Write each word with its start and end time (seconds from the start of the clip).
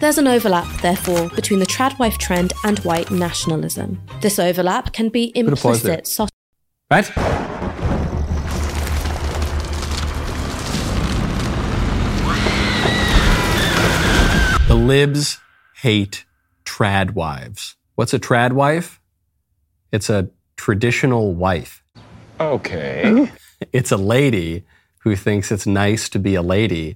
There's 0.00 0.18
an 0.18 0.28
overlap, 0.28 0.80
therefore, 0.80 1.28
between 1.30 1.58
the 1.58 1.66
tradwife 1.66 2.18
trend 2.18 2.52
and 2.64 2.78
white 2.80 3.10
nationalism. 3.10 4.00
This 4.20 4.38
overlap 4.38 4.92
can 4.92 5.08
be 5.08 5.32
Put 5.32 5.44
a 5.46 5.48
implicit. 5.50 6.06
soft- 6.06 6.32
Right? 6.90 7.10
The 14.68 14.74
libs 14.74 15.38
hate 15.76 16.26
trad 16.66 17.12
wives. 17.12 17.76
What's 17.94 18.12
a 18.12 18.18
trad 18.18 18.52
wife? 18.52 19.00
It's 19.92 20.10
a 20.10 20.28
traditional 20.56 21.34
wife. 21.34 21.82
Okay. 22.38 23.30
It's 23.72 23.90
a 23.90 23.96
lady 23.96 24.64
who 25.00 25.16
thinks 25.16 25.50
it's 25.50 25.66
nice 25.66 26.08
to 26.10 26.20
be 26.20 26.36
a 26.36 26.42
lady 26.42 26.94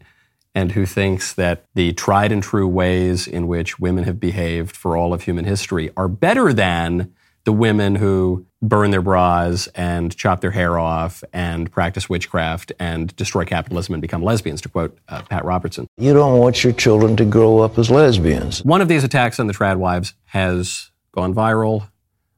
and 0.55 0.73
who 0.73 0.87
thinks 0.87 1.33
that 1.33 1.65
the 1.75 1.93
tried 1.93 2.33
and 2.33 2.43
true 2.43 2.69
ways 2.69 3.27
in 3.27 3.47
which 3.49 3.79
women 3.79 4.05
have 4.05 4.21
behaved 4.21 4.77
for 4.77 4.97
all 4.97 5.15
of 5.15 5.23
human 5.23 5.45
history 5.45 5.91
are 5.97 6.09
better 6.09 6.53
than 6.53 7.13
the 7.45 7.53
women 7.53 7.97
who 7.97 8.47
burn 8.61 8.93
their 8.93 9.03
bras 9.03 9.67
and 9.75 10.17
chop 10.17 10.41
their 10.41 10.53
hair 10.53 10.79
off 10.79 11.25
and 11.33 11.71
practice 11.73 12.09
witchcraft 12.09 12.73
and 12.79 13.15
destroy 13.17 13.45
capitalism 13.45 13.95
and 13.95 14.01
become 14.01 14.23
lesbians, 14.23 14.61
to 14.61 14.69
quote 14.69 14.97
uh, 15.09 15.23
Pat 15.23 15.45
Robertson. 15.45 15.87
You 15.97 16.13
don't 16.13 16.39
want 16.39 16.63
your 16.63 16.73
children 16.73 17.17
to 17.17 17.25
grow 17.25 17.59
up 17.59 17.79
as 17.79 17.91
lesbians. 17.91 18.65
One 18.65 18.81
of 18.81 18.89
these 18.89 19.03
attacks 19.03 19.41
on 19.41 19.49
the 19.49 19.53
trad 19.53 19.77
wives 19.79 20.15
has 20.27 20.93
gone 21.13 21.35
viral. 21.35 21.89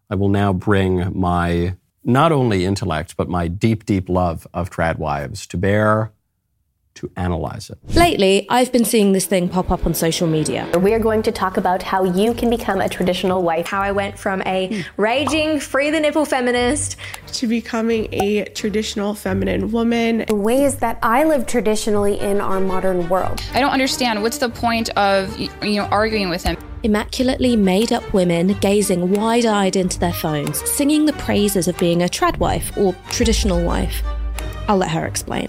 I 0.08 0.14
will 0.14 0.30
now 0.30 0.52
bring 0.52 1.18
my 1.18 1.76
not 2.02 2.32
only 2.32 2.64
intellect, 2.64 3.16
but 3.16 3.28
my 3.28 3.48
deep, 3.48 3.84
deep 3.84 4.08
love 4.08 4.46
of 4.54 4.70
trad 4.70 4.98
wives 4.98 5.46
to 5.48 5.58
bear 5.58 6.12
to 6.94 7.10
analyze 7.16 7.70
it. 7.70 7.78
Lately, 7.94 8.46
I've 8.48 8.70
been 8.72 8.84
seeing 8.84 9.12
this 9.12 9.26
thing 9.26 9.48
pop 9.48 9.70
up 9.70 9.84
on 9.84 9.94
social 9.94 10.28
media. 10.28 10.70
We 10.78 10.94
are 10.94 10.98
going 10.98 11.22
to 11.24 11.32
talk 11.32 11.56
about 11.56 11.82
how 11.82 12.04
you 12.04 12.34
can 12.34 12.50
become 12.50 12.80
a 12.80 12.88
traditional 12.88 13.42
wife. 13.42 13.66
How 13.66 13.80
I 13.80 13.90
went 13.90 14.18
from 14.18 14.42
a 14.42 14.84
raging, 14.96 15.58
free 15.60 15.90
the 15.90 16.00
nipple 16.00 16.24
feminist 16.24 16.96
to 17.34 17.46
becoming 17.46 18.08
a 18.12 18.44
traditional 18.46 19.14
feminine 19.14 19.72
woman. 19.72 20.24
The 20.28 20.34
ways 20.34 20.76
that 20.76 20.98
I 21.02 21.24
live 21.24 21.46
traditionally 21.46 22.20
in 22.20 22.40
our 22.40 22.60
modern 22.60 23.08
world. 23.08 23.42
I 23.52 23.60
don't 23.60 23.72
understand. 23.72 24.22
What's 24.22 24.38
the 24.38 24.48
point 24.48 24.90
of 24.90 25.36
you 25.38 25.50
know 25.62 25.84
arguing 25.86 26.30
with 26.30 26.44
him? 26.44 26.56
Immaculately 26.84 27.56
made 27.56 27.92
up 27.92 28.12
women 28.12 28.48
gazing 28.60 29.12
wide 29.12 29.46
eyed 29.46 29.74
into 29.74 29.98
their 29.98 30.12
phones, 30.12 30.58
singing 30.70 31.06
the 31.06 31.14
praises 31.14 31.66
of 31.66 31.76
being 31.78 32.02
a 32.02 32.06
trad 32.06 32.38
wife 32.38 32.76
or 32.76 32.94
traditional 33.10 33.64
wife. 33.64 34.02
I'll 34.68 34.76
let 34.76 34.90
her 34.90 35.06
explain. 35.06 35.48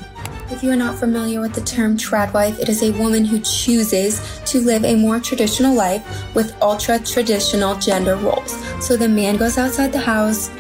If 0.52 0.62
you 0.62 0.70
are 0.70 0.76
not 0.76 0.96
familiar 0.96 1.42
with 1.42 1.54
the 1.54 1.62
term 1.62 1.98
tradwife, 1.98 2.60
it 2.60 2.70
is 2.70 2.84
a 2.84 2.92
woman 2.92 3.26
who 3.26 3.40
chooses 3.40 4.22
to 4.46 4.62
live 4.62 4.86
a 4.86 4.96
more 4.96 5.20
traditional 5.20 5.74
life 5.74 6.04
with 6.36 6.56
ultra 6.62 7.00
traditional 7.00 7.76
gender 7.78 8.16
roles. 8.16 8.52
So 8.86 8.96
the 8.96 9.10
man 9.10 9.38
goes 9.38 9.58
outside 9.58 9.92
the 9.92 10.00
house, 10.00 10.52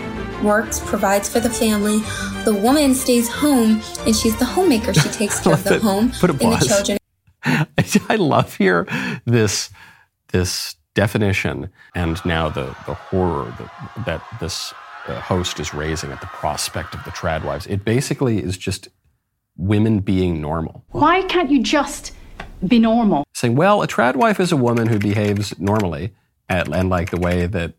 works, 0.43 0.79
provides 0.79 1.29
for 1.29 1.39
the 1.39 1.51
family. 1.51 1.99
The 2.45 2.53
woman 2.55 2.95
stays 2.95 3.29
home 3.29 3.79
and 4.07 4.15
she's 4.15 4.35
the 4.39 4.45
homemaker. 4.45 4.91
She 4.91 5.09
takes 5.09 5.39
care 5.39 5.53
of 5.53 5.63
the 5.63 5.71
Put- 5.71 5.81
home 5.83 6.11
put 6.19 6.29
a 6.31 6.33
and 6.33 6.61
the 6.61 6.65
children. 6.65 6.97
I 8.09 8.15
love 8.15 8.55
here 8.55 8.87
this 9.25 9.69
this 10.29 10.75
definition 10.95 11.69
and 11.93 12.25
now 12.25 12.49
the, 12.49 12.75
the 12.87 12.95
horror 12.95 13.53
that, 13.59 14.05
that 14.05 14.23
this 14.39 14.73
uh, 15.07 15.19
host 15.19 15.59
is 15.59 15.75
raising 15.75 16.11
at 16.11 16.21
the 16.21 16.27
prospect 16.27 16.95
of 16.95 17.03
the 17.03 17.11
tradwives. 17.11 17.67
It 17.67 17.85
basically 17.85 18.39
is 18.39 18.57
just 18.57 18.87
women 19.57 19.99
being 19.99 20.41
normal. 20.41 20.83
Why 20.89 21.23
can't 21.23 21.49
you 21.49 21.61
just 21.61 22.13
be 22.67 22.79
normal? 22.79 23.25
Saying, 23.33 23.55
well, 23.55 23.81
a 23.81 23.87
trad 23.87 24.15
wife 24.15 24.39
is 24.39 24.51
a 24.51 24.57
woman 24.57 24.87
who 24.87 24.99
behaves 24.99 25.57
normally 25.59 26.13
and, 26.49 26.73
and 26.73 26.89
like 26.89 27.11
the 27.11 27.19
way 27.19 27.47
that 27.47 27.73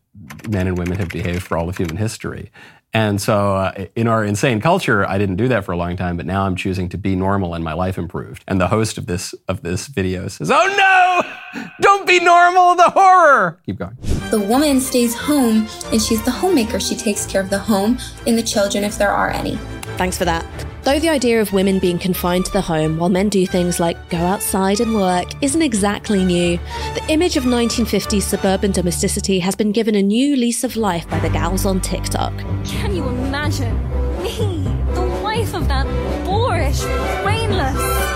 men 0.49 0.67
and 0.67 0.77
women 0.77 0.97
have 0.97 1.09
behaved 1.09 1.43
for 1.43 1.57
all 1.57 1.69
of 1.69 1.77
human 1.77 1.97
history. 1.97 2.51
And 2.93 3.21
so, 3.21 3.55
uh, 3.55 3.85
in 3.95 4.07
our 4.07 4.23
insane 4.23 4.61
culture, 4.61 5.07
I 5.07 5.17
didn't 5.17 5.35
do 5.35 5.49
that 5.49 5.65
for 5.65 5.73
a 5.73 5.77
long 5.77 5.97
time, 5.97 6.15
but 6.17 6.25
now 6.25 6.45
I'm 6.45 6.55
choosing 6.55 6.87
to 6.89 6.97
be 6.97 7.15
normal, 7.15 7.53
and 7.53 7.63
my 7.63 7.73
life 7.73 7.97
improved. 7.97 8.43
And 8.47 8.61
the 8.61 8.69
host 8.69 8.97
of 8.97 9.07
this 9.07 9.35
of 9.49 9.61
this 9.61 9.87
video 9.87 10.29
says, 10.29 10.49
"Oh 10.49 11.23
no, 11.53 11.63
don't 11.81 12.07
be 12.07 12.19
normal! 12.21 12.75
The 12.75 12.89
horror." 12.89 13.59
Keep 13.65 13.79
going. 13.79 13.97
The 14.31 14.39
woman 14.39 14.79
stays 14.79 15.13
home 15.13 15.67
and 15.91 16.01
she's 16.01 16.23
the 16.23 16.31
homemaker. 16.31 16.79
She 16.79 16.95
takes 16.95 17.25
care 17.25 17.41
of 17.41 17.49
the 17.49 17.59
home 17.59 17.97
and 18.25 18.37
the 18.37 18.43
children 18.43 18.83
if 18.83 18.97
there 18.97 19.11
are 19.11 19.29
any. 19.29 19.57
Thanks 19.97 20.17
for 20.17 20.25
that. 20.25 20.45
Though 20.87 20.99
the 20.99 21.09
idea 21.09 21.41
of 21.41 21.51
women 21.51 21.79
being 21.79 21.99
confined 21.99 22.45
to 22.45 22.53
the 22.53 22.61
home 22.61 22.97
while 22.97 23.09
men 23.09 23.27
do 23.27 23.45
things 23.45 23.77
like 23.77 24.09
go 24.09 24.19
outside 24.19 24.79
and 24.79 24.95
work 24.95 25.27
isn't 25.43 25.61
exactly 25.61 26.23
new, 26.23 26.57
the 26.95 27.03
image 27.09 27.35
of 27.35 27.43
1950s 27.43 28.21
suburban 28.21 28.71
domesticity 28.71 29.39
has 29.39 29.53
been 29.53 29.73
given 29.73 29.95
a 29.95 30.01
new 30.01 30.37
lease 30.37 30.63
of 30.63 30.77
life 30.77 31.05
by 31.09 31.19
the 31.19 31.27
gals 31.27 31.65
on 31.65 31.81
TikTok. 31.81 32.31
Can 32.63 32.95
you 32.95 33.05
imagine 33.05 33.75
me, 34.23 34.63
the 34.93 35.19
wife 35.21 35.53
of 35.53 35.67
that 35.67 35.85
boorish, 36.25 36.79
brainless? 37.21 38.06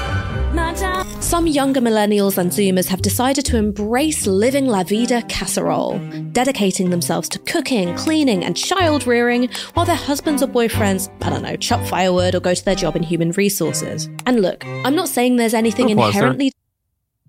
Some 1.31 1.47
younger 1.47 1.79
millennials 1.79 2.37
and 2.37 2.51
Zoomers 2.51 2.89
have 2.89 3.01
decided 3.01 3.45
to 3.45 3.55
embrace 3.55 4.27
living 4.27 4.65
La 4.65 4.83
Vida 4.83 5.21
casserole, 5.29 5.97
dedicating 6.33 6.89
themselves 6.89 7.29
to 7.29 7.39
cooking, 7.39 7.95
cleaning, 7.95 8.43
and 8.43 8.57
child 8.57 9.07
rearing 9.07 9.47
while 9.73 9.85
their 9.85 9.95
husbands 9.95 10.43
or 10.43 10.47
boyfriends, 10.47 11.09
I 11.21 11.29
don't 11.29 11.41
know, 11.41 11.55
chop 11.55 11.87
firewood 11.87 12.35
or 12.35 12.41
go 12.41 12.53
to 12.53 12.65
their 12.65 12.75
job 12.75 12.97
in 12.97 13.03
human 13.03 13.31
resources. 13.31 14.09
And 14.25 14.41
look, 14.41 14.65
I'm 14.67 14.93
not 14.93 15.07
saying 15.07 15.37
there's 15.37 15.53
anything 15.53 15.87
Put 15.87 15.93
a 15.93 15.95
pause 15.95 16.13
there. 16.15 16.23
inherently 16.23 16.51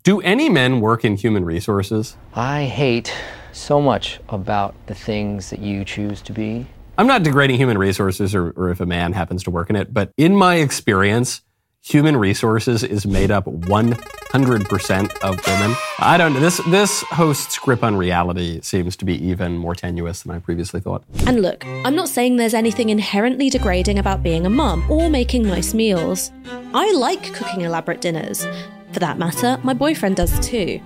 Do 0.03 0.21
any 0.23 0.49
men 0.49 0.81
work 0.81 1.05
in 1.05 1.15
human 1.15 1.45
resources? 1.45 2.17
I 2.35 2.65
hate 2.65 3.15
so 3.53 3.81
much 3.81 4.19
about 4.31 4.75
the 4.89 4.97
things 4.97 5.51
that 5.51 5.61
you 5.61 5.85
choose 5.85 6.21
to 6.23 6.33
be. 6.33 6.67
I'm 6.99 7.07
not 7.07 7.23
degrading 7.23 7.59
human 7.59 7.79
resources 7.79 8.35
or, 8.35 8.51
or 8.57 8.71
if 8.71 8.81
a 8.81 8.87
man 8.87 9.13
happens 9.13 9.45
to 9.45 9.53
work 9.53 9.71
in 9.71 9.77
it, 9.77 9.95
but 9.95 10.11
in 10.17 10.35
my 10.35 10.57
experience, 10.57 11.43
human 11.83 12.17
resources 12.17 12.85
is 12.85 13.07
made 13.07 13.31
up 13.31 13.45
100% 13.45 15.19
of 15.19 15.47
women. 15.47 15.77
I 15.99 16.17
don't 16.17 16.33
know. 16.33 16.41
This, 16.41 16.59
this 16.69 17.03
host's 17.03 17.59
grip 17.59 17.83
on 17.83 17.97
reality 17.97 18.61
seems 18.63 18.97
to 18.97 19.05
be 19.05 19.15
even 19.27 19.59
more 19.59 19.75
tenuous 19.75 20.23
than 20.23 20.33
I 20.33 20.39
previously 20.39 20.81
thought. 20.81 21.03
And 21.27 21.43
look, 21.43 21.67
I'm 21.67 21.97
not 21.97 22.09
saying 22.09 22.37
there's 22.37 22.55
anything 22.55 22.91
inherently 22.91 23.51
degrading 23.51 23.99
about 23.99 24.23
being 24.23 24.47
a 24.47 24.51
mum 24.51 24.89
or 24.91 25.11
making 25.11 25.43
nice 25.43 25.75
meals. 25.75 26.31
I 26.73 26.93
like 26.93 27.35
cooking 27.35 27.63
elaborate 27.63 28.01
dinners. 28.01 28.47
For 28.93 29.01
that 29.01 29.19
matter, 29.19 29.59
my 29.65 29.75
boyfriend 29.75 30.17
does 30.17 30.39
too. 30.41 30.81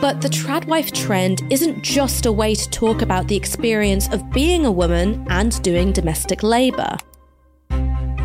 But 0.00 0.20
the 0.20 0.28
tradwife 0.28 0.92
trend 0.92 1.42
isn't 1.50 1.82
just 1.82 2.26
a 2.26 2.32
way 2.32 2.54
to 2.54 2.70
talk 2.70 3.02
about 3.02 3.28
the 3.28 3.36
experience 3.36 4.08
of 4.08 4.30
being 4.32 4.64
a 4.64 4.72
woman 4.72 5.26
and 5.28 5.62
doing 5.62 5.92
domestic 5.92 6.42
labour. 6.42 6.96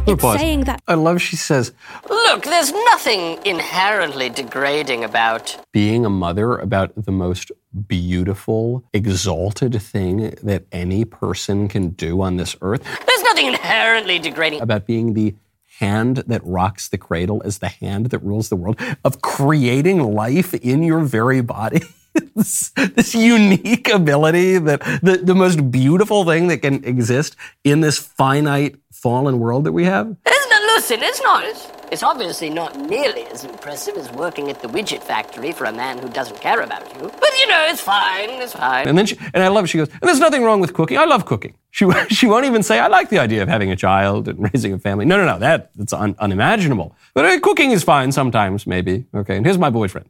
It's 0.08 0.22
saying 0.22 0.66
that 0.66 0.82
I 0.88 0.94
love 0.94 1.22
she 1.22 1.36
says, 1.36 1.74
Look, 2.10 2.44
there's 2.44 2.72
nothing 2.72 3.40
inherently 3.46 4.30
degrading 4.30 5.04
about 5.04 5.58
being 5.72 6.06
a 6.06 6.10
mother 6.10 6.58
about 6.58 6.92
the 6.96 7.12
most 7.12 7.52
beautiful, 7.88 8.84
exalted 8.94 9.82
thing 9.82 10.36
that 10.44 10.66
any 10.72 11.06
person 11.06 11.68
can 11.68 11.90
do 11.90 12.22
on 12.22 12.38
this 12.38 12.56
earth. 12.62 12.84
There's 12.84 13.24
nothing 13.24 13.48
inherently 13.48 14.20
degrading 14.20 14.62
About 14.62 14.86
being 14.86 15.14
the 15.14 15.36
hand 15.80 16.18
that 16.28 16.42
rocks 16.46 16.88
the 16.88 16.98
cradle 16.98 17.42
as 17.44 17.58
the 17.60 17.68
hand 17.68 18.08
that 18.08 18.20
rules 18.20 18.50
the 18.50 18.56
world, 18.56 18.80
of 19.04 19.22
creating 19.22 20.02
life 20.14 20.54
in 20.54 20.84
your 20.84 21.02
very 21.02 21.42
body. 21.42 21.82
this, 22.36 22.70
this 22.70 23.14
unique 23.14 23.90
ability 23.90 24.58
that 24.58 24.82
the, 25.02 25.20
the 25.22 25.36
most 25.36 25.70
beautiful 25.72 26.24
thing 26.24 26.48
that 26.48 26.60
can 26.60 26.84
exist 26.86 27.36
in 27.64 27.82
this 27.82 27.98
finite 28.00 28.76
fallen 29.06 29.40
world 29.40 29.66
that 29.66 29.72
we 29.72 29.86
have. 29.86 30.08
Isn't 30.08 30.52
it? 30.58 30.64
Listen, 30.76 31.04
it's 31.04 31.22
not. 31.22 31.44
It's, 31.44 31.72
it's 31.92 32.02
obviously 32.02 32.50
not 32.50 32.76
nearly 32.80 33.22
as 33.26 33.44
impressive 33.44 33.96
as 33.98 34.12
working 34.14 34.50
at 34.50 34.64
the 34.64 34.68
widget 34.68 35.04
factory 35.04 35.52
for 35.52 35.66
a 35.66 35.72
man 35.72 36.00
who 36.00 36.10
doesn't 36.10 36.42
care 36.42 36.62
about 36.62 36.82
you. 36.96 37.12
But 37.20 37.30
you 37.40 37.46
know, 37.46 37.68
it's 37.70 37.82
fine. 37.82 38.32
It's 38.42 38.54
fine. 38.54 38.88
And 38.88 38.98
then 38.98 39.06
she, 39.06 39.16
and 39.36 39.44
I 39.44 39.50
love, 39.50 39.70
she 39.70 39.78
goes, 39.78 39.90
and 39.90 40.02
there's 40.02 40.20
nothing 40.20 40.44
wrong 40.44 40.60
with 40.60 40.74
cooking. 40.74 40.98
I 40.98 41.06
love 41.06 41.28
cooking. 41.28 41.54
She, 41.70 41.86
she 42.10 42.26
won't 42.26 42.48
even 42.48 42.64
say, 42.64 42.80
I 42.80 42.88
like 42.88 43.10
the 43.10 43.20
idea 43.20 43.44
of 43.44 43.48
having 43.48 43.70
a 43.70 43.76
child 43.76 44.28
and 44.28 44.40
raising 44.54 44.74
a 44.74 44.80
family. 44.80 45.06
No, 45.06 45.18
no, 45.18 45.26
no, 45.28 45.38
that, 45.38 45.70
that's 45.76 45.94
un, 45.94 46.16
unimaginable. 46.18 46.96
But 47.14 47.26
uh, 47.26 47.40
cooking 47.42 47.70
is 47.74 47.84
fine 47.84 48.12
sometimes, 48.12 48.66
maybe. 48.66 49.06
Okay, 49.14 49.38
and 49.38 49.46
here's 49.46 49.60
my 49.60 49.70
boyfriend. 49.70 50.10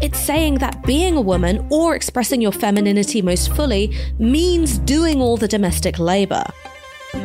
it's 0.00 0.18
saying 0.18 0.56
that 0.56 0.82
being 0.82 1.14
a 1.14 1.20
woman 1.20 1.64
or 1.70 1.94
expressing 1.94 2.40
your 2.42 2.50
femininity 2.50 3.22
most 3.22 3.52
fully 3.54 3.94
means 4.18 4.78
doing 4.78 5.22
all 5.22 5.36
the 5.36 5.46
domestic 5.46 6.00
labour. 6.00 6.44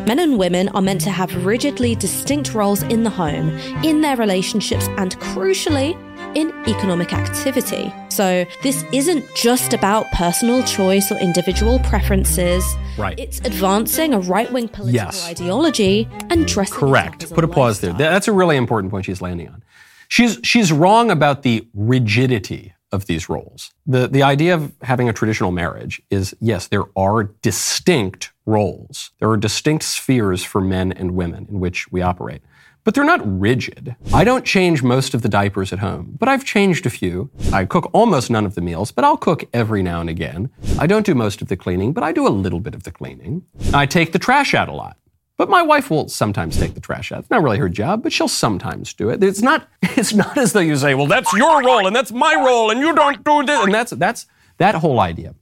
Men 0.05 0.19
and 0.19 0.37
women 0.37 0.69
are 0.69 0.81
meant 0.81 1.01
to 1.01 1.09
have 1.11 1.45
rigidly 1.45 1.95
distinct 1.95 2.53
roles 2.53 2.83
in 2.83 3.03
the 3.03 3.09
home, 3.09 3.49
in 3.83 4.01
their 4.01 4.15
relationships, 4.15 4.87
and 4.97 5.17
crucially, 5.19 5.97
in 6.35 6.49
economic 6.67 7.13
activity. 7.13 7.91
So, 8.09 8.45
this 8.61 8.83
isn't 8.93 9.25
just 9.35 9.73
about 9.73 10.05
personal 10.11 10.63
choice 10.63 11.11
or 11.11 11.17
individual 11.17 11.79
preferences. 11.79 12.63
Right. 12.97 13.17
It's 13.17 13.39
advancing 13.39 14.13
a 14.13 14.19
right 14.19 14.51
wing 14.51 14.67
political 14.67 14.93
Yes. 14.93 15.25
ideology 15.27 16.07
and 16.29 16.47
dressing 16.47 16.77
Correct. 16.77 17.33
Put 17.33 17.43
a 17.43 17.47
pause 17.47 17.79
there. 17.79 17.93
That's 17.93 18.27
a 18.27 18.33
really 18.33 18.57
important 18.57 18.91
point 18.91 19.05
she's 19.05 19.21
landing 19.21 19.47
on. 19.49 19.63
She's, 20.07 20.39
she's 20.43 20.71
wrong 20.71 21.09
about 21.11 21.43
the 21.43 21.67
rigidity 21.73 22.73
of 22.91 23.05
these 23.05 23.29
roles. 23.29 23.71
The, 23.85 24.07
the 24.07 24.23
idea 24.23 24.55
of 24.55 24.73
having 24.81 25.09
a 25.09 25.13
traditional 25.13 25.51
marriage 25.51 26.01
is 26.09 26.35
yes, 26.39 26.67
there 26.67 26.85
are 26.97 27.23
distinct 27.41 28.31
roles. 28.45 29.11
There 29.19 29.29
are 29.29 29.37
distinct 29.37 29.85
spheres 29.85 30.43
for 30.43 30.61
men 30.61 30.91
and 30.91 31.11
women 31.11 31.47
in 31.49 31.59
which 31.59 31.91
we 31.91 32.01
operate. 32.01 32.41
But 32.83 32.95
they're 32.95 33.03
not 33.03 33.21
rigid. 33.23 33.95
I 34.13 34.23
don't 34.23 34.45
change 34.45 34.81
most 34.81 35.13
of 35.13 35.21
the 35.21 35.29
diapers 35.29 35.73
at 35.73 35.79
home, 35.79 36.15
but 36.17 36.29
I've 36.29 36.45
changed 36.45 36.85
a 36.85 36.89
few. 36.89 37.29
I 37.51 37.65
cook 37.65 37.89
almost 37.93 38.31
none 38.31 38.45
of 38.45 38.55
the 38.55 38.61
meals, 38.61 38.91
but 38.91 39.03
I'll 39.03 39.17
cook 39.17 39.43
every 39.53 39.83
now 39.83 40.01
and 40.01 40.09
again. 40.09 40.49
I 40.79 40.87
don't 40.87 41.05
do 41.05 41.13
most 41.13 41.41
of 41.41 41.49
the 41.49 41.57
cleaning, 41.57 41.91
but 41.93 42.03
I 42.03 42.11
do 42.11 42.25
a 42.25 42.29
little 42.29 42.59
bit 42.59 42.73
of 42.73 42.83
the 42.83 42.91
cleaning. 42.91 43.43
I 43.73 43.85
take 43.85 44.11
the 44.11 44.19
trash 44.19 44.53
out 44.53 44.69
a 44.69 44.73
lot. 44.73 44.97
But 45.39 45.49
my 45.49 45.61
wife 45.61 45.89
will 45.89 46.09
sometimes 46.09 46.57
take 46.57 46.73
the 46.73 46.81
trash 46.81 47.13
out. 47.13 47.19
It's 47.19 47.29
not 47.29 47.41
really 47.41 47.59
her 47.59 47.69
job, 47.69 48.03
but 48.03 48.11
she'll 48.11 48.27
sometimes 48.27 48.93
do 48.93 49.07
it. 49.09 49.23
It's 49.23 49.41
not, 49.41 49.69
it's 49.81 50.13
not 50.13 50.37
as 50.37 50.51
though 50.51 50.59
you 50.59 50.75
say, 50.75 50.95
well, 50.95 51.07
that's 51.07 51.31
your 51.31 51.63
role 51.63 51.87
and 51.87 51.95
that's 51.95 52.11
my 52.11 52.35
role 52.35 52.71
and 52.71 52.81
you 52.81 52.93
don't 52.93 53.23
do 53.23 53.45
this. 53.45 53.63
And 53.63 53.73
that's, 53.73 53.91
that's, 53.91 54.27
that 54.57 54.75
whole 54.75 54.99
idea 54.99 55.35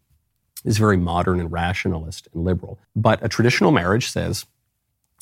is 0.64 0.78
very 0.78 0.98
modern 0.98 1.40
and 1.40 1.52
rationalist 1.52 2.28
and 2.32 2.46
liberal. 2.46 2.78
But 2.96 3.26
a 3.26 3.28
traditional 3.28 3.72
marriage 3.72 4.12
says 4.12 4.46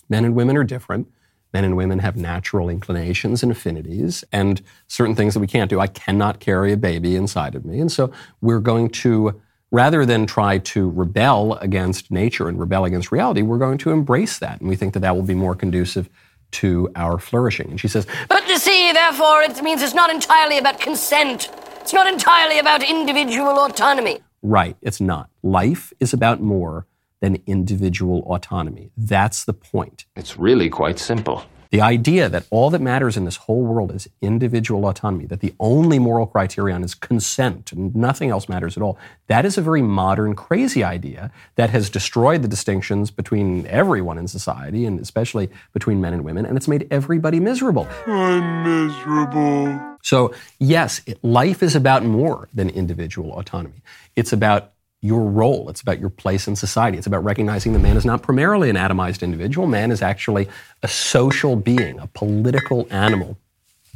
men 0.09 0.25
and 0.25 0.35
women 0.35 0.57
are 0.57 0.65
different. 0.65 1.07
Men 1.53 1.63
and 1.63 1.77
women 1.77 1.99
have 1.99 2.17
natural 2.17 2.67
inclinations 2.67 3.43
and 3.43 3.53
affinities 3.53 4.25
and 4.33 4.61
certain 4.87 5.15
things 5.15 5.35
that 5.35 5.39
we 5.39 5.47
can't 5.47 5.69
do. 5.69 5.79
I 5.79 5.87
cannot 5.87 6.41
carry 6.41 6.73
a 6.73 6.77
baby 6.77 7.15
inside 7.15 7.55
of 7.55 7.63
me. 7.63 7.79
And 7.79 7.89
so 7.89 8.11
we're 8.41 8.59
going 8.59 8.89
to 8.89 9.41
rather 9.71 10.05
than 10.05 10.25
try 10.25 10.57
to 10.59 10.89
rebel 10.91 11.53
against 11.55 12.11
nature 12.11 12.47
and 12.47 12.59
rebel 12.59 12.85
against 12.85 13.11
reality, 13.11 13.41
we're 13.41 13.57
going 13.57 13.77
to 13.79 13.91
embrace 13.91 14.39
that. 14.39 14.59
And 14.59 14.69
we 14.69 14.75
think 14.75 14.93
that 14.93 15.01
that 15.01 15.15
will 15.15 15.23
be 15.23 15.35
more 15.35 15.55
conducive 15.55 16.09
to 16.51 16.89
our 16.95 17.19
flourishing. 17.19 17.71
And 17.71 17.79
she 17.79 17.87
says, 17.87 18.07
But 18.29 18.45
to 18.47 18.59
see, 18.59 18.91
therefore, 18.93 19.41
it 19.41 19.61
means 19.61 19.81
it's 19.81 19.93
not 19.93 20.09
entirely 20.09 20.57
about 20.57 20.79
consent. 20.79 21.49
It's 21.81 21.93
not 21.93 22.07
entirely 22.07 22.59
about 22.59 22.83
individual 22.83 23.65
autonomy. 23.65 24.19
Right, 24.41 24.77
it's 24.81 25.01
not. 25.01 25.29
Life 25.43 25.91
is 25.99 26.13
about 26.13 26.41
more 26.41 26.85
than 27.19 27.41
individual 27.47 28.19
autonomy. 28.27 28.91
That's 28.95 29.45
the 29.45 29.53
point. 29.53 30.05
It's 30.15 30.37
really 30.37 30.69
quite 30.69 30.99
simple. 30.99 31.43
The 31.75 31.81
idea 31.81 32.29
that 32.29 32.47
all 32.51 32.69
that 32.69 32.79
matters 32.79 33.17
in 33.17 33.25
this 33.25 33.35
whole 33.35 33.61
world 33.61 33.93
is 33.93 34.07
individual 34.21 34.87
autonomy, 34.87 35.25
that 35.25 35.41
the 35.41 35.53
only 35.59 35.99
moral 35.99 36.25
criterion 36.25 36.85
is 36.85 36.95
consent 36.95 37.73
and 37.73 37.93
nothing 37.93 38.29
else 38.29 38.47
matters 38.47 38.77
at 38.77 38.81
all, 38.81 38.97
that 39.27 39.43
is 39.43 39.57
a 39.57 39.61
very 39.61 39.81
modern, 39.81 40.35
crazy 40.35 40.85
idea 40.85 41.33
that 41.55 41.71
has 41.71 41.89
destroyed 41.89 42.43
the 42.43 42.47
distinctions 42.47 43.11
between 43.11 43.67
everyone 43.67 44.17
in 44.17 44.29
society 44.29 44.85
and 44.85 45.01
especially 45.01 45.49
between 45.73 45.99
men 45.99 46.13
and 46.13 46.23
women, 46.23 46.45
and 46.45 46.55
it's 46.55 46.69
made 46.69 46.87
everybody 46.91 47.41
miserable. 47.41 47.85
I'm 48.07 48.63
miserable. 48.63 49.97
So, 50.01 50.33
yes, 50.59 51.01
it, 51.05 51.21
life 51.25 51.61
is 51.61 51.75
about 51.75 52.05
more 52.05 52.47
than 52.53 52.69
individual 52.69 53.37
autonomy. 53.37 53.83
It's 54.15 54.31
about 54.31 54.71
your 55.05 55.21
role. 55.21 55.69
It's 55.69 55.81
about 55.81 55.99
your 55.99 56.09
place 56.09 56.47
in 56.47 56.55
society. 56.55 56.97
It's 56.97 57.07
about 57.07 57.23
recognizing 57.23 57.73
that 57.73 57.79
man 57.79 57.97
is 57.97 58.05
not 58.05 58.21
primarily 58.21 58.69
an 58.69 58.75
atomized 58.75 59.21
individual. 59.21 59.67
Man 59.67 59.91
is 59.91 60.01
actually 60.01 60.47
a 60.83 60.87
social 60.87 61.55
being, 61.55 61.99
a 61.99 62.07
political 62.07 62.87
animal, 62.89 63.37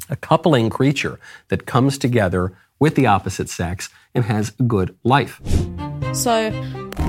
a 0.10 0.16
coupling 0.16 0.70
creature 0.70 1.20
that 1.50 1.66
comes 1.66 1.98
together 1.98 2.54
with 2.80 2.96
the 2.96 3.08
opposite 3.08 3.50
sex 3.50 3.90
and 4.16 4.26
has 4.26 4.54
a 4.60 4.64
good 4.64 4.96
life. 5.04 5.42
So, 6.14 6.52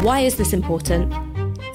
why 0.02 0.20
is 0.20 0.36
this 0.36 0.52
important? 0.52 1.14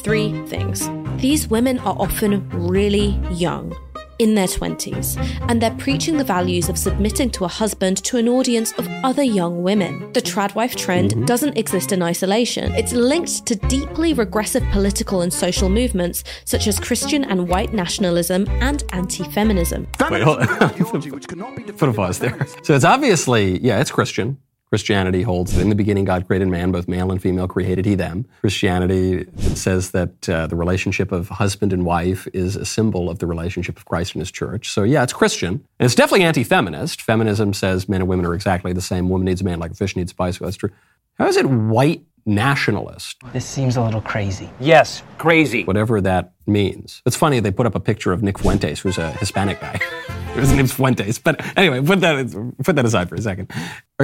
Three 0.02 0.46
things. 0.48 0.90
These 1.22 1.48
women 1.48 1.80
are 1.80 1.96
often 1.98 2.48
really 2.50 3.20
young 3.32 3.76
in 4.20 4.36
their 4.36 4.48
20s, 4.48 5.18
and 5.50 5.62
they're 5.62 5.76
preaching 5.76 6.18
the 6.18 6.24
values 6.24 6.70
of 6.70 6.78
submitting 6.78 7.30
to 7.32 7.46
a 7.46 7.48
husband 7.48 8.04
to 8.04 8.18
an 8.18 8.28
audience 8.28 8.72
of 8.74 8.88
other 9.04 9.24
young 9.24 9.64
women. 9.64 10.12
The 10.14 10.22
tradwife 10.22 10.76
trend 10.76 11.12
mm-hmm. 11.12 11.26
doesn't 11.26 11.58
exist 11.58 11.92
in 11.92 12.02
isolation. 12.02 12.74
It's 12.76 12.94
linked 12.94 13.46
to 13.48 13.56
deeply 13.56 14.14
regressive 14.14 14.64
political 14.72 15.22
and 15.22 15.34
social 15.34 15.70
movements 15.70 16.24
such 16.46 16.68
as 16.68 16.80
Christian 16.80 17.24
and 17.24 17.48
white 17.50 17.74
nationalism 17.74 18.48
and 18.62 18.84
anti 18.92 19.24
feminism. 19.26 19.88
Wait, 20.10 20.24
hold 20.24 20.40
on. 20.40 20.48
Put 20.68 21.90
a 21.90 21.94
pause 21.94 22.20
there. 22.20 22.48
So 22.64 22.74
it's 22.76 22.86
obviously, 22.86 23.60
yeah, 23.62 23.80
it's 23.80 23.92
Christian. 23.92 24.38
Christianity 24.76 25.22
holds 25.22 25.56
that 25.56 25.62
in 25.62 25.70
the 25.70 25.76
beginning 25.76 26.04
God 26.04 26.28
created 26.28 26.50
man, 26.50 26.74
both 26.74 26.90
male 26.90 27.10
and 27.10 27.22
female 27.22 27.48
created 27.48 27.86
he 27.86 27.96
them. 27.96 28.26
Christianity 28.42 29.26
says 29.38 29.92
that 29.92 30.28
uh, 30.28 30.48
the 30.48 30.58
relationship 30.58 31.14
of 31.14 31.30
husband 31.30 31.72
and 31.72 31.86
wife 31.86 32.28
is 32.34 32.58
a 32.58 32.66
symbol 32.66 33.10
of 33.10 33.20
the 33.20 33.26
relationship 33.26 33.78
of 33.78 33.86
Christ 33.86 34.16
and 34.16 34.22
his 34.22 34.32
church. 34.32 34.70
So 34.70 34.84
yeah, 34.84 35.04
it's 35.04 35.14
Christian. 35.14 35.66
And 35.80 35.86
it's 35.86 35.96
definitely 35.96 36.26
anti-feminist. 36.26 37.02
Feminism 37.02 37.54
says 37.54 37.88
men 37.88 38.02
and 38.02 38.10
women 38.10 38.26
are 38.26 38.34
exactly 38.34 38.74
the 38.74 38.82
same. 38.82 39.08
Woman 39.08 39.24
needs 39.24 39.40
a 39.40 39.46
man 39.46 39.60
like 39.60 39.72
a 39.72 39.76
fish 39.76 39.96
needs 39.96 40.12
spice. 40.12 40.40
That's 40.40 40.58
true. 40.58 40.72
How 41.14 41.28
is 41.28 41.38
it 41.38 41.46
white 41.46 42.04
nationalist? 42.26 43.18
This 43.34 43.46
seems 43.46 43.78
a 43.78 43.82
little 43.82 44.02
crazy. 44.02 44.50
Yes, 44.60 45.04
crazy. 45.18 45.64
Whatever 45.64 46.02
that 46.02 46.34
means. 46.48 47.02
It's 47.06 47.16
funny, 47.16 47.40
they 47.40 47.52
put 47.52 47.66
up 47.66 47.76
a 47.76 47.80
picture 47.80 48.12
of 48.12 48.22
Nick 48.24 48.40
Fuentes, 48.40 48.80
who's 48.80 48.98
a 48.98 49.12
Hispanic 49.14 49.60
guy. 49.60 49.80
His 50.36 50.52
name's 50.52 50.74
Fuentes. 50.74 51.18
But 51.18 51.40
anyway, 51.58 51.82
put 51.82 52.02
that, 52.02 52.54
put 52.64 52.76
that 52.76 52.86
aside 52.86 53.08
for 53.08 53.16
a 53.16 53.22
second. 53.22 53.50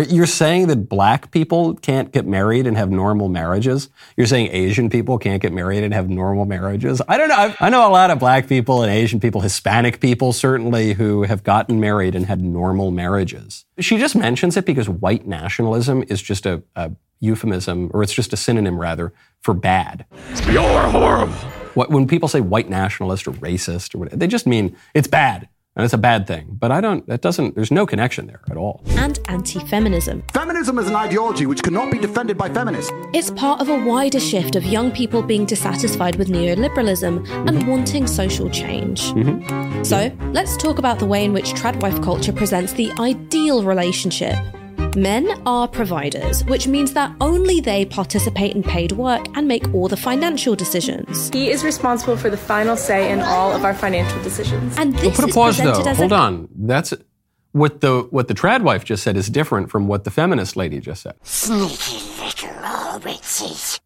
You're 0.07 0.25
saying 0.25 0.67
that 0.67 0.87
black 0.87 1.31
people 1.31 1.75
can't 1.75 2.11
get 2.13 2.25
married 2.25 2.65
and 2.65 2.77
have 2.77 2.89
normal 2.89 3.27
marriages? 3.27 3.89
You're 4.15 4.27
saying 4.27 4.49
Asian 4.53 4.89
people 4.89 5.17
can't 5.17 5.41
get 5.41 5.51
married 5.51 5.83
and 5.83 5.93
have 5.93 6.09
normal 6.09 6.45
marriages? 6.45 7.01
I 7.07 7.17
don't 7.17 7.27
know. 7.27 7.53
I 7.59 7.69
know 7.69 7.85
a 7.85 7.91
lot 7.91 8.11
of 8.11 8.19
black 8.19 8.47
people 8.47 8.81
and 8.81 8.91
Asian 8.91 9.19
people, 9.19 9.41
Hispanic 9.41 9.99
people 9.99 10.31
certainly, 10.31 10.93
who 10.93 11.23
have 11.23 11.43
gotten 11.43 11.81
married 11.81 12.15
and 12.15 12.25
had 12.25 12.41
normal 12.41 12.91
marriages. 12.91 13.65
She 13.79 13.97
just 13.97 14.15
mentions 14.15 14.55
it 14.55 14.65
because 14.65 14.87
white 14.87 15.27
nationalism 15.27 16.03
is 16.07 16.21
just 16.21 16.45
a, 16.45 16.63
a 16.77 16.91
euphemism, 17.21 17.89
or 17.93 18.03
it's 18.03 18.13
just 18.13 18.33
a 18.33 18.37
synonym 18.37 18.77
rather, 18.77 19.13
for 19.39 19.53
bad. 19.53 20.05
You're 20.47 20.89
horrible. 20.89 21.33
What, 21.73 21.89
when 21.89 22.07
people 22.07 22.27
say 22.27 22.41
white 22.41 22.69
nationalist 22.69 23.27
or 23.27 23.31
racist 23.31 23.95
or 23.95 23.99
whatever, 23.99 24.17
they 24.17 24.27
just 24.27 24.45
mean 24.45 24.75
it's 24.93 25.07
bad. 25.07 25.47
And 25.77 25.85
it's 25.85 25.93
a 25.93 25.97
bad 25.97 26.27
thing. 26.27 26.57
But 26.59 26.71
I 26.71 26.81
don't, 26.81 27.07
that 27.07 27.21
doesn't, 27.21 27.55
there's 27.55 27.71
no 27.71 27.85
connection 27.85 28.27
there 28.27 28.41
at 28.49 28.57
all. 28.57 28.83
And 28.89 29.17
anti 29.29 29.59
feminism. 29.59 30.21
Feminism 30.33 30.77
is 30.77 30.89
an 30.89 30.97
ideology 30.97 31.45
which 31.45 31.63
cannot 31.63 31.93
be 31.93 31.97
defended 31.97 32.37
by 32.37 32.49
feminists. 32.49 32.91
It's 33.13 33.31
part 33.31 33.61
of 33.61 33.69
a 33.69 33.85
wider 33.85 34.19
shift 34.19 34.57
of 34.57 34.65
young 34.65 34.91
people 34.91 35.21
being 35.21 35.45
dissatisfied 35.45 36.17
with 36.17 36.27
neoliberalism 36.27 37.25
mm-hmm. 37.25 37.47
and 37.47 37.67
wanting 37.69 38.05
social 38.05 38.49
change. 38.49 39.13
Mm-hmm. 39.13 39.83
So 39.83 40.11
let's 40.33 40.57
talk 40.57 40.77
about 40.77 40.99
the 40.99 41.05
way 41.05 41.23
in 41.23 41.31
which 41.31 41.53
tradwife 41.53 42.01
culture 42.01 42.33
presents 42.33 42.73
the 42.73 42.91
ideal 42.99 43.63
relationship. 43.63 44.35
Men 44.95 45.41
are 45.45 45.67
providers, 45.67 46.43
which 46.45 46.67
means 46.67 46.93
that 46.93 47.15
only 47.21 47.61
they 47.61 47.85
participate 47.85 48.55
in 48.55 48.61
paid 48.63 48.91
work 48.91 49.25
and 49.37 49.47
make 49.47 49.73
all 49.73 49.87
the 49.87 49.95
financial 49.95 50.53
decisions. 50.53 51.29
He 51.29 51.49
is 51.49 51.63
responsible 51.63 52.17
for 52.17 52.29
the 52.29 52.37
final 52.37 52.75
say 52.75 53.11
in 53.11 53.21
all 53.21 53.53
of 53.53 53.63
our 53.63 53.73
financial 53.73 54.21
decisions. 54.21 54.77
And 54.77 54.93
this 54.95 55.03
well, 55.03 55.11
put 55.11 55.29
a 55.29 55.33
pause 55.33 55.57
though. 55.57 55.93
Hold 55.93 56.11
a- 56.11 56.15
on. 56.15 56.49
That's 56.55 56.93
what 57.53 57.81
the 57.81 58.03
what 58.11 58.27
the 58.27 58.33
trad 58.33 58.63
wife 58.63 58.83
just 58.83 59.03
said 59.03 59.15
is 59.15 59.29
different 59.29 59.69
from 59.69 59.87
what 59.87 60.03
the 60.03 60.11
feminist 60.11 60.55
lady 60.57 60.79
just 60.79 61.03
said. 61.03 61.15
Sneaky 61.23 61.97
little 62.19 62.99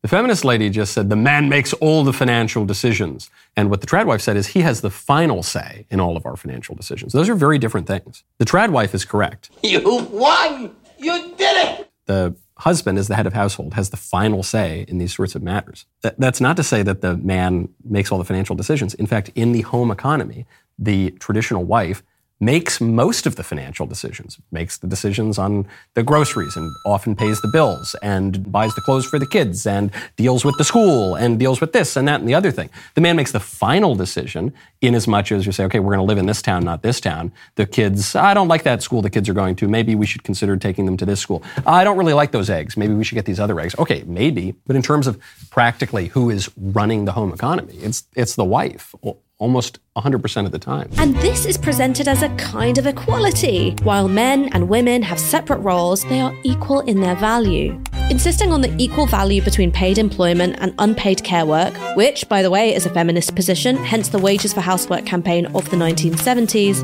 The 0.01 0.07
feminist 0.07 0.43
lady 0.43 0.69
just 0.69 0.93
said 0.93 1.09
the 1.09 1.15
man 1.15 1.49
makes 1.49 1.73
all 1.73 2.03
the 2.03 2.13
financial 2.13 2.65
decisions. 2.65 3.29
And 3.55 3.69
what 3.69 3.81
the 3.81 3.87
trad 3.87 4.05
wife 4.05 4.21
said 4.21 4.37
is 4.37 4.47
he 4.47 4.61
has 4.61 4.81
the 4.81 4.89
final 4.89 5.43
say 5.43 5.85
in 5.89 5.99
all 5.99 6.17
of 6.17 6.25
our 6.25 6.35
financial 6.35 6.75
decisions. 6.75 7.13
Those 7.13 7.29
are 7.29 7.35
very 7.35 7.59
different 7.59 7.87
things. 7.87 8.23
The 8.39 8.45
trad 8.45 8.69
wife 8.69 8.93
is 8.95 9.05
correct. 9.05 9.51
You 9.63 10.07
won! 10.11 10.75
You 10.97 11.33
did 11.37 11.79
it! 11.79 11.91
The 12.05 12.35
husband, 12.57 12.97
as 12.97 13.07
the 13.07 13.15
head 13.15 13.27
of 13.27 13.33
household, 13.33 13.73
has 13.73 13.89
the 13.89 13.97
final 13.97 14.43
say 14.43 14.85
in 14.87 14.97
these 14.97 15.15
sorts 15.15 15.35
of 15.35 15.43
matters. 15.43 15.85
that's 16.01 16.39
not 16.39 16.55
to 16.57 16.63
say 16.63 16.83
that 16.83 17.01
the 17.01 17.17
man 17.17 17.69
makes 17.83 18.11
all 18.11 18.17
the 18.17 18.23
financial 18.23 18.55
decisions. 18.55 18.93
In 18.93 19.07
fact, 19.07 19.29
in 19.35 19.51
the 19.51 19.61
home 19.61 19.91
economy, 19.91 20.45
the 20.77 21.11
traditional 21.11 21.63
wife 21.63 22.03
makes 22.39 22.81
most 22.81 23.25
of 23.25 23.37
the 23.37 23.43
financial 23.43 23.85
decisions, 23.85 24.37
makes 24.51 24.77
the 24.77 24.87
decisions 24.87 25.37
on 25.37 25.65
the 25.93 26.03
groceries 26.03 26.55
and 26.57 26.69
often 26.85 27.15
pays 27.15 27.39
the 27.41 27.47
bills 27.47 27.95
and 28.01 28.51
buys 28.51 28.75
the 28.75 28.81
clothes 28.81 29.05
for 29.05 29.17
the 29.17 29.25
kids 29.25 29.65
and 29.65 29.89
deals 30.17 30.43
with 30.43 30.57
the 30.57 30.63
school 30.63 31.15
and 31.15 31.39
deals 31.39 31.61
with 31.61 31.71
this 31.71 31.95
and 31.95 32.07
that 32.07 32.19
and 32.19 32.27
the 32.27 32.33
other 32.33 32.51
thing. 32.51 32.69
The 32.95 33.01
man 33.01 33.15
makes 33.15 33.31
the 33.31 33.39
final 33.39 33.95
decision 33.95 34.53
in 34.81 34.95
as 34.95 35.07
much 35.07 35.31
as 35.31 35.45
you 35.45 35.51
say, 35.53 35.63
okay, 35.65 35.79
we're 35.79 35.95
going 35.95 36.05
to 36.05 36.09
live 36.09 36.17
in 36.17 36.25
this 36.25 36.41
town, 36.41 36.65
not 36.65 36.81
this 36.81 36.99
town. 36.99 37.31
The 37.55 37.65
kids, 37.65 38.15
I 38.15 38.33
don't 38.33 38.49
like 38.49 38.63
that 38.63 38.83
school 38.83 39.01
the 39.01 39.09
kids 39.09 39.29
are 39.29 39.33
going 39.33 39.55
to. 39.57 39.67
Maybe 39.67 39.95
we 39.95 40.05
should 40.05 40.23
consider 40.23 40.57
taking 40.57 40.85
them 40.85 40.97
to 40.97 41.05
this 41.05 41.21
school. 41.21 41.41
I 41.65 41.83
don't 41.85 41.97
really 41.97 42.13
like 42.13 42.31
those 42.31 42.49
eggs. 42.49 42.75
Maybe 42.75 42.93
we 42.93 43.05
should 43.05 43.15
get 43.15 43.25
these 43.25 43.39
other 43.39 43.59
eggs. 43.59 43.75
Okay, 43.79 44.03
maybe. 44.05 44.55
But 44.67 44.75
in 44.75 44.81
terms 44.81 45.07
of 45.07 45.19
practically 45.51 46.07
who 46.07 46.29
is 46.29 46.51
running 46.57 47.05
the 47.05 47.13
home 47.13 47.31
economy, 47.33 47.75
it's, 47.77 48.03
it's 48.15 48.35
the 48.35 48.45
wife 48.45 48.93
almost 49.37 49.79
100% 49.97 50.45
of 50.45 50.51
the 50.51 50.59
time. 50.59 50.89
And 50.97 51.15
this 51.17 51.45
is 51.45 51.57
presented 51.57 52.07
as 52.07 52.21
a 52.21 52.29
kind 52.35 52.77
of 52.77 52.85
equality. 52.85 53.75
While 53.83 54.07
men 54.07 54.49
and 54.53 54.69
women 54.69 55.01
have 55.01 55.19
separate 55.19 55.59
roles, 55.59 56.03
they 56.05 56.19
are 56.19 56.33
equal 56.43 56.81
in 56.81 57.01
their 57.01 57.15
value. 57.15 57.81
Insisting 58.09 58.51
on 58.51 58.61
the 58.61 58.73
equal 58.77 59.07
value 59.07 59.41
between 59.41 59.71
paid 59.71 59.97
employment 59.97 60.57
and 60.59 60.73
unpaid 60.79 61.23
care 61.23 61.45
work, 61.45 61.73
which, 61.95 62.29
by 62.29 62.41
the 62.41 62.51
way, 62.51 62.73
is 62.73 62.85
a 62.85 62.89
feminist 62.89 63.35
position, 63.35 63.77
hence 63.77 64.09
the 64.09 64.19
Wages 64.19 64.53
for 64.53 64.61
Housework 64.61 65.05
campaign 65.05 65.47
of 65.47 65.69
the 65.69 65.77
1970s, 65.77 66.83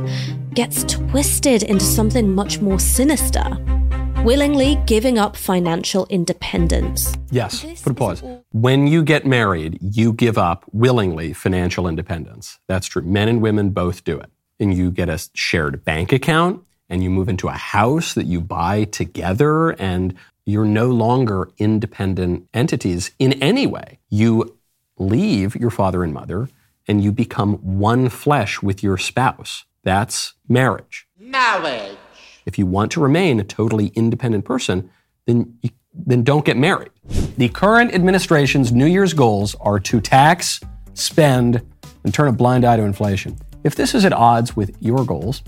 gets 0.54 0.84
twisted 0.84 1.64
into 1.64 1.86
something 1.86 2.34
much 2.34 2.60
more 2.60 2.80
sinister. 2.80 3.81
Willingly 4.24 4.76
giving 4.86 5.18
up 5.18 5.36
financial 5.36 6.06
independence. 6.10 7.16
Yes, 7.32 7.64
put 7.82 7.92
a 7.92 7.96
pause. 7.96 8.24
When 8.52 8.86
you 8.86 9.04
get 9.04 9.26
married, 9.26 9.80
you 9.82 10.14
give 10.14 10.38
up 10.38 10.64
willingly 10.72 11.34
financial 11.34 11.88
independence. 11.88 12.60
That's 12.68 12.88
true. 12.88 13.02
Men 13.02 13.28
and 13.28 13.42
women 13.42 13.72
both 13.72 14.04
do 14.04 14.20
it. 14.20 14.30
And 14.60 14.76
you 14.76 14.92
get 14.92 15.10
a 15.10 15.20
shared 15.34 15.84
bank 15.84 16.12
account 16.12 16.64
and 16.88 17.04
you 17.04 17.10
move 17.10 17.30
into 17.30 17.48
a 17.48 17.54
house 17.54 18.14
that 18.14 18.26
you 18.26 18.42
buy 18.42 18.84
together 18.84 19.72
and 19.72 20.14
you're 20.46 20.66
no 20.66 20.90
longer 20.92 21.50
independent 21.58 22.48
entities 22.54 23.12
in 23.18 23.34
any 23.42 23.66
way. 23.66 23.98
You 24.10 24.58
leave 25.00 25.56
your 25.56 25.72
father 25.72 26.04
and 26.04 26.14
mother 26.14 26.48
and 26.88 27.04
you 27.04 27.12
become 27.12 27.54
one 27.56 28.08
flesh 28.10 28.62
with 28.62 28.84
your 28.84 29.00
spouse. 29.00 29.66
That's 29.84 30.34
marriage. 30.48 31.08
Marriage. 31.18 31.98
If 32.46 32.58
you 32.58 32.66
want 32.66 32.92
to 32.94 33.00
remain 33.00 33.40
a 33.40 33.44
totally 33.44 33.88
independent 33.88 34.46
person, 34.46 34.90
then 35.26 35.58
you, 35.62 35.70
then 35.94 36.24
don't 36.24 36.46
get 36.46 36.58
married. 36.58 36.92
The 37.38 37.50
current 37.50 37.94
administration's 37.94 38.72
New 38.72 38.86
Year's 38.86 39.14
goals 39.14 39.56
are 39.62 39.80
to 39.80 40.00
tax, 40.02 40.60
spend, 40.94 41.62
and 42.04 42.14
turn 42.14 42.28
a 42.28 42.32
blind 42.32 42.66
eye 42.66 42.78
to 42.78 42.84
inflation. 42.84 43.38
If 43.64 43.76
this 43.76 43.94
is 43.94 44.06
at 44.06 44.14
odds 44.14 44.56
with 44.56 44.76
your 44.80 45.06
goals, 45.06 45.44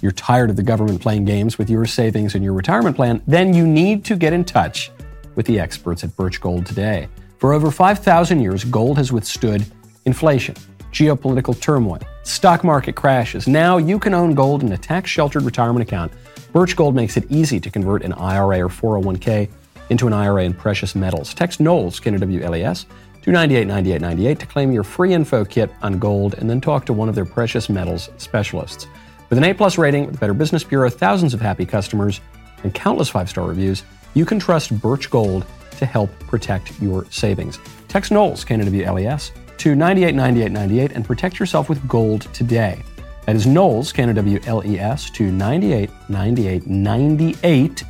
you're 0.00 0.12
tired 0.12 0.50
of 0.50 0.56
the 0.56 0.62
government 0.62 1.00
playing 1.00 1.24
games 1.24 1.58
with 1.58 1.68
your 1.68 1.84
savings 1.84 2.34
and 2.34 2.44
your 2.44 2.52
retirement 2.52 2.94
plan, 2.94 3.22
then 3.26 3.52
you 3.52 3.66
need 3.66 4.04
to 4.04 4.16
get 4.16 4.32
in 4.32 4.44
touch 4.44 4.92
with 5.34 5.46
the 5.46 5.58
experts 5.58 6.04
at 6.04 6.14
Birch 6.16 6.40
Gold 6.40 6.66
today. 6.66 7.08
For 7.38 7.52
over 7.52 7.70
5,000 7.70 8.40
years, 8.40 8.64
gold 8.64 8.96
has 8.96 9.12
withstood 9.12 9.64
inflation, 10.04 10.54
geopolitical 10.92 11.58
turmoil, 11.60 12.00
stock 12.22 12.64
market 12.64 12.94
crashes. 12.94 13.46
Now 13.46 13.76
you 13.76 13.98
can 13.98 14.14
own 14.14 14.34
gold 14.34 14.62
in 14.62 14.72
a 14.72 14.78
tax 14.78 15.10
sheltered 15.10 15.42
retirement 15.42 15.82
account. 15.86 16.12
Birch 16.52 16.76
Gold 16.76 16.94
makes 16.94 17.16
it 17.16 17.30
easy 17.30 17.60
to 17.60 17.70
convert 17.70 18.02
an 18.02 18.12
IRA 18.14 18.60
or 18.64 18.68
401k 18.68 19.48
into 19.90 20.06
an 20.06 20.12
IRA 20.12 20.44
in 20.44 20.54
precious 20.54 20.94
metals. 20.94 21.34
Text 21.34 21.60
Knowles, 21.60 22.00
K 22.00 22.08
N 22.08 22.16
O 22.16 22.18
W 22.18 22.40
L 22.42 22.56
E 22.56 22.62
S, 22.62 22.86
298 23.22 24.38
to 24.38 24.46
claim 24.46 24.72
your 24.72 24.84
free 24.84 25.12
info 25.12 25.44
kit 25.44 25.70
on 25.82 25.98
gold 25.98 26.34
and 26.34 26.48
then 26.48 26.60
talk 26.60 26.86
to 26.86 26.92
one 26.92 27.08
of 27.08 27.14
their 27.14 27.24
precious 27.24 27.68
metals 27.68 28.10
specialists. 28.16 28.86
With 29.28 29.38
an 29.38 29.44
A 29.44 29.52
plus 29.52 29.76
rating 29.76 30.06
with 30.06 30.14
the 30.14 30.20
Better 30.20 30.34
Business 30.34 30.64
Bureau, 30.64 30.88
thousands 30.88 31.34
of 31.34 31.40
happy 31.40 31.66
customers, 31.66 32.20
and 32.64 32.72
countless 32.74 33.08
five 33.08 33.28
star 33.28 33.46
reviews, 33.46 33.82
you 34.14 34.24
can 34.24 34.38
trust 34.38 34.78
Birch 34.80 35.10
Gold 35.10 35.44
to 35.78 35.86
help 35.86 36.10
protect 36.20 36.80
your 36.80 37.04
savings. 37.10 37.58
Text 37.88 38.10
Knowles, 38.10 38.44
K 38.44 38.54
N 38.54 38.62
O 38.62 38.64
W 38.64 38.84
L 38.84 38.98
E 38.98 39.06
S, 39.06 39.32
to 39.58 39.74
989898 39.74 40.92
and 40.92 41.04
protect 41.04 41.38
yourself 41.38 41.68
with 41.68 41.86
gold 41.86 42.22
today. 42.32 42.82
That 43.26 43.36
is 43.36 43.46
Knowles, 43.46 43.92
K 43.92 44.04
N 44.04 44.10
O 44.10 44.14
W 44.14 44.40
L 44.46 44.64
E 44.64 44.78
S, 44.78 45.10
to 45.10 45.30
989898 45.30 47.84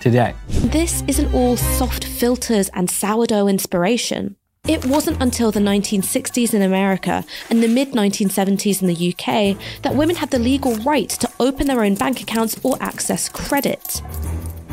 today. 0.00 0.34
This 0.48 1.04
isn't 1.06 1.32
all 1.32 1.56
soft 1.56 2.04
filters 2.04 2.68
and 2.74 2.90
sourdough 2.90 3.46
inspiration. 3.46 4.34
It 4.66 4.86
wasn't 4.86 5.22
until 5.22 5.52
the 5.52 5.60
1960s 5.60 6.54
in 6.54 6.62
America 6.62 7.22
and 7.50 7.62
the 7.62 7.68
mid 7.68 7.92
1970s 7.92 8.80
in 8.80 8.88
the 8.88 9.12
UK 9.12 9.58
that 9.82 9.94
women 9.94 10.16
had 10.16 10.30
the 10.30 10.38
legal 10.38 10.74
right 10.76 11.10
to 11.10 11.30
open 11.38 11.66
their 11.66 11.84
own 11.84 11.96
bank 11.96 12.22
accounts 12.22 12.58
or 12.64 12.78
access 12.80 13.28
credit. 13.28 14.00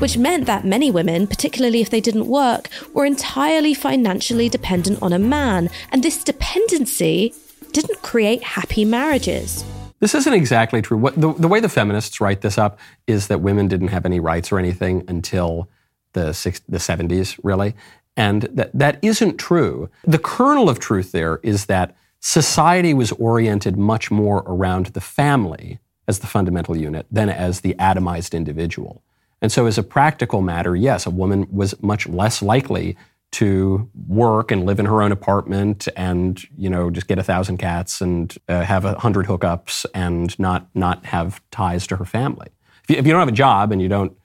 Which 0.02 0.18
meant 0.18 0.48
that 0.48 0.66
many 0.66 0.90
women, 0.90 1.28
particularly 1.28 1.80
if 1.80 1.92
they 1.92 2.02
didn't 2.02 2.26
work, 2.26 2.70
were 2.92 3.06
entirely 3.06 3.76
financially 3.76 4.50
dependent 4.50 5.00
on 5.00 5.14
a 5.14 5.20
man, 5.20 5.70
and 5.92 6.02
this 6.02 6.24
dependency 6.24 7.36
didn't 7.72 8.02
create 8.02 8.42
happy 8.42 8.84
marriages. 8.84 9.64
This 10.00 10.16
isn't 10.16 10.34
exactly 10.34 10.82
true. 10.82 10.98
What, 10.98 11.22
the, 11.22 11.32
the 11.34 11.48
way 11.48 11.60
the 11.60 11.70
feminists 11.70 12.20
write 12.20 12.42
this 12.42 12.58
up 12.58 12.80
is 13.06 13.28
that 13.28 13.42
women 13.42 13.68
didn't 13.68 13.90
have 13.90 14.08
any 14.08 14.20
rights 14.20 14.52
or 14.52 14.58
anything 14.58 15.04
until 15.08 15.70
the, 16.14 16.34
six, 16.34 16.62
the 16.68 16.80
70s, 16.80 17.40
really. 17.44 17.76
And 18.18 18.42
that, 18.54 18.72
that 18.74 18.98
isn't 19.04 19.38
true. 19.38 19.88
The 20.04 20.18
kernel 20.18 20.68
of 20.68 20.80
truth 20.80 21.12
there 21.12 21.40
is 21.44 21.68
that 21.68 21.96
society 22.20 22.96
was 22.96 23.12
oriented 23.12 23.78
much 23.78 24.10
more 24.10 24.40
around 24.48 24.88
the 24.88 25.00
family 25.00 25.78
as 26.08 26.18
the 26.18 26.28
fundamental 26.28 26.76
unit 26.76 27.06
than 27.12 27.30
as 27.30 27.62
the 27.62 27.76
atomized 27.76 28.34
individual. 28.34 29.04
And 29.42 29.52
so, 29.52 29.66
as 29.66 29.78
a 29.78 29.84
practical 29.84 30.42
matter, 30.42 30.76
yes, 30.76 31.06
a 31.06 31.10
woman 31.10 31.48
was 31.52 31.82
much 31.82 32.08
less 32.08 32.42
likely 32.42 32.96
to 33.32 33.90
work 34.08 34.52
and 34.52 34.66
live 34.66 34.80
in 34.80 34.86
her 34.86 35.02
own 35.02 35.12
apartment 35.12 35.88
and 35.96 36.44
you 36.58 36.70
know 36.70 36.92
just 36.92 37.08
get 37.08 37.18
a 37.18 37.24
thousand 37.24 37.58
cats 37.58 38.02
and 38.02 38.38
uh, 38.50 38.62
have 38.62 38.84
a 38.84 39.00
hundred 39.00 39.26
hookups 39.26 39.86
and 39.94 40.38
not 40.38 40.68
not 40.76 41.06
have 41.06 41.42
ties 41.50 41.88
to 41.88 41.96
her 41.96 42.06
family. 42.06 42.48
If 42.84 42.90
you, 42.90 42.96
if 42.98 43.06
you 43.08 43.14
don't 43.14 43.22
have 43.22 43.30
a 43.30 43.34
job 43.34 43.72
and 43.72 43.82
you 43.82 43.88
don't 43.88 44.16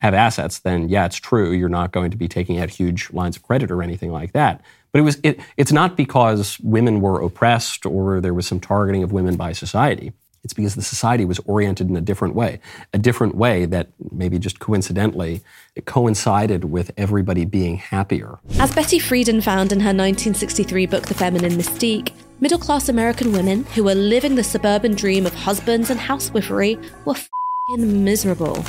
have 0.00 0.14
assets, 0.14 0.60
then 0.60 0.88
yeah, 0.88 1.06
it's 1.06 1.16
true 1.16 1.52
you're 1.52 1.68
not 1.68 1.92
going 1.92 2.10
to 2.10 2.16
be 2.16 2.28
taking 2.28 2.58
out 2.58 2.70
huge 2.70 3.12
lines 3.12 3.36
of 3.36 3.42
credit 3.42 3.70
or 3.70 3.82
anything 3.82 4.10
like 4.10 4.32
that. 4.32 4.62
But 4.92 5.00
it 5.00 5.02
was 5.02 5.18
it, 5.22 5.40
it's 5.56 5.72
not 5.72 5.96
because 5.96 6.58
women 6.60 7.00
were 7.00 7.20
oppressed 7.20 7.84
or 7.84 8.20
there 8.20 8.34
was 8.34 8.46
some 8.46 8.60
targeting 8.60 9.02
of 9.02 9.12
women 9.12 9.36
by 9.36 9.52
society. 9.52 10.12
It's 10.44 10.52
because 10.52 10.74
the 10.74 10.82
society 10.82 11.24
was 11.24 11.40
oriented 11.40 11.88
in 11.88 11.96
a 11.96 12.02
different 12.02 12.34
way, 12.34 12.60
a 12.92 12.98
different 12.98 13.34
way 13.34 13.64
that 13.64 13.88
maybe 14.12 14.38
just 14.38 14.60
coincidentally 14.60 15.40
it 15.74 15.86
coincided 15.86 16.66
with 16.66 16.92
everybody 16.98 17.46
being 17.46 17.76
happier. 17.76 18.38
As 18.58 18.74
Betty 18.74 18.98
Friedan 18.98 19.42
found 19.42 19.72
in 19.72 19.80
her 19.80 19.88
1963 19.88 20.86
book, 20.86 21.06
The 21.06 21.14
Feminine 21.14 21.52
Mystique, 21.52 22.12
middle 22.40 22.58
class 22.58 22.90
American 22.90 23.32
women 23.32 23.64
who 23.74 23.84
were 23.84 23.94
living 23.94 24.34
the 24.34 24.44
suburban 24.44 24.94
dream 24.94 25.24
of 25.24 25.34
husbands 25.34 25.88
and 25.88 25.98
housewifery 25.98 26.76
were 27.06 27.14
fing 27.14 28.04
miserable. 28.04 28.62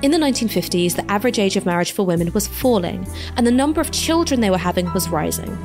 In 0.00 0.12
the 0.12 0.18
1950s, 0.18 0.96
the 0.96 1.10
average 1.10 1.38
age 1.38 1.56
of 1.56 1.66
marriage 1.66 1.92
for 1.92 2.06
women 2.06 2.32
was 2.32 2.46
falling, 2.46 3.06
and 3.36 3.46
the 3.46 3.50
number 3.50 3.80
of 3.80 3.90
children 3.90 4.40
they 4.40 4.48
were 4.48 4.56
having 4.56 4.90
was 4.94 5.08
rising. 5.08 5.58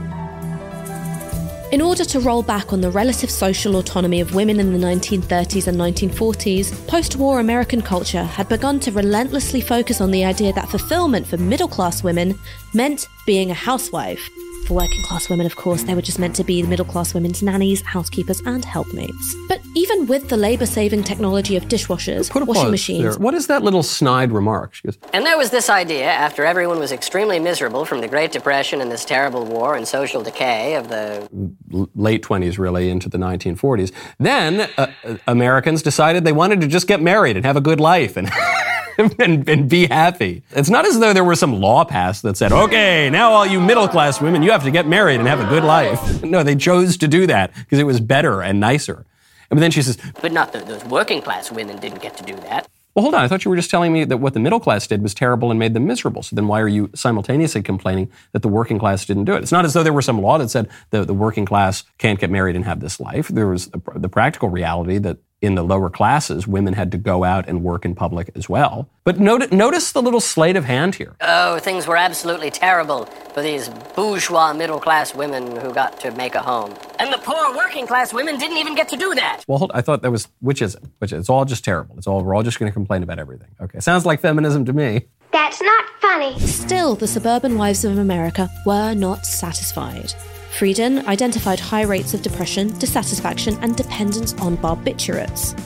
In 1.74 1.82
order 1.82 2.06
to 2.06 2.20
roll 2.20 2.44
back 2.44 2.72
on 2.72 2.82
the 2.82 2.92
relative 2.92 3.32
social 3.32 3.78
autonomy 3.78 4.22
of 4.22 4.36
women 4.36 4.60
in 4.60 4.74
the 4.74 4.88
1930s 4.88 5.66
and 5.66 5.76
1940s, 5.76 6.88
post 6.88 7.16
war 7.16 7.40
American 7.40 7.82
culture 7.82 8.24
had 8.24 8.48
begun 8.48 8.80
to 8.82 8.92
relentlessly 8.92 9.60
focus 9.60 10.00
on 10.00 10.12
the 10.12 10.24
idea 10.24 10.54
that 10.54 10.70
fulfillment 10.70 11.26
for 11.26 11.38
middle 11.38 11.68
class 11.68 12.04
women 12.04 12.38
meant 12.76 13.08
being 13.26 13.50
a 13.50 13.56
housewife. 13.56 14.30
For 14.68 14.76
working 14.76 15.02
class 15.02 15.30
women, 15.30 15.46
of 15.46 15.58
course, 15.58 15.84
they 15.84 15.94
were 15.94 16.02
just 16.02 16.20
meant 16.20 16.38
to 16.38 16.44
be 16.44 16.62
the 16.62 16.70
middle 16.70 16.86
class 16.86 17.14
women's 17.14 17.44
nannies, 17.44 17.82
housekeepers, 17.82 18.40
and 18.46 18.64
helpmates. 18.64 19.36
But 19.50 19.60
even 19.76 20.08
with 20.08 20.30
the 20.30 20.38
labour 20.38 20.66
saving 20.66 21.04
technology 21.04 21.58
of 21.58 21.66
dishwashers, 21.66 22.30
Put 22.30 22.44
a 22.44 22.46
washing 22.46 22.64
pause 22.64 22.72
machines, 22.72 23.04
there. 23.04 23.14
What 23.22 23.34
is 23.34 23.48
that 23.48 23.62
little 23.62 23.84
snide 23.84 24.32
remark? 24.32 24.74
She 24.74 24.84
goes, 24.88 24.98
And 25.12 25.26
there 25.26 25.38
was 25.38 25.50
this 25.50 25.70
idea, 25.70 26.06
after 26.06 26.46
everyone 26.46 26.80
was 26.80 26.94
extremely 26.94 27.40
miserable 27.40 27.84
from 27.84 28.00
the 28.00 28.08
Great 28.08 28.32
Depression 28.32 28.80
and 28.80 28.90
this 28.90 29.04
terrible 29.04 29.44
war 29.46 29.76
and 29.76 29.86
social 29.86 30.24
decay 30.24 30.76
of 30.76 30.88
the 30.88 31.28
l- 31.74 31.90
late 31.96 32.24
20s, 32.24 32.58
really, 32.58 32.90
into 32.90 33.10
the 33.10 33.18
1940s. 33.18 33.92
Then 34.18 34.70
uh, 34.78 34.88
uh, 35.04 35.18
Americans 35.28 35.82
decided 35.82 36.24
they 36.24 36.32
wanted 36.32 36.62
to 36.62 36.68
just 36.68 36.88
get 36.88 37.02
married 37.02 37.36
and 37.36 37.46
have 37.46 37.58
a 37.58 37.62
good 37.62 37.82
life 37.82 38.16
and, 38.16 38.30
and, 39.20 39.48
and 39.50 39.70
be 39.70 39.88
happy. 39.88 40.44
It's 40.52 40.70
not 40.70 40.86
as 40.86 41.00
though 41.00 41.14
there 41.14 41.24
was 41.24 41.40
some 41.40 41.60
law 41.60 41.84
passed 41.84 42.24
that 42.24 42.38
said, 42.38 42.52
okay, 42.52 43.10
now 43.10 43.32
all 43.32 43.46
you 43.46 43.60
middle 43.60 43.88
class 43.88 44.22
women, 44.22 44.44
you 44.44 44.52
have 44.52 44.64
to 44.64 44.72
get 44.72 44.88
married 44.88 45.20
and 45.20 45.28
have 45.28 45.40
a 45.40 45.48
good 45.48 45.64
life. 45.64 46.22
No, 46.34 46.42
they 46.42 46.56
chose 46.56 46.98
to 46.98 47.08
do 47.08 47.28
that 47.28 47.54
because 47.54 47.78
it 47.80 47.84
was 47.84 48.00
better 48.00 48.42
and 48.42 48.60
nicer. 48.60 49.06
And 49.52 49.62
then 49.62 49.70
she 49.72 49.82
says, 49.84 49.98
But 50.22 50.32
not 50.32 50.52
that 50.54 50.66
those 50.66 50.84
working 50.86 51.22
class 51.22 51.52
women 51.52 51.78
didn't 51.80 52.02
get 52.02 52.18
to 52.18 52.24
do 52.24 52.36
that. 52.38 52.68
well, 52.96 53.04
hold 53.04 53.14
on. 53.14 53.22
I 53.22 53.28
thought 53.28 53.46
you 53.46 53.52
were 53.52 53.58
just 53.58 53.70
telling 53.70 53.94
me 53.94 54.04
that 54.06 54.18
what 54.18 54.34
the 54.34 54.40
middle 54.40 54.60
class 54.60 54.88
did 54.88 55.04
was 55.04 55.14
terrible 55.14 55.52
and 55.52 55.60
made 55.60 55.76
them 55.76 55.86
miserable. 55.86 56.24
So 56.24 56.36
then 56.36 56.48
why 56.48 56.60
are 56.60 56.68
you 56.68 56.90
simultaneously 56.96 57.62
complaining 57.62 58.10
that 58.32 58.42
the 58.42 58.48
working 58.48 58.80
class 58.80 59.06
didn't 59.06 59.26
do 59.26 59.34
it? 59.34 59.44
It's 59.44 59.52
not 59.52 59.66
as 59.66 59.74
though 59.74 59.84
there 59.84 59.94
was 59.94 60.06
some 60.06 60.22
law 60.22 60.38
that 60.40 60.50
said 60.50 60.70
the, 60.90 61.04
the 61.06 61.14
working 61.14 61.46
class 61.46 61.84
can't 62.00 62.20
get 62.20 62.32
married 62.32 62.56
and 62.56 62.66
have 62.66 62.80
this 62.80 63.00
life. 63.00 63.28
There 63.28 63.48
was 63.48 63.68
the, 63.68 63.82
the 63.96 64.10
practical 64.10 64.50
reality 64.50 64.98
that 65.00 65.18
in 65.44 65.56
the 65.56 65.64
lower 65.64 65.90
classes, 65.90 66.48
women 66.48 66.74
had 66.74 66.90
to 66.94 66.98
go 66.98 67.26
out 67.26 67.50
and 67.50 67.64
work 67.64 67.84
in 67.84 67.94
public 67.94 68.32
as 68.34 68.48
well. 68.48 68.88
But 69.04 69.20
notice, 69.20 69.52
notice 69.52 69.92
the 69.92 70.02
little 70.02 70.22
sleight 70.22 70.56
of 70.56 70.64
hand 70.64 70.96
here. 70.96 71.16
Oh, 71.20 71.60
things 71.60 71.86
were 71.86 71.98
absolutely 71.98 72.50
terrible 72.50 73.06
for 73.34 73.42
these 73.42 73.68
bourgeois 73.94 74.54
middle 74.54 74.80
class 74.80 75.14
women 75.14 75.58
who 75.58 75.74
got 75.74 76.00
to 76.00 76.12
make 76.12 76.36
a 76.36 76.42
home. 76.42 76.74
And 76.98 77.12
the 77.12 77.18
poor 77.18 77.56
working 77.58 77.86
class 77.86 78.14
women 78.14 78.38
didn't 78.38 78.58
even 78.58 78.74
get 78.74 78.88
to 78.90 78.96
do 78.96 79.14
that. 79.16 79.44
Well, 79.46 79.58
hold, 79.58 79.72
I 79.74 79.82
thought 79.82 80.02
that 80.04 80.12
was, 80.12 80.30
which 80.40 80.62
is 80.62 80.76
it? 80.76 80.84
Which 81.00 81.12
is, 81.12 81.20
it's 81.20 81.30
all 81.30 81.44
just 81.44 81.66
terrible. 81.66 81.98
It's 81.98 82.08
all, 82.08 82.24
we're 82.24 82.36
all 82.36 82.44
just 82.44 82.58
going 82.58 82.72
to 82.72 82.74
complain 82.74 83.04
about 83.04 83.20
everything. 83.20 83.50
Okay. 83.60 83.82
Sounds 83.82 84.06
like 84.06 84.22
feminism 84.22 84.64
to 84.66 84.74
me. 84.74 85.08
That's 85.34 85.62
not 85.62 85.86
funny. 86.00 86.40
Still, 86.40 86.96
the 86.96 87.08
suburban 87.08 87.58
wives 87.58 87.84
of 87.84 87.98
America 87.98 88.50
were 88.66 88.94
not 88.94 89.26
satisfied. 89.26 90.14
Friedan 90.54 91.04
identified 91.08 91.60
high 91.60 91.82
rates 91.82 92.14
of 92.14 92.22
depression, 92.22 92.68
dissatisfaction, 92.78 93.58
and 93.64 93.76
dependence 93.76 94.34
on 94.36 94.56
barbiturates. 94.58 95.58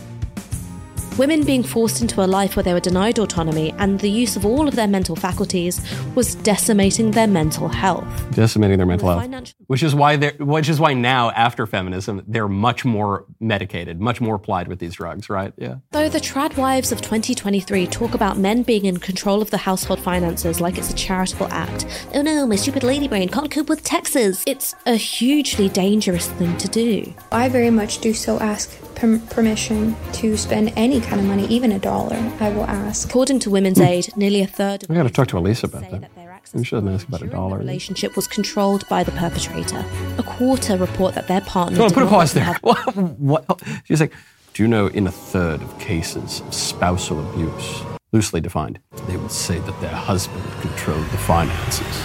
Women 1.17 1.43
being 1.43 1.63
forced 1.63 2.01
into 2.03 2.23
a 2.23 2.27
life 2.27 2.55
where 2.55 2.61
they 2.61 2.73
were 2.73 2.79
denied 2.79 3.17
autonomy 3.17 3.73
and 3.79 3.99
the 3.99 4.09
use 4.09 4.35
of 4.35 4.45
all 4.45 4.67
of 4.67 4.75
their 4.75 4.87
mental 4.87 5.15
faculties 5.15 5.81
was 6.13 6.35
decimating 6.35 7.09
their 7.09 7.25
mental 7.25 7.67
health. 7.67 8.05
decimating 8.35 8.77
their 8.77 8.85
mental 8.85 9.09
health. 9.09 9.21
financial- 9.23 9.55
Which 9.65 9.81
is 9.81 9.95
why 9.95 10.15
they're, 10.15 10.35
which 10.39 10.69
is 10.69 10.79
why 10.79 10.93
now 10.93 11.31
after 11.31 11.65
feminism 11.65 12.21
they're 12.27 12.47
much 12.47 12.85
more 12.85 13.25
medicated, 13.39 13.99
much 13.99 14.21
more 14.21 14.37
plied 14.37 14.67
with 14.67 14.77
these 14.77 14.93
drugs, 14.93 15.27
right? 15.27 15.53
Yeah. 15.57 15.77
Though 15.91 16.07
the 16.07 16.19
trad 16.19 16.55
wives 16.55 16.91
of 16.91 17.01
2023 17.01 17.87
talk 17.87 18.13
about 18.13 18.37
men 18.37 18.61
being 18.61 18.85
in 18.85 18.97
control 18.97 19.41
of 19.41 19.49
the 19.49 19.57
household 19.57 19.99
finances 19.99 20.61
like 20.61 20.77
it's 20.77 20.91
a 20.91 20.95
charitable 20.95 21.47
act. 21.49 21.87
Oh 22.13 22.21
no, 22.21 22.45
my 22.45 22.55
stupid 22.57 22.83
lady 22.83 23.07
brain 23.07 23.27
can't 23.29 23.49
cope 23.49 23.69
with 23.69 23.83
taxes. 23.83 24.43
It's 24.45 24.75
a 24.85 24.95
hugely 24.95 25.67
dangerous 25.69 26.27
thing 26.27 26.55
to 26.57 26.67
do. 26.67 27.11
I 27.31 27.49
very 27.49 27.71
much 27.71 28.01
do 28.01 28.13
so 28.13 28.39
ask 28.39 28.69
per- 28.97 29.19
permission 29.29 29.95
to 30.13 30.35
spend 30.35 30.73
any 30.75 30.99
kind 30.99 31.21
of 31.21 31.27
money, 31.27 31.45
even 31.47 31.71
a 31.71 31.79
dollar. 31.79 32.17
I 32.39 32.49
will 32.49 32.65
ask. 32.65 33.07
According 33.07 33.39
to 33.39 33.49
Women's 33.49 33.79
Aid, 33.79 34.15
nearly 34.17 34.41
a 34.41 34.47
third 34.47 34.83
of 34.83 34.91
I 34.91 34.95
got 34.95 35.03
to 35.03 35.09
talk 35.09 35.27
to 35.29 35.37
Elisa 35.37 35.67
about 35.67 35.89
that. 35.89 36.11
We 36.53 36.63
shouldn't 36.63 36.89
ask 36.93 37.07
about 37.07 37.21
a 37.21 37.27
dollar. 37.27 37.57
relationship 37.57 38.15
was 38.15 38.25
controlled 38.27 38.87
by 38.87 39.03
the 39.03 39.11
perpetrator. 39.11 39.83
A 40.17 40.23
quarter 40.23 40.77
report 40.77 41.15
that 41.15 41.27
their 41.27 41.41
partner. 41.41 41.77
Hold 41.77 41.91
on, 41.91 41.93
put 41.93 42.03
a 42.03 42.07
pause 42.07 42.33
there. 42.33 42.43
have- 42.63 42.95
what? 43.19 43.61
She's 43.85 43.99
like, 43.99 44.13
do 44.53 44.63
you 44.63 44.67
know 44.67 44.87
in 44.87 45.07
a 45.07 45.11
third 45.11 45.61
of 45.61 45.77
cases 45.79 46.39
of 46.41 46.53
spousal 46.53 47.19
abuse, 47.29 47.81
loosely 48.13 48.39
defined, 48.41 48.79
they 49.07 49.17
would 49.17 49.31
say 49.31 49.59
that 49.59 49.81
their 49.81 49.89
husband 49.91 50.43
controlled 50.61 51.05
the 51.09 51.17
finances. 51.17 52.01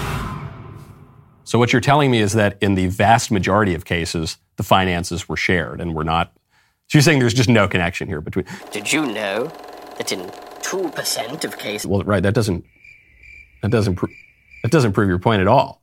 So 1.44 1.58
what 1.58 1.72
you're 1.72 1.80
telling 1.80 2.10
me 2.10 2.20
is 2.20 2.32
that 2.32 2.56
in 2.60 2.74
the 2.74 2.86
vast 2.88 3.30
majority 3.30 3.74
of 3.74 3.84
cases, 3.84 4.38
the 4.56 4.62
finances 4.62 5.28
were 5.28 5.36
shared 5.36 5.80
and 5.80 5.94
were 5.94 6.04
not. 6.04 6.32
So 6.92 6.98
you're 6.98 7.02
saying 7.04 7.20
there's 7.20 7.32
just 7.32 7.48
no 7.48 7.66
connection 7.68 8.06
here 8.06 8.20
between. 8.20 8.44
Did 8.70 8.92
you 8.92 9.06
know 9.06 9.50
that 9.96 10.12
in 10.12 10.20
2% 10.60 11.42
of 11.44 11.56
cases, 11.58 11.86
Well, 11.86 12.02
right, 12.02 12.22
that 12.22 12.34
doesn't 12.34 12.66
that 13.62 13.70
doesn't 13.70 13.94
pro- 13.94 14.10
that 14.62 14.70
doesn't 14.70 14.92
prove 14.92 15.08
your 15.08 15.18
point 15.18 15.40
at 15.40 15.48
all. 15.48 15.80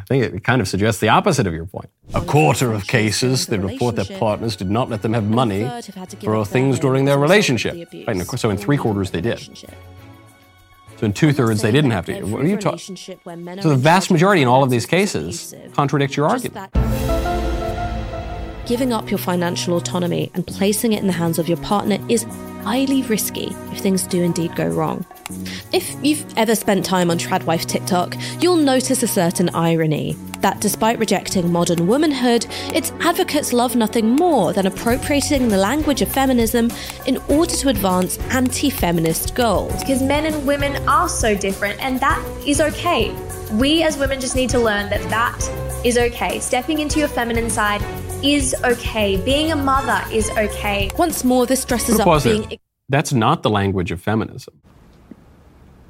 I 0.00 0.02
think 0.02 0.24
it 0.34 0.42
kind 0.42 0.60
of 0.60 0.66
suggests 0.66 1.00
the 1.00 1.10
opposite 1.10 1.46
of 1.46 1.54
your 1.54 1.66
point. 1.66 1.90
A 2.12 2.20
quarter 2.22 2.72
of 2.72 2.88
cases 2.88 3.46
they 3.46 3.56
report 3.56 3.94
their 3.94 4.18
partners 4.18 4.56
did 4.56 4.68
not 4.68 4.90
let 4.90 5.02
them 5.02 5.12
have 5.12 5.30
money 5.30 5.62
third 5.62 5.84
have 5.86 5.94
had 5.94 6.10
to 6.10 6.16
give 6.16 6.24
for 6.24 6.44
things 6.44 6.80
during 6.80 7.04
their 7.04 7.18
homes 7.18 7.30
as 7.30 7.50
a 7.50 7.52
result 7.54 7.64
relationship. 7.64 7.70
of 7.70 7.76
the 7.76 7.82
abuse. 7.84 8.06
Right, 8.08 8.12
and 8.14 8.20
of 8.22 8.26
course- 8.26 8.40
so 8.42 8.50
in 8.50 8.56
three 8.56 8.78
quarters 8.78 9.12
they 9.12 9.20
did. 9.20 9.38
So 9.38 11.06
in 11.06 11.12
two 11.12 11.32
thirds 11.32 11.62
they 11.62 11.70
didn't 11.70 11.92
have 11.92 12.06
to. 12.06 12.20
What 12.24 12.40
are 12.44 12.48
you 12.48 12.56
talking? 12.56 12.64
relationship 12.78 13.20
where 13.22 13.36
men 13.36 13.62
So 13.62 13.68
the 13.68 13.76
vast 13.76 14.10
majority 14.10 14.42
in 14.42 14.48
all 14.48 14.64
of 14.64 14.70
these 14.70 14.86
cases 14.86 15.52
is 15.52 15.72
contradicts 15.72 16.16
your 16.16 16.26
argument. 16.26 16.72
Giving 18.68 18.92
up 18.92 19.10
your 19.10 19.16
financial 19.16 19.78
autonomy 19.78 20.30
and 20.34 20.46
placing 20.46 20.92
it 20.92 21.00
in 21.00 21.06
the 21.06 21.12
hands 21.14 21.38
of 21.38 21.48
your 21.48 21.56
partner 21.56 21.96
is 22.10 22.24
highly 22.64 23.00
risky 23.04 23.46
if 23.72 23.78
things 23.78 24.06
do 24.06 24.22
indeed 24.22 24.54
go 24.56 24.66
wrong. 24.66 25.06
If 25.72 25.96
you've 26.04 26.26
ever 26.36 26.54
spent 26.54 26.84
time 26.84 27.10
on 27.10 27.16
Tradwife 27.16 27.64
TikTok, 27.64 28.14
you'll 28.40 28.56
notice 28.56 29.02
a 29.02 29.06
certain 29.06 29.48
irony 29.54 30.18
that 30.40 30.60
despite 30.60 30.98
rejecting 30.98 31.50
modern 31.50 31.86
womanhood, 31.86 32.44
its 32.74 32.92
advocates 33.00 33.54
love 33.54 33.74
nothing 33.74 34.10
more 34.10 34.52
than 34.52 34.66
appropriating 34.66 35.48
the 35.48 35.56
language 35.56 36.02
of 36.02 36.12
feminism 36.12 36.70
in 37.06 37.16
order 37.28 37.54
to 37.54 37.70
advance 37.70 38.18
anti 38.32 38.68
feminist 38.68 39.34
goals. 39.34 39.80
Because 39.80 40.02
men 40.02 40.26
and 40.26 40.46
women 40.46 40.86
are 40.86 41.08
so 41.08 41.34
different, 41.34 41.82
and 41.82 41.98
that 42.00 42.22
is 42.46 42.60
okay. 42.60 43.16
We 43.54 43.82
as 43.82 43.96
women 43.96 44.20
just 44.20 44.36
need 44.36 44.50
to 44.50 44.58
learn 44.58 44.90
that 44.90 45.00
that 45.08 45.86
is 45.86 45.96
okay. 45.96 46.38
Stepping 46.40 46.80
into 46.80 46.98
your 46.98 47.08
feminine 47.08 47.48
side 47.48 47.80
is 48.22 48.54
okay. 48.64 49.16
Being 49.16 49.52
a 49.52 49.56
mother 49.56 50.02
is 50.12 50.30
okay. 50.30 50.90
Once 50.98 51.24
more, 51.24 51.46
this 51.46 51.64
dresses 51.64 51.96
Put 51.96 52.00
up 52.00 52.04
pause 52.04 52.24
there. 52.24 52.42
being 52.42 52.58
That's 52.88 53.12
not 53.12 53.42
the 53.42 53.50
language 53.50 53.90
of 53.90 54.00
feminism. 54.00 54.60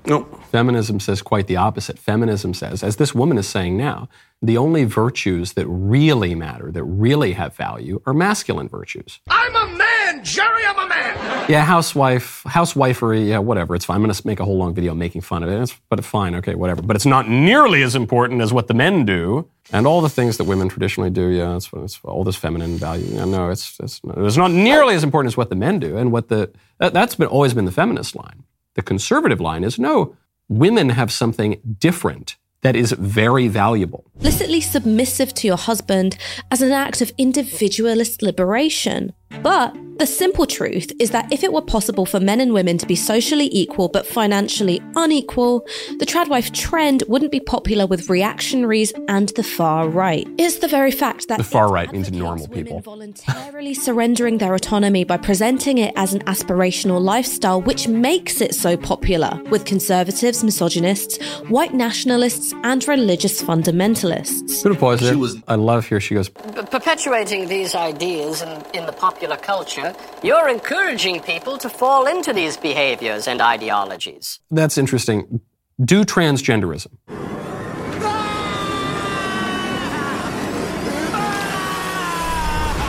No. 0.07 0.25
Feminism 0.51 1.01
says 1.01 1.21
quite 1.21 1.47
the 1.47 1.57
opposite. 1.57 1.99
Feminism 1.99 2.55
says, 2.55 2.83
as 2.83 2.97
this 2.97 3.15
woman 3.15 3.37
is 3.37 3.47
saying 3.47 3.77
now, 3.77 4.09
the 4.41 4.57
only 4.57 4.85
virtues 4.85 5.53
that 5.53 5.67
really 5.67 6.35
matter, 6.35 6.71
that 6.73 6.85
really 6.85 7.35
have 7.35 7.55
value, 7.55 8.01
are 8.07 8.15
masculine 8.15 8.69
virtues. 8.69 9.21
I'm 9.29 9.55
a 9.55 9.77
man, 9.77 9.88
Jerry. 10.33 10.63
I'm 10.67 10.79
a 10.79 10.89
man. 10.89 11.51
Yeah, 11.51 11.65
housewife, 11.65 12.43
housewifery, 12.47 13.27
yeah, 13.27 13.39
whatever. 13.39 13.75
It's 13.75 13.87
fine. 13.87 13.97
I'm 13.97 14.03
going 14.03 14.13
to 14.13 14.27
make 14.27 14.39
a 14.39 14.45
whole 14.45 14.59
long 14.59 14.75
video 14.75 14.95
making 14.95 15.23
fun 15.23 15.43
of 15.43 15.49
it. 15.49 15.61
It's, 15.61 15.75
but 15.89 16.05
fine, 16.05 16.35
okay, 16.37 16.55
whatever. 16.55 16.83
But 16.83 16.95
it's 16.97 17.07
not 17.07 17.29
nearly 17.29 17.83
as 17.83 17.95
important 17.95 18.43
as 18.43 18.53
what 18.53 18.69
the 18.69 18.75
men 18.75 19.07
do, 19.07 19.49
and 19.73 19.87
all 19.87 20.01
the 20.01 20.11
things 20.11 20.37
that 20.37 20.45
women 20.45 20.69
traditionally 20.69 21.11
do. 21.11 21.29
Yeah, 21.29 21.57
it's, 21.57 21.71
it's 21.73 21.99
all 22.05 22.25
this 22.25 22.37
feminine 22.37 22.77
value. 22.77 23.07
Yeah, 23.15 23.25
no, 23.25 23.49
it's 23.49 23.79
it's 23.81 24.05
not, 24.05 24.19
it's 24.19 24.37
not 24.37 24.51
nearly 24.51 24.95
as 24.95 25.03
important 25.03 25.33
as 25.33 25.37
what 25.37 25.49
the 25.49 25.57
men 25.57 25.79
do, 25.79 25.97
and 25.97 26.13
what 26.13 26.29
the 26.29 26.51
that, 26.79 26.93
that's 26.93 27.15
been 27.15 27.29
always 27.29 27.55
been 27.55 27.65
the 27.65 27.73
feminist 27.73 28.15
line. 28.15 28.45
The 28.75 28.83
conservative 28.83 29.41
line 29.41 29.65
is 29.65 29.79
no, 29.79 30.17
women 30.49 30.91
have 30.91 31.11
something 31.11 31.61
different 31.79 32.37
that 32.63 32.75
is 32.75 32.93
very 32.93 33.49
valuable. 33.49 34.05
explicitly 34.17 34.61
submissive 34.61 35.33
to 35.33 35.47
your 35.47 35.57
husband 35.57 36.19
as 36.51 36.61
an 36.61 36.73
act 36.73 37.01
of 37.01 37.13
individualist 37.17 38.21
liberation. 38.21 39.13
But 39.43 39.77
the 39.99 40.07
simple 40.07 40.47
truth 40.47 40.93
is 41.01 41.11
that 41.11 41.31
if 41.33 41.43
it 41.43 41.53
were 41.53 41.61
possible 41.63 42.07
for 42.07 42.21
men 42.21 42.41
and 42.41 42.53
women 42.53 42.79
to 42.79 42.87
be 42.87 42.95
socially 42.95 43.49
equal 43.53 43.89
but 43.89 44.07
financially 44.07 44.81
unequal, 44.95 45.67
the 45.99 46.07
tradwife 46.07 46.53
trend 46.53 47.03
wouldn't 47.09 47.33
be 47.33 47.41
popular 47.41 47.85
with 47.87 48.09
reactionaries 48.09 48.93
and 49.09 49.31
the 49.31 49.43
far 49.43 49.89
right. 49.89 50.27
It's 50.39 50.59
the 50.59 50.69
very 50.69 50.93
fact 50.93 51.27
that 51.29 51.39
The 51.39 51.45
far 51.45 51.71
right 51.71 51.93
means 51.93 52.13
normal 52.13 52.47
people. 52.49 52.81
voluntarily 52.81 53.75
surrendering 53.75 54.39
their 54.39 54.55
autonomy 54.55 55.03
by 55.03 55.17
presenting 55.17 55.79
it 55.79 55.93
as 55.97 56.15
an 56.15 56.21
aspirational 56.23 57.01
lifestyle, 57.01 57.61
which 57.61 57.89
makes 57.89 58.41
it 58.41 58.55
so 58.55 58.77
popular 58.77 59.41
with 59.51 59.65
conservatives, 59.65 60.45
misogynists, 60.45 61.19
white 61.49 61.75
nationalists, 61.75 62.55
and 62.63 62.87
religious 62.87 63.43
fundamentalists. 63.43 64.63
Put 64.63 64.73
a 64.73 64.75
pause 64.77 65.01
there. 65.01 65.17
I 65.49 65.57
love 65.57 65.87
here 65.87 66.01
she 66.01 66.15
goes, 66.15 66.29
perpetuating 66.29 67.49
these 67.49 67.75
ideas 67.75 68.43
in, 68.43 68.49
in 68.75 68.87
the 68.87 68.93
popular 69.19 69.37
culture, 69.37 69.93
you're 70.23 70.49
encouraging 70.49 71.21
people 71.21 71.59
to 71.59 71.69
fall 71.69 72.07
into 72.07 72.33
these 72.33 72.57
behaviors 72.57 73.27
and 73.27 73.41
ideologies. 73.41 74.39
that's 74.53 74.79
interesting. 74.79 75.41
Do 75.85 76.05
transgenderism. 76.05 76.93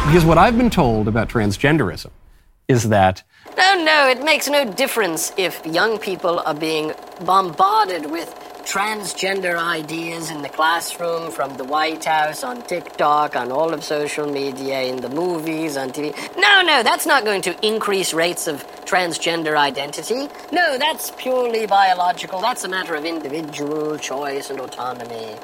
Because 0.05 0.23
what 0.25 0.37
I've 0.37 0.57
been 0.57 0.69
told 0.69 1.07
about 1.07 1.29
transgenderism 1.29 2.11
is 2.67 2.89
that 2.89 3.23
No, 3.57 3.83
no, 3.83 4.07
it 4.07 4.23
makes 4.23 4.47
no 4.47 4.71
difference 4.71 5.33
if 5.35 5.65
young 5.65 5.97
people 5.97 6.39
are 6.41 6.53
being 6.53 6.93
bombarded 7.25 8.05
with 8.11 8.29
transgender 8.69 9.58
ideas 9.58 10.29
in 10.29 10.43
the 10.43 10.49
classroom, 10.49 11.32
from 11.32 11.58
the 11.58 11.63
White 11.63 12.05
House, 12.05 12.43
on 12.43 12.62
TikTok, 12.62 13.36
on 13.36 13.51
all 13.51 13.73
of 13.73 13.84
social 13.84 14.32
media, 14.32 14.84
in 14.84 14.97
the 14.97 15.10
movies, 15.10 15.75
on 15.75 15.89
TV. 15.89 16.15
No, 16.38 16.62
no, 16.62 16.84
that's 16.84 17.08
not 17.08 17.25
going 17.25 17.41
to 17.41 17.65
increase 17.65 18.13
rates 18.13 18.45
of 18.45 18.63
transgender 18.86 19.58
identity. 19.58 20.27
No, 20.51 20.77
that's 20.77 21.10
purely 21.17 21.65
biological. 21.65 22.41
That's 22.41 22.63
a 22.63 22.69
matter 22.69 22.93
of 22.93 23.05
individual 23.05 23.97
choice 23.97 24.51
and 24.51 24.60
autonomy. 24.60 25.36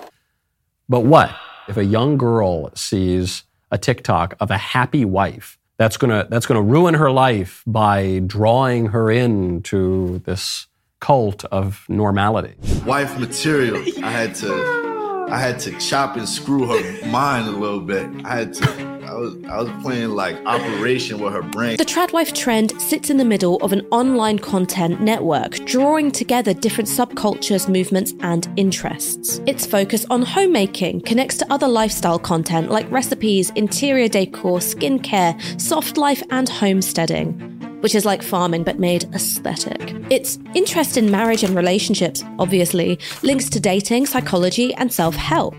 But 0.87 0.99
what 0.99 1.31
if 1.67 1.77
a 1.77 1.85
young 1.85 2.19
girl 2.19 2.69
sees 2.75 3.43
a 3.71 3.79
TikTok 3.79 4.35
of 4.39 4.51
a 4.51 4.57
happy 4.57 5.03
wife? 5.03 5.57
That's 5.77 5.97
gonna 5.97 6.27
that's 6.29 6.45
gonna 6.45 6.61
ruin 6.61 6.93
her 6.93 7.11
life 7.11 7.63
by 7.65 8.19
drawing 8.19 8.87
her 8.87 9.09
into 9.09 10.19
this 10.19 10.67
cult 10.99 11.45
of 11.45 11.85
normality. 11.89 12.55
wife 12.85 13.17
material. 13.19 13.77
I 14.03 14.11
had 14.11 14.35
to 14.35 15.27
I 15.29 15.39
had 15.39 15.59
to 15.61 15.71
chop 15.79 16.15
and 16.17 16.29
screw 16.29 16.67
her 16.67 17.07
mind 17.07 17.47
a 17.47 17.51
little 17.51 17.79
bit. 17.81 18.07
I 18.23 18.35
had 18.37 18.53
to 18.55 18.95
I 19.05 19.13
was 19.13 19.35
I 19.45 19.61
was 19.61 19.83
playing 19.83 20.09
like 20.09 20.35
operation 20.45 21.19
with 21.19 21.31
her 21.33 21.41
brain. 21.41 21.77
The 21.77 21.85
Tradwife 21.85 22.33
trend 22.33 22.79
sits 22.81 23.09
in 23.09 23.17
the 23.17 23.25
middle 23.25 23.57
of 23.57 23.71
an 23.71 23.81
online 23.91 24.39
content 24.39 24.99
network, 25.01 25.53
drawing 25.65 26.11
together 26.11 26.53
different 26.53 26.89
subcultures, 26.89 27.69
movements, 27.69 28.13
and 28.21 28.47
interests. 28.57 29.41
Its 29.45 29.65
focus 29.65 30.05
on 30.09 30.23
homemaking 30.23 31.01
connects 31.01 31.37
to 31.37 31.53
other 31.53 31.67
lifestyle 31.67 32.19
content 32.19 32.69
like 32.71 32.89
recipes, 32.91 33.51
interior 33.51 34.07
decor, 34.07 34.57
skincare, 34.59 35.39
soft 35.61 35.97
life, 35.97 36.23
and 36.31 36.49
homesteading. 36.49 37.54
Which 37.85 37.93
is 37.93 38.03
like 38.03 38.23
farming 38.23 38.63
but 38.63 38.79
made 38.79 39.03
aesthetic. 39.13 39.93
Its 40.09 40.39
interest 40.55 40.97
in 40.97 41.11
marriage 41.11 41.43
and 41.43 41.55
relationships, 41.55 42.23
obviously, 42.39 42.97
links 43.21 43.47
to 43.51 43.59
dating, 43.59 44.07
psychology, 44.07 44.73
and 44.73 44.91
self 44.91 45.13
help 45.13 45.53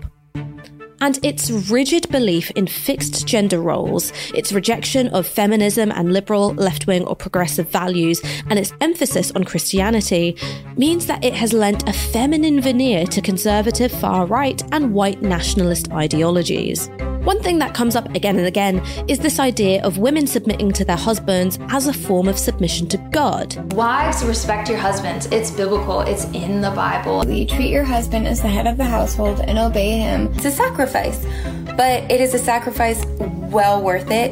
and 0.99 1.23
its 1.23 1.49
rigid 1.71 2.09
belief 2.09 2.51
in 2.51 2.67
fixed 2.67 3.25
gender 3.25 3.61
roles, 3.61 4.11
its 4.33 4.51
rejection 4.51 5.07
of 5.09 5.25
feminism 5.25 5.89
and 5.91 6.11
liberal, 6.11 6.53
left 6.55 6.85
wing, 6.85 7.05
or 7.05 7.15
progressive 7.15 7.69
values, 7.69 8.19
and 8.49 8.59
its 8.59 8.73
emphasis 8.81 9.31
on 9.31 9.45
Christianity 9.45 10.35
means 10.75 11.05
that 11.05 11.23
it 11.23 11.33
has 11.33 11.53
lent 11.53 11.87
a 11.87 11.93
feminine 11.93 12.59
veneer 12.59 13.05
to 13.05 13.21
conservative 13.21 13.91
far 13.91 14.25
right 14.25 14.61
and 14.73 14.93
white 14.93 15.21
nationalist 15.21 15.89
ideologies. 15.93 16.89
One 17.27 17.43
thing 17.43 17.59
that 17.59 17.73
comes 17.73 17.97
up 17.97 18.15
again 18.15 18.37
and 18.37 18.47
again 18.47 18.81
is 19.09 19.19
this 19.19 19.37
idea 19.37 19.83
of 19.83 19.97
women 19.97 20.27
submitting 20.27 20.71
to 20.71 20.85
their 20.85 20.95
husbands 20.95 21.59
as 21.67 21.85
a 21.85 21.91
form 21.91 22.29
of 22.29 22.39
submission 22.39 22.87
to 22.87 22.97
God. 23.11 23.73
Wives, 23.73 24.23
respect 24.23 24.69
your 24.69 24.77
husbands. 24.77 25.25
It's 25.25 25.51
biblical, 25.51 25.99
it's 25.99 26.23
in 26.31 26.61
the 26.61 26.71
Bible. 26.71 27.27
You 27.29 27.45
treat 27.45 27.69
your 27.69 27.83
husband 27.83 28.29
as 28.29 28.41
the 28.41 28.47
head 28.47 28.65
of 28.65 28.77
the 28.77 28.85
household 28.85 29.41
and 29.41 29.59
obey 29.59 29.97
him. 29.97 30.31
It's 30.35 30.45
a 30.45 30.51
sacrifice, 30.51 31.25
but 31.75 32.09
it 32.09 32.21
is 32.21 32.33
a 32.33 32.39
sacrifice 32.39 33.05
well 33.19 33.81
worth 33.81 34.09
it. 34.09 34.31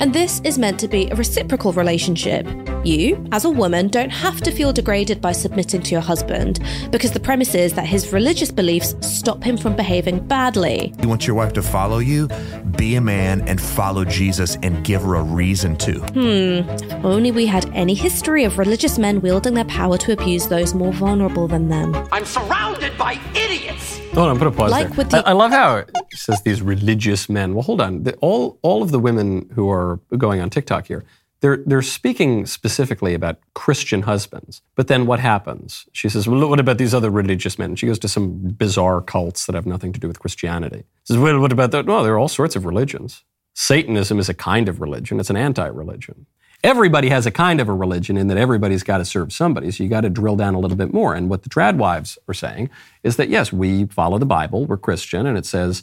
And 0.00 0.14
this 0.14 0.40
is 0.44 0.56
meant 0.56 0.80
to 0.80 0.88
be 0.88 1.10
a 1.10 1.14
reciprocal 1.14 1.74
relationship. 1.74 2.46
You, 2.84 3.24
as 3.30 3.44
a 3.44 3.50
woman, 3.50 3.86
don't 3.88 4.10
have 4.10 4.40
to 4.40 4.50
feel 4.50 4.72
degraded 4.72 5.20
by 5.20 5.30
submitting 5.30 5.82
to 5.82 5.90
your 5.92 6.00
husband 6.00 6.58
because 6.90 7.12
the 7.12 7.20
premise 7.20 7.54
is 7.54 7.74
that 7.74 7.86
his 7.86 8.12
religious 8.12 8.50
beliefs 8.50 8.96
stop 9.00 9.42
him 9.44 9.56
from 9.56 9.76
behaving 9.76 10.26
badly. 10.26 10.92
You 11.00 11.08
want 11.08 11.24
your 11.24 11.36
wife 11.36 11.52
to 11.52 11.62
follow 11.62 11.98
you? 11.98 12.28
Be 12.76 12.96
a 12.96 13.00
man 13.00 13.46
and 13.48 13.60
follow 13.60 14.04
Jesus 14.04 14.56
and 14.64 14.82
give 14.84 15.02
her 15.02 15.14
a 15.14 15.22
reason 15.22 15.76
to. 15.76 16.00
Hmm, 16.00 16.68
if 16.68 17.04
only 17.04 17.30
we 17.30 17.46
had 17.46 17.66
any 17.72 17.94
history 17.94 18.42
of 18.42 18.58
religious 18.58 18.98
men 18.98 19.20
wielding 19.20 19.54
their 19.54 19.64
power 19.66 19.96
to 19.98 20.12
abuse 20.12 20.48
those 20.48 20.74
more 20.74 20.92
vulnerable 20.92 21.46
than 21.46 21.68
them. 21.68 21.94
I'm 22.10 22.24
surrounded 22.24 22.98
by 22.98 23.20
idiots. 23.36 23.98
Hold 24.12 24.28
on, 24.28 24.38
put 24.38 24.48
a 24.48 24.50
pause 24.50 24.72
Like 24.72 24.88
there. 24.88 24.96
with 24.96 25.10
the- 25.10 25.18
I, 25.26 25.30
I 25.30 25.32
love 25.34 25.52
how 25.52 25.76
it 25.76 25.90
says 26.14 26.42
these 26.42 26.60
religious 26.60 27.28
men. 27.28 27.54
Well, 27.54 27.62
hold 27.62 27.80
on. 27.80 28.02
The- 28.02 28.16
all 28.16 28.58
all 28.62 28.82
of 28.82 28.90
the 28.90 28.98
women 28.98 29.48
who 29.54 29.70
are 29.70 30.00
going 30.18 30.40
on 30.40 30.50
TikTok 30.50 30.86
here, 30.88 31.04
they're 31.42 31.58
they're 31.66 31.82
speaking 31.82 32.46
specifically 32.46 33.12
about 33.14 33.38
Christian 33.54 34.02
husbands. 34.02 34.62
But 34.76 34.86
then 34.86 35.06
what 35.06 35.20
happens? 35.20 35.86
She 35.92 36.08
says, 36.08 36.26
"Well, 36.26 36.48
what 36.48 36.60
about 36.60 36.78
these 36.78 36.94
other 36.94 37.10
religious 37.10 37.58
men?" 37.58 37.76
She 37.76 37.86
goes 37.86 37.98
to 37.98 38.08
some 38.08 38.38
bizarre 38.56 39.02
cults 39.02 39.44
that 39.46 39.54
have 39.54 39.66
nothing 39.66 39.92
to 39.92 40.00
do 40.00 40.08
with 40.08 40.20
Christianity. 40.20 40.84
She 41.04 41.12
says, 41.12 41.18
"Well, 41.18 41.38
what 41.40 41.52
about 41.52 41.72
that?" 41.72 41.84
No, 41.84 42.02
there 42.02 42.14
are 42.14 42.18
all 42.18 42.28
sorts 42.28 42.56
of 42.56 42.64
religions. 42.64 43.24
Satanism 43.54 44.18
is 44.18 44.28
a 44.30 44.34
kind 44.34 44.68
of 44.68 44.80
religion. 44.80 45.20
It's 45.20 45.30
an 45.30 45.36
anti-religion. 45.36 46.26
Everybody 46.64 47.08
has 47.08 47.26
a 47.26 47.32
kind 47.32 47.60
of 47.60 47.68
a 47.68 47.74
religion 47.74 48.16
in 48.16 48.28
that 48.28 48.38
everybody's 48.38 48.84
got 48.84 48.98
to 48.98 49.04
serve 49.04 49.32
somebody. 49.32 49.72
So 49.72 49.82
you 49.82 49.90
got 49.90 50.02
to 50.02 50.10
drill 50.10 50.36
down 50.36 50.54
a 50.54 50.60
little 50.60 50.76
bit 50.76 50.92
more. 50.94 51.12
And 51.12 51.28
what 51.28 51.42
the 51.42 51.48
trad 51.48 51.76
wives 51.76 52.16
are 52.28 52.34
saying 52.34 52.70
is 53.02 53.16
that 53.16 53.28
yes, 53.28 53.52
we 53.52 53.86
follow 53.86 54.16
the 54.16 54.26
Bible. 54.26 54.64
We're 54.64 54.76
Christian, 54.76 55.26
and 55.26 55.36
it 55.36 55.44
says 55.44 55.82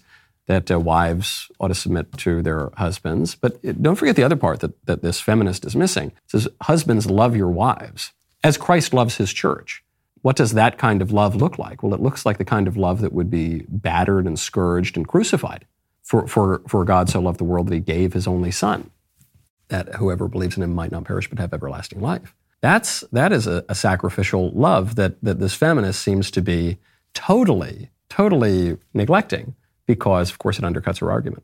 that 0.49 0.71
uh, 0.71 0.79
wives 0.79 1.51
ought 1.59 1.67
to 1.67 1.75
submit 1.75 2.11
to 2.17 2.41
their 2.41 2.71
husbands. 2.75 3.35
But 3.35 3.59
it, 3.61 3.83
don't 3.83 3.95
forget 3.95 4.15
the 4.15 4.23
other 4.23 4.35
part 4.35 4.61
that, 4.61 4.83
that 4.87 5.03
this 5.03 5.21
feminist 5.21 5.63
is 5.63 5.75
missing. 5.75 6.07
It 6.07 6.31
says 6.31 6.47
husbands 6.63 7.07
love 7.07 7.35
your 7.35 7.51
wives 7.51 8.13
as 8.43 8.57
Christ 8.57 8.91
loves 8.91 9.17
his 9.17 9.31
church. 9.31 9.83
What 10.23 10.35
does 10.35 10.53
that 10.53 10.79
kind 10.79 11.03
of 11.03 11.11
love 11.13 11.35
look 11.35 11.59
like? 11.59 11.83
Well, 11.83 11.93
it 11.93 12.01
looks 12.01 12.25
like 12.25 12.39
the 12.39 12.45
kind 12.45 12.67
of 12.67 12.75
love 12.75 12.99
that 13.01 13.13
would 13.13 13.29
be 13.29 13.63
battered 13.69 14.25
and 14.25 14.39
scourged 14.39 14.97
and 14.97 15.07
crucified. 15.07 15.65
For, 16.01 16.27
for, 16.27 16.63
for 16.67 16.83
God 16.83 17.07
so 17.07 17.21
loved 17.21 17.39
the 17.39 17.43
world 17.43 17.67
that 17.67 17.75
he 17.75 17.79
gave 17.79 18.13
his 18.13 18.27
only 18.27 18.49
son 18.49 18.89
that 19.67 19.93
whoever 19.95 20.27
believes 20.27 20.57
in 20.57 20.63
him 20.63 20.73
might 20.73 20.91
not 20.91 21.03
perish 21.03 21.29
but 21.29 21.37
have 21.37 21.53
everlasting 21.53 22.01
life. 22.01 22.35
That's 22.61 23.01
that 23.11 23.31
is 23.31 23.45
a, 23.45 23.63
a, 23.69 23.75
sacrificial 23.75 24.49
love 24.49 24.95
that 24.95 25.23
that 25.23 25.39
this 25.39 25.53
feminist 25.53 26.01
seems 26.01 26.31
to 26.31 26.41
be 26.41 26.79
totally, 27.13 27.91
totally 28.09 28.79
neglecting 28.95 29.53
because, 29.89 30.29
of 30.29 30.37
course, 30.37 30.59
it 30.59 30.63
undercuts 30.63 30.99
her 30.99 31.11
argument. 31.11 31.41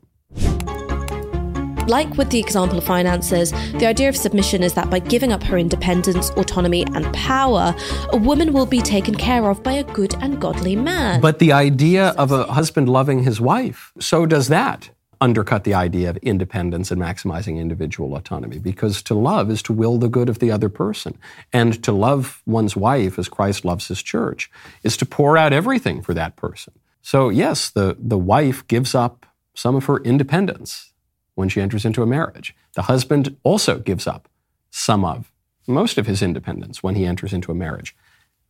Like 1.88 2.16
with 2.16 2.30
the 2.30 2.38
example 2.38 2.78
of 2.78 2.84
finances, 2.84 3.50
the 3.72 3.86
idea 3.86 4.08
of 4.08 4.16
submission 4.16 4.62
is 4.62 4.74
that 4.74 4.88
by 4.88 5.00
giving 5.00 5.32
up 5.32 5.42
her 5.42 5.58
independence, 5.58 6.30
autonomy, 6.30 6.84
and 6.94 7.12
power, 7.12 7.74
a 8.12 8.16
woman 8.16 8.52
will 8.52 8.66
be 8.66 8.80
taken 8.80 9.16
care 9.16 9.50
of 9.50 9.64
by 9.64 9.72
a 9.72 9.82
good 9.82 10.14
and 10.22 10.40
godly 10.40 10.76
man. 10.76 11.20
But 11.20 11.40
the 11.40 11.50
idea 11.50 12.10
of 12.10 12.30
a 12.30 12.44
husband 12.44 12.88
loving 12.88 13.24
his 13.24 13.40
wife, 13.40 13.92
so 13.98 14.26
does 14.26 14.46
that 14.46 14.90
undercut 15.20 15.64
the 15.64 15.74
idea 15.74 16.10
of 16.10 16.16
independence 16.18 16.92
and 16.92 17.02
maximizing 17.02 17.58
individual 17.58 18.14
autonomy 18.14 18.58
because 18.58 19.02
to 19.02 19.14
love 19.14 19.50
is 19.50 19.62
to 19.62 19.72
will 19.72 19.98
the 19.98 20.08
good 20.08 20.28
of 20.28 20.38
the 20.38 20.52
other 20.52 20.68
person. 20.68 21.18
And 21.52 21.82
to 21.82 21.90
love 21.90 22.42
one's 22.46 22.76
wife 22.76 23.18
as 23.18 23.28
Christ 23.28 23.64
loves 23.64 23.88
his 23.88 24.02
church 24.02 24.50
is 24.84 24.96
to 24.98 25.06
pour 25.06 25.36
out 25.36 25.52
everything 25.52 26.02
for 26.02 26.14
that 26.14 26.36
person. 26.36 26.74
So, 27.06 27.28
yes, 27.28 27.70
the, 27.70 27.96
the 28.00 28.18
wife 28.18 28.66
gives 28.66 28.92
up 28.92 29.26
some 29.54 29.76
of 29.76 29.84
her 29.84 29.98
independence 29.98 30.92
when 31.36 31.48
she 31.48 31.60
enters 31.60 31.84
into 31.84 32.02
a 32.02 32.06
marriage. 32.06 32.52
The 32.74 32.82
husband 32.82 33.36
also 33.44 33.78
gives 33.78 34.08
up 34.08 34.28
some 34.72 35.04
of, 35.04 35.30
most 35.68 35.98
of 35.98 36.08
his 36.08 36.20
independence 36.20 36.82
when 36.82 36.96
he 36.96 37.06
enters 37.06 37.32
into 37.32 37.52
a 37.52 37.54
marriage. 37.54 37.94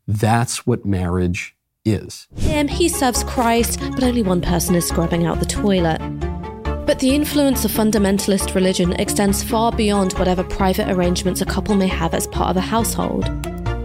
That's 0.08 0.66
what 0.66 0.86
marriage 0.86 1.54
is. 1.84 2.28
Him, 2.34 2.66
he 2.66 2.88
serves 2.88 3.24
Christ, 3.24 3.78
but 3.90 4.02
only 4.02 4.22
one 4.22 4.40
person 4.40 4.74
is 4.74 4.88
scrubbing 4.88 5.26
out 5.26 5.38
the 5.38 5.44
toilet. 5.44 5.98
But 6.86 7.00
the 7.00 7.14
influence 7.14 7.66
of 7.66 7.72
fundamentalist 7.72 8.54
religion 8.54 8.94
extends 8.94 9.42
far 9.42 9.70
beyond 9.70 10.14
whatever 10.14 10.42
private 10.42 10.88
arrangements 10.88 11.42
a 11.42 11.44
couple 11.44 11.74
may 11.74 11.88
have 11.88 12.14
as 12.14 12.26
part 12.26 12.48
of 12.48 12.56
a 12.56 12.62
household. 12.62 13.24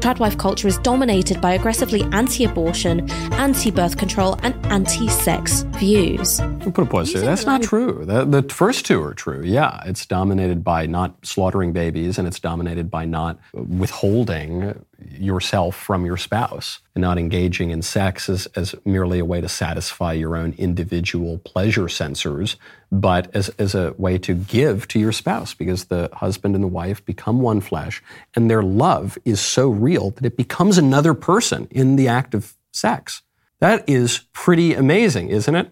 Tradwife 0.01 0.35
culture 0.39 0.67
is 0.67 0.79
dominated 0.79 1.39
by 1.39 1.53
aggressively 1.53 2.01
anti 2.11 2.43
abortion, 2.43 3.07
anti 3.33 3.69
birth 3.69 3.97
control, 3.97 4.39
and 4.41 4.55
anti 4.65 5.07
sex 5.07 5.61
views. 5.77 6.39
I'll 6.39 6.71
put 6.71 6.85
a 6.85 6.85
pause 6.87 7.13
there. 7.13 7.21
That's 7.21 7.45
not 7.45 7.61
true. 7.61 8.03
The, 8.03 8.25
the 8.25 8.41
first 8.51 8.87
two 8.87 9.01
are 9.03 9.13
true. 9.13 9.43
Yeah, 9.45 9.79
it's 9.85 10.07
dominated 10.07 10.63
by 10.63 10.87
not 10.87 11.23
slaughtering 11.23 11.71
babies, 11.71 12.17
and 12.17 12.27
it's 12.27 12.39
dominated 12.39 12.89
by 12.89 13.05
not 13.05 13.39
withholding 13.53 14.83
yourself 15.09 15.75
from 15.75 16.05
your 16.05 16.17
spouse 16.17 16.79
and 16.95 17.01
not 17.01 17.17
engaging 17.17 17.69
in 17.69 17.81
sex 17.81 18.29
as, 18.29 18.45
as 18.55 18.75
merely 18.85 19.19
a 19.19 19.25
way 19.25 19.41
to 19.41 19.49
satisfy 19.49 20.13
your 20.13 20.35
own 20.35 20.53
individual 20.57 21.37
pleasure 21.39 21.85
sensors, 21.85 22.55
but 22.91 23.33
as, 23.35 23.49
as 23.57 23.75
a 23.75 23.93
way 23.97 24.17
to 24.17 24.33
give 24.33 24.87
to 24.89 24.99
your 24.99 25.11
spouse 25.11 25.53
because 25.53 25.85
the 25.85 26.09
husband 26.13 26.55
and 26.55 26.63
the 26.63 26.67
wife 26.67 27.03
become 27.05 27.41
one 27.41 27.61
flesh 27.61 28.01
and 28.35 28.49
their 28.49 28.63
love 28.63 29.17
is 29.25 29.39
so 29.39 29.69
real 29.69 30.11
that 30.11 30.25
it 30.25 30.37
becomes 30.37 30.77
another 30.77 31.13
person 31.13 31.67
in 31.71 31.95
the 31.95 32.07
act 32.07 32.33
of 32.33 32.55
sex. 32.71 33.21
That 33.59 33.87
is 33.87 34.25
pretty 34.33 34.73
amazing, 34.73 35.29
isn't 35.29 35.55
it? 35.55 35.71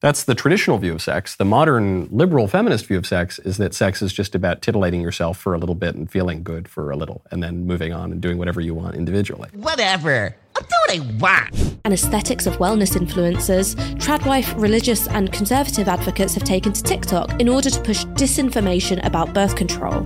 That's 0.00 0.24
the 0.24 0.34
traditional 0.34 0.76
view 0.76 0.92
of 0.92 1.00
sex. 1.00 1.36
The 1.36 1.46
modern 1.46 2.08
liberal 2.10 2.48
feminist 2.48 2.84
view 2.86 2.98
of 2.98 3.06
sex 3.06 3.38
is 3.38 3.56
that 3.56 3.74
sex 3.74 4.02
is 4.02 4.12
just 4.12 4.34
about 4.34 4.60
titillating 4.60 5.00
yourself 5.00 5.38
for 5.38 5.54
a 5.54 5.58
little 5.58 5.74
bit 5.74 5.94
and 5.94 6.10
feeling 6.10 6.42
good 6.42 6.68
for 6.68 6.90
a 6.90 6.96
little, 6.96 7.22
and 7.30 7.42
then 7.42 7.66
moving 7.66 7.94
on 7.94 8.12
and 8.12 8.20
doing 8.20 8.36
whatever 8.36 8.60
you 8.60 8.74
want 8.74 8.94
individually. 8.94 9.48
Whatever. 9.54 10.36
I'll 10.54 10.62
do 10.62 10.68
what 10.86 10.96
I 10.96 11.18
want. 11.18 11.78
And 11.86 11.94
aesthetics 11.94 12.46
of 12.46 12.56
wellness 12.58 12.94
influencers, 12.94 13.74
tradwife, 13.98 14.52
religious, 14.58 15.08
and 15.08 15.32
conservative 15.32 15.88
advocates 15.88 16.34
have 16.34 16.44
taken 16.44 16.74
to 16.74 16.82
TikTok 16.82 17.40
in 17.40 17.48
order 17.48 17.70
to 17.70 17.80
push 17.80 18.04
disinformation 18.04 19.04
about 19.06 19.32
birth 19.32 19.56
control. 19.56 20.02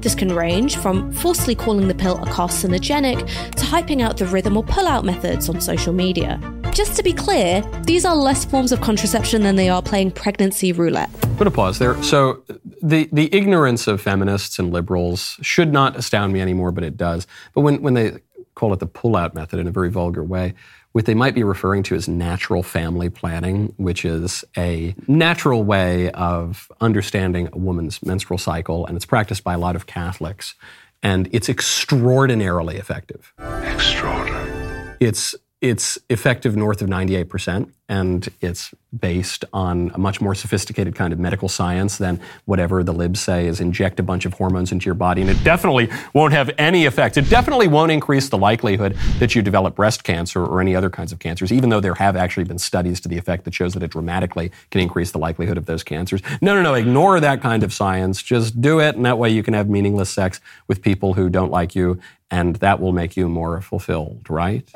This 0.00 0.14
can 0.14 0.34
range 0.34 0.76
from 0.76 1.10
falsely 1.14 1.54
calling 1.54 1.88
the 1.88 1.94
pill 1.94 2.22
a 2.22 2.26
carcinogenic 2.26 3.26
to 3.52 3.64
hyping 3.64 4.02
out 4.02 4.18
the 4.18 4.26
rhythm 4.26 4.58
or 4.58 4.62
pull 4.62 4.86
out 4.86 5.06
methods 5.06 5.48
on 5.48 5.62
social 5.62 5.94
media. 5.94 6.38
Just 6.74 6.96
to 6.96 7.04
be 7.04 7.12
clear, 7.12 7.62
these 7.84 8.04
are 8.04 8.16
less 8.16 8.44
forms 8.44 8.72
of 8.72 8.80
contraception 8.80 9.44
than 9.44 9.54
they 9.54 9.68
are 9.68 9.80
playing 9.80 10.10
pregnancy 10.10 10.72
roulette. 10.72 11.08
Put 11.36 11.46
a 11.46 11.50
pause 11.52 11.78
there. 11.78 12.02
So, 12.02 12.42
the, 12.82 13.08
the 13.12 13.32
ignorance 13.32 13.86
of 13.86 14.00
feminists 14.00 14.58
and 14.58 14.72
liberals 14.72 15.38
should 15.40 15.72
not 15.72 15.96
astound 15.96 16.32
me 16.32 16.40
anymore, 16.40 16.72
but 16.72 16.82
it 16.82 16.96
does. 16.96 17.28
But 17.54 17.60
when, 17.60 17.80
when 17.80 17.94
they 17.94 18.18
call 18.56 18.72
it 18.72 18.80
the 18.80 18.86
pull 18.86 19.14
out 19.14 19.36
method 19.36 19.60
in 19.60 19.68
a 19.68 19.70
very 19.70 19.88
vulgar 19.88 20.24
way, 20.24 20.54
what 20.90 21.06
they 21.06 21.14
might 21.14 21.36
be 21.36 21.44
referring 21.44 21.84
to 21.84 21.94
as 21.94 22.08
natural 22.08 22.64
family 22.64 23.08
planning, 23.08 23.72
which 23.76 24.04
is 24.04 24.44
a 24.56 24.96
natural 25.06 25.62
way 25.62 26.10
of 26.10 26.72
understanding 26.80 27.48
a 27.52 27.58
woman's 27.58 28.02
menstrual 28.02 28.38
cycle, 28.38 28.84
and 28.84 28.96
it's 28.96 29.06
practiced 29.06 29.44
by 29.44 29.54
a 29.54 29.58
lot 29.58 29.76
of 29.76 29.86
Catholics. 29.86 30.56
And 31.04 31.28
it's 31.30 31.48
extraordinarily 31.48 32.78
effective. 32.78 33.32
Extraordinary. 33.38 34.96
It's 35.00 35.34
it's 35.64 35.96
effective 36.10 36.54
north 36.56 36.82
of 36.82 36.90
98%, 36.90 37.70
and 37.88 38.28
it's 38.42 38.74
based 38.98 39.46
on 39.54 39.90
a 39.94 39.98
much 39.98 40.20
more 40.20 40.34
sophisticated 40.34 40.94
kind 40.94 41.10
of 41.10 41.18
medical 41.18 41.48
science 41.48 41.96
than 41.96 42.20
whatever 42.44 42.84
the 42.84 42.92
libs 42.92 43.20
say 43.20 43.46
is 43.46 43.60
inject 43.60 43.98
a 43.98 44.02
bunch 44.02 44.26
of 44.26 44.34
hormones 44.34 44.72
into 44.72 44.84
your 44.84 44.94
body. 44.94 45.22
And 45.22 45.30
it 45.30 45.42
definitely 45.42 45.88
won't 46.12 46.34
have 46.34 46.50
any 46.58 46.84
effect. 46.84 47.16
It 47.16 47.30
definitely 47.30 47.66
won't 47.66 47.90
increase 47.90 48.28
the 48.28 48.36
likelihood 48.36 48.94
that 49.18 49.34
you 49.34 49.40
develop 49.40 49.74
breast 49.74 50.04
cancer 50.04 50.44
or 50.44 50.60
any 50.60 50.76
other 50.76 50.90
kinds 50.90 51.12
of 51.12 51.18
cancers, 51.18 51.50
even 51.50 51.70
though 51.70 51.80
there 51.80 51.94
have 51.94 52.14
actually 52.14 52.44
been 52.44 52.58
studies 52.58 53.00
to 53.00 53.08
the 53.08 53.16
effect 53.16 53.44
that 53.44 53.54
shows 53.54 53.72
that 53.72 53.82
it 53.82 53.90
dramatically 53.90 54.52
can 54.70 54.82
increase 54.82 55.12
the 55.12 55.18
likelihood 55.18 55.56
of 55.56 55.64
those 55.64 55.82
cancers. 55.82 56.20
No, 56.42 56.54
no, 56.54 56.60
no, 56.60 56.74
ignore 56.74 57.20
that 57.20 57.40
kind 57.40 57.62
of 57.62 57.72
science. 57.72 58.22
Just 58.22 58.60
do 58.60 58.80
it, 58.80 58.96
and 58.96 59.06
that 59.06 59.16
way 59.16 59.30
you 59.30 59.42
can 59.42 59.54
have 59.54 59.66
meaningless 59.66 60.10
sex 60.10 60.42
with 60.68 60.82
people 60.82 61.14
who 61.14 61.30
don't 61.30 61.50
like 61.50 61.74
you, 61.74 61.98
and 62.30 62.56
that 62.56 62.80
will 62.80 62.92
make 62.92 63.16
you 63.16 63.30
more 63.30 63.62
fulfilled, 63.62 64.26
right? 64.28 64.68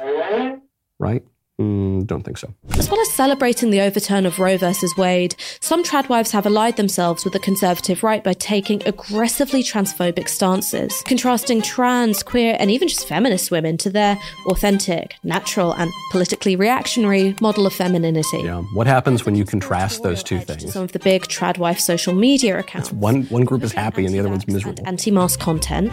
Right? 0.98 1.24
Mm, 1.60 2.06
don't 2.06 2.22
think 2.22 2.38
so. 2.38 2.54
As 2.78 2.88
well 2.88 3.00
as 3.00 3.10
celebrating 3.12 3.70
the 3.70 3.80
overturn 3.80 4.26
of 4.26 4.38
Roe 4.38 4.56
versus 4.56 4.96
Wade, 4.96 5.34
some 5.58 5.82
tradwives 5.82 6.30
have 6.30 6.46
allied 6.46 6.76
themselves 6.76 7.24
with 7.24 7.32
the 7.32 7.40
conservative 7.40 8.04
right 8.04 8.22
by 8.22 8.32
taking 8.32 8.80
aggressively 8.86 9.64
transphobic 9.64 10.28
stances, 10.28 11.02
contrasting 11.04 11.60
trans, 11.60 12.22
queer, 12.22 12.56
and 12.60 12.70
even 12.70 12.86
just 12.86 13.08
feminist 13.08 13.50
women 13.50 13.76
to 13.78 13.90
their 13.90 14.16
authentic, 14.46 15.16
natural, 15.24 15.72
and 15.72 15.90
politically 16.12 16.54
reactionary 16.54 17.34
model 17.40 17.66
of 17.66 17.72
femininity. 17.72 18.38
Yeah. 18.38 18.62
What 18.74 18.86
happens 18.86 19.26
when 19.26 19.34
you 19.34 19.44
contrast 19.44 20.04
those 20.04 20.22
two 20.22 20.38
things? 20.38 20.72
Some 20.72 20.84
of 20.84 20.92
the 20.92 21.00
big 21.00 21.26
tradwife 21.26 21.80
social 21.80 22.14
media 22.14 22.56
accounts. 22.56 22.92
One 22.92 23.24
one 23.24 23.44
group 23.44 23.64
is 23.64 23.72
happy 23.72 24.04
and 24.06 24.14
the 24.14 24.20
other 24.20 24.28
one's 24.28 24.46
miserable. 24.46 24.86
Anti-mask 24.86 25.40
content, 25.40 25.90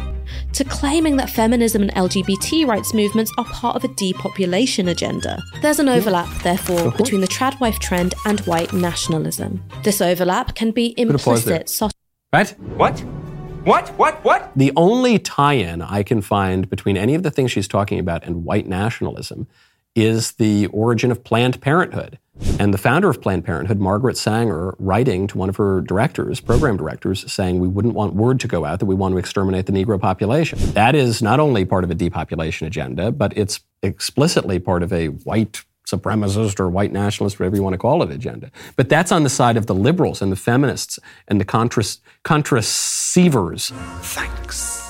to 0.53 0.63
claiming 0.63 1.17
that 1.17 1.31
feminism 1.31 1.81
and 1.81 1.91
LGBT 1.95 2.67
rights 2.67 2.93
movements 2.93 3.31
are 3.39 3.45
part 3.45 3.75
of 3.75 3.83
a 3.83 3.87
depopulation 3.95 4.87
agenda. 4.87 5.41
There's 5.61 5.79
an 5.79 5.89
overlap, 5.89 6.29
therefore, 6.43 6.79
uh-huh. 6.79 6.97
between 6.97 7.21
the 7.21 7.27
tradwife 7.27 7.79
trend 7.79 8.13
and 8.25 8.39
white 8.41 8.71
nationalism. 8.73 9.63
This 9.83 10.01
overlap 10.01 10.53
can 10.55 10.71
be 10.71 10.93
Put 10.95 11.09
a 11.09 11.17
pause 11.17 11.45
there. 11.45 11.55
implicit. 11.57 11.69
so- 11.69 11.89
Right? 12.33 12.49
What? 12.77 12.99
What? 13.63 13.89
What? 13.97 14.23
What? 14.23 14.51
The 14.55 14.71
only 14.75 15.17
tie 15.17 15.53
in 15.53 15.81
I 15.81 16.03
can 16.03 16.21
find 16.21 16.69
between 16.69 16.97
any 16.97 17.15
of 17.15 17.23
the 17.23 17.31
things 17.31 17.51
she's 17.51 17.67
talking 17.67 17.97
about 17.99 18.23
and 18.23 18.43
white 18.45 18.67
nationalism 18.67 19.47
is 19.95 20.33
the 20.33 20.67
origin 20.67 21.11
of 21.11 21.23
Planned 21.23 21.61
Parenthood. 21.61 22.19
And 22.59 22.73
the 22.73 22.77
founder 22.77 23.09
of 23.09 23.21
Planned 23.21 23.45
Parenthood, 23.45 23.79
Margaret 23.79 24.17
Sanger, 24.17 24.75
writing 24.77 25.25
to 25.27 25.37
one 25.37 25.47
of 25.47 25.55
her 25.55 25.79
directors, 25.79 26.41
program 26.41 26.75
directors, 26.75 27.31
saying 27.31 27.59
we 27.59 27.67
wouldn't 27.69 27.93
want 27.93 28.13
word 28.13 28.41
to 28.41 28.47
go 28.47 28.65
out 28.65 28.79
that 28.79 28.87
we 28.87 28.95
want 28.95 29.13
to 29.13 29.17
exterminate 29.17 29.67
the 29.67 29.71
Negro 29.71 29.99
population. 29.99 30.59
That 30.73 30.95
is 30.95 31.21
not 31.21 31.39
only 31.39 31.63
part 31.63 31.85
of 31.85 31.91
a 31.91 31.95
depopulation 31.95 32.67
agenda, 32.67 33.11
but 33.11 33.35
it's 33.37 33.61
explicitly 33.81 34.59
part 34.59 34.83
of 34.83 34.91
a 34.91 35.07
white 35.07 35.63
supremacist 35.87 36.59
or 36.59 36.69
white 36.69 36.91
nationalist, 36.91 37.39
whatever 37.39 37.55
you 37.55 37.63
want 37.63 37.73
to 37.73 37.77
call 37.77 38.03
it, 38.03 38.11
agenda. 38.11 38.51
But 38.75 38.89
that's 38.89 39.11
on 39.11 39.23
the 39.23 39.29
side 39.29 39.55
of 39.55 39.67
the 39.67 39.75
liberals 39.75 40.21
and 40.21 40.31
the 40.31 40.35
feminists 40.35 40.99
and 41.27 41.39
the 41.39 41.45
contras- 41.45 41.99
contraceivers. 42.25 43.71
Thanks. 44.01 44.84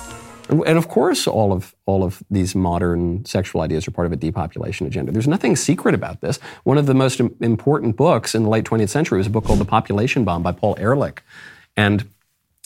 And 0.49 0.77
of 0.77 0.87
course, 0.87 1.27
all 1.27 1.51
of 1.51 1.75
all 1.85 2.03
of 2.03 2.21
these 2.29 2.55
modern 2.55 3.25
sexual 3.25 3.61
ideas 3.61 3.87
are 3.87 3.91
part 3.91 4.05
of 4.05 4.13
a 4.13 4.15
depopulation 4.15 4.85
agenda. 4.85 5.11
There's 5.11 5.27
nothing 5.27 5.55
secret 5.55 5.95
about 5.95 6.21
this. 6.21 6.37
One 6.63 6.77
of 6.77 6.85
the 6.85 6.93
most 6.93 7.19
important 7.19 7.95
books 7.95 8.35
in 8.35 8.43
the 8.43 8.49
late 8.49 8.65
20th 8.65 8.89
century 8.89 9.17
was 9.17 9.27
a 9.27 9.31
book 9.31 9.45
called 9.45 9.59
*The 9.59 9.65
Population 9.65 10.23
Bomb* 10.23 10.43
by 10.43 10.51
Paul 10.51 10.75
Ehrlich, 10.77 11.23
and 11.75 12.07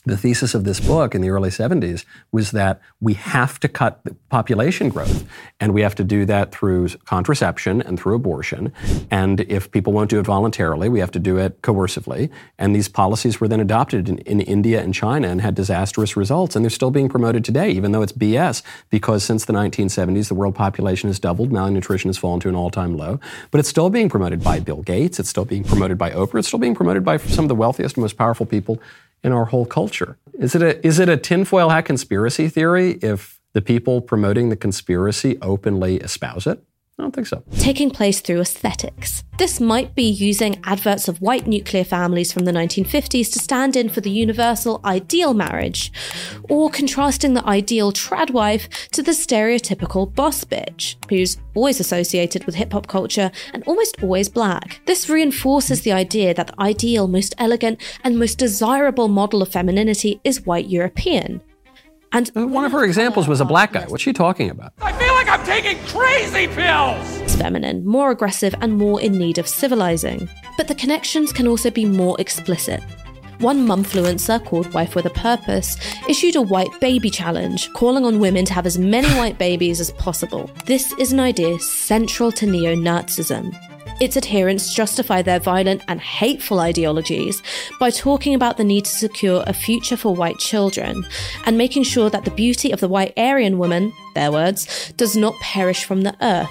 the 0.09 0.17
thesis 0.17 0.53
of 0.53 0.63
this 0.63 0.79
book 0.79 1.15
in 1.15 1.21
the 1.21 1.29
early 1.29 1.49
70s 1.49 2.05
was 2.31 2.51
that 2.51 2.81
we 2.99 3.13
have 3.13 3.59
to 3.59 3.67
cut 3.67 4.01
population 4.29 4.89
growth, 4.89 5.25
and 5.59 5.73
we 5.73 5.81
have 5.81 5.95
to 5.95 6.03
do 6.03 6.25
that 6.25 6.51
through 6.51 6.89
contraception 7.05 7.81
and 7.81 7.99
through 7.99 8.15
abortion. 8.15 8.71
And 9.09 9.41
if 9.41 9.71
people 9.71 9.93
won't 9.93 10.09
do 10.09 10.19
it 10.19 10.25
voluntarily, 10.25 10.89
we 10.89 10.99
have 10.99 11.11
to 11.11 11.19
do 11.19 11.37
it 11.37 11.61
coercively. 11.61 12.29
And 12.57 12.75
these 12.75 12.87
policies 12.87 13.39
were 13.39 13.47
then 13.47 13.59
adopted 13.59 14.09
in, 14.09 14.17
in 14.19 14.41
India 14.41 14.81
and 14.81 14.93
China 14.93 15.27
and 15.27 15.41
had 15.41 15.55
disastrous 15.55 16.15
results. 16.15 16.55
And 16.55 16.63
they're 16.63 16.69
still 16.69 16.91
being 16.91 17.09
promoted 17.09 17.43
today, 17.45 17.69
even 17.71 17.91
though 17.91 18.01
it's 18.01 18.13
BS, 18.13 18.61
because 18.89 19.23
since 19.23 19.45
the 19.45 19.53
1970s, 19.53 20.27
the 20.27 20.35
world 20.35 20.55
population 20.55 21.09
has 21.09 21.19
doubled, 21.19 21.51
malnutrition 21.51 22.09
has 22.09 22.17
fallen 22.17 22.39
to 22.41 22.49
an 22.49 22.55
all 22.55 22.69
time 22.69 22.97
low. 22.97 23.19
But 23.51 23.59
it's 23.59 23.69
still 23.69 23.89
being 23.89 24.09
promoted 24.09 24.43
by 24.43 24.59
Bill 24.59 24.81
Gates, 24.81 25.19
it's 25.19 25.29
still 25.29 25.45
being 25.45 25.63
promoted 25.63 25.97
by 25.97 26.11
Oprah, 26.11 26.39
it's 26.39 26.47
still 26.47 26.59
being 26.59 26.75
promoted 26.75 27.03
by 27.03 27.17
some 27.17 27.45
of 27.45 27.49
the 27.49 27.55
wealthiest 27.55 27.95
and 27.95 28.03
most 28.03 28.17
powerful 28.17 28.45
people 28.45 28.79
in 29.23 29.31
our 29.31 29.45
whole 29.45 29.65
culture. 29.65 30.17
Is 30.33 30.55
it 30.55 30.61
a 30.61 30.85
is 30.85 30.99
it 30.99 31.09
a 31.09 31.17
tinfoil 31.17 31.69
hat 31.69 31.85
conspiracy 31.85 32.47
theory 32.47 32.93
if 33.01 33.39
the 33.53 33.61
people 33.61 34.01
promoting 34.01 34.49
the 34.49 34.55
conspiracy 34.55 35.37
openly 35.41 35.97
espouse 35.97 36.47
it? 36.47 36.63
I 36.99 37.01
don't 37.01 37.15
think 37.15 37.27
so. 37.27 37.41
taking 37.59 37.91
place 37.91 38.19
through 38.19 38.41
aesthetics. 38.41 39.23
This 39.37 39.61
might 39.61 39.95
be 39.95 40.03
using 40.03 40.59
adverts 40.65 41.07
of 41.07 41.21
white 41.21 41.47
nuclear 41.47 41.85
families 41.85 42.33
from 42.33 42.43
the 42.43 42.51
1950s 42.51 43.31
to 43.31 43.39
stand 43.39 43.77
in 43.77 43.87
for 43.87 44.01
the 44.01 44.09
universal 44.09 44.81
ideal 44.83 45.33
marriage, 45.33 45.93
or 46.49 46.69
contrasting 46.69 47.35
the 47.35 47.45
ideal 47.45 47.93
trad 47.93 48.31
wife 48.31 48.67
to 48.89 49.01
the 49.01 49.11
stereotypical 49.11 50.13
boss 50.13 50.43
bitch, 50.43 50.97
who's 51.09 51.37
always 51.55 51.79
associated 51.79 52.43
with 52.43 52.55
hip 52.55 52.73
hop 52.73 52.87
culture 52.87 53.31
and 53.53 53.63
almost 53.65 54.03
always 54.03 54.27
black. 54.27 54.81
This 54.85 55.07
reinforces 55.07 55.83
the 55.83 55.93
idea 55.93 56.33
that 56.33 56.47
the 56.47 56.61
ideal, 56.61 57.07
most 57.07 57.33
elegant, 57.37 57.79
and 58.03 58.19
most 58.19 58.37
desirable 58.37 59.07
model 59.07 59.41
of 59.41 59.47
femininity 59.47 60.19
is 60.25 60.45
white 60.45 60.67
European. 60.67 61.41
And 62.11 62.27
one 62.33 62.65
of 62.65 62.71
her 62.71 62.83
examples 62.83 63.27
was 63.27 63.39
a 63.39 63.45
black 63.45 63.73
guy. 63.73 63.85
What's 63.87 64.01
she 64.01 64.13
talking 64.13 64.49
about? 64.49 64.73
I 64.81 64.91
feel 64.93 65.13
like 65.13 65.28
I'm 65.28 65.28
taking 65.49 65.83
crazy 65.87 66.47
pills. 66.47 67.17
It's 67.21 67.35
feminine, 67.35 67.83
more 67.83 68.11
aggressive, 68.11 68.53
and 68.61 68.77
more 68.77 69.01
in 69.01 69.17
need 69.17 69.39
of 69.39 69.47
civilizing. 69.47 70.29
But 70.57 70.67
the 70.67 70.75
connections 70.75 71.33
can 71.33 71.47
also 71.47 71.71
be 71.71 71.85
more 71.85 72.15
explicit. 72.21 72.83
One 73.39 73.65
mumfluencer 73.65 74.45
called 74.45 74.71
Wife 74.75 74.93
with 74.93 75.07
a 75.07 75.09
Purpose 75.09 75.75
issued 76.07 76.35
a 76.35 76.41
white 76.43 76.79
baby 76.79 77.09
challenge, 77.09 77.67
calling 77.73 78.05
on 78.05 78.19
women 78.19 78.45
to 78.45 78.53
have 78.53 78.67
as 78.67 78.77
many 78.77 79.07
white 79.17 79.39
babies 79.39 79.79
as 79.79 79.89
possible. 79.93 80.51
This 80.65 80.93
is 80.99 81.13
an 81.13 81.19
idea 81.19 81.57
central 81.57 82.31
to 82.33 82.45
neo 82.45 82.75
Nazism. 82.75 83.51
Its 83.99 84.15
adherents 84.15 84.73
justify 84.73 85.21
their 85.21 85.39
violent 85.39 85.81
and 85.87 85.99
hateful 85.99 86.59
ideologies 86.59 87.43
by 87.79 87.89
talking 87.89 88.33
about 88.33 88.57
the 88.57 88.63
need 88.63 88.85
to 88.85 88.91
secure 88.91 89.43
a 89.45 89.53
future 89.53 89.97
for 89.97 90.15
white 90.15 90.37
children 90.37 91.05
and 91.45 91.57
making 91.57 91.83
sure 91.83 92.09
that 92.09 92.23
the 92.23 92.31
beauty 92.31 92.71
of 92.71 92.79
the 92.79 92.87
white 92.87 93.13
Aryan 93.17 93.57
woman, 93.57 93.91
their 94.15 94.31
words, 94.31 94.93
does 94.95 95.17
not 95.17 95.33
perish 95.41 95.83
from 95.83 96.01
the 96.01 96.15
earth. 96.21 96.49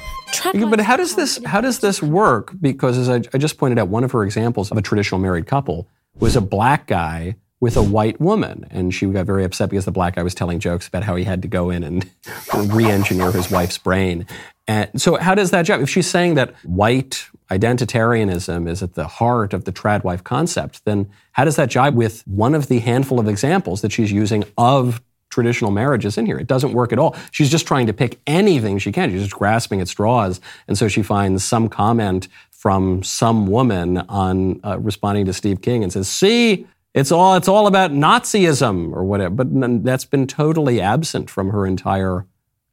But 0.68 0.80
how 0.80 0.96
does 0.96 1.16
this 1.16 1.42
how 1.46 1.62
does 1.62 1.78
this 1.78 2.02
work? 2.02 2.52
Because 2.60 2.98
as 2.98 3.08
I, 3.08 3.22
I 3.32 3.38
just 3.38 3.56
pointed 3.56 3.78
out, 3.78 3.88
one 3.88 4.04
of 4.04 4.12
her 4.12 4.22
examples 4.24 4.70
of 4.70 4.76
a 4.76 4.82
traditional 4.82 5.20
married 5.20 5.46
couple 5.46 5.88
was 6.18 6.36
a 6.36 6.42
black 6.42 6.86
guy 6.86 7.36
with 7.60 7.76
a 7.76 7.82
white 7.82 8.20
woman, 8.20 8.66
and 8.70 8.94
she 8.94 9.06
got 9.06 9.26
very 9.26 9.42
upset 9.42 9.70
because 9.70 9.84
the 9.84 9.90
black 9.90 10.14
guy 10.14 10.22
was 10.22 10.34
telling 10.34 10.60
jokes 10.60 10.86
about 10.86 11.02
how 11.02 11.16
he 11.16 11.24
had 11.24 11.42
to 11.42 11.48
go 11.48 11.70
in 11.70 11.82
and 11.82 12.08
re-engineer 12.54 13.32
his 13.32 13.50
wife's 13.50 13.78
brain. 13.78 14.26
And 14.68 15.00
so, 15.00 15.16
how 15.16 15.34
does 15.34 15.50
that 15.50 15.62
job? 15.62 15.80
If 15.80 15.88
she's 15.88 16.08
saying 16.08 16.34
that 16.34 16.54
white 16.64 17.26
identitarianism 17.50 18.68
is 18.68 18.82
at 18.82 18.94
the 18.94 19.06
heart 19.06 19.52
of 19.52 19.64
the 19.64 19.72
tradwife 19.72 20.22
concept, 20.24 20.84
then 20.84 21.08
how 21.32 21.44
does 21.44 21.56
that 21.56 21.70
jibe 21.70 21.94
with 21.94 22.22
one 22.26 22.54
of 22.54 22.68
the 22.68 22.80
handful 22.80 23.18
of 23.18 23.28
examples 23.28 23.80
that 23.80 23.92
she's 23.92 24.12
using 24.12 24.44
of 24.56 25.00
traditional 25.30 25.70
marriages 25.70 26.18
in 26.18 26.26
here? 26.26 26.38
It 26.38 26.46
doesn't 26.46 26.72
work 26.72 26.92
at 26.92 26.98
all. 26.98 27.16
She's 27.30 27.50
just 27.50 27.66
trying 27.66 27.86
to 27.86 27.92
pick 27.92 28.20
anything 28.26 28.78
she 28.78 28.92
can. 28.92 29.10
She's 29.10 29.22
just 29.22 29.34
grasping 29.34 29.80
at 29.80 29.88
straws, 29.88 30.40
and 30.66 30.76
so 30.76 30.88
she 30.88 31.02
finds 31.02 31.44
some 31.44 31.68
comment 31.68 32.28
from 32.50 33.02
some 33.02 33.46
woman 33.46 33.98
on 34.08 34.60
uh, 34.64 34.78
responding 34.78 35.24
to 35.26 35.32
Steve 35.32 35.62
King 35.62 35.82
and 35.82 35.92
says, 35.92 36.08
"See." 36.08 36.66
It's 36.94 37.12
all 37.12 37.36
it's 37.36 37.48
all 37.48 37.66
about 37.66 37.92
Nazism 37.92 38.92
or 38.92 39.04
whatever, 39.04 39.44
but 39.44 39.84
that's 39.84 40.06
been 40.06 40.26
totally 40.26 40.80
absent 40.80 41.28
from 41.28 41.50
her 41.50 41.66
entire 41.66 42.24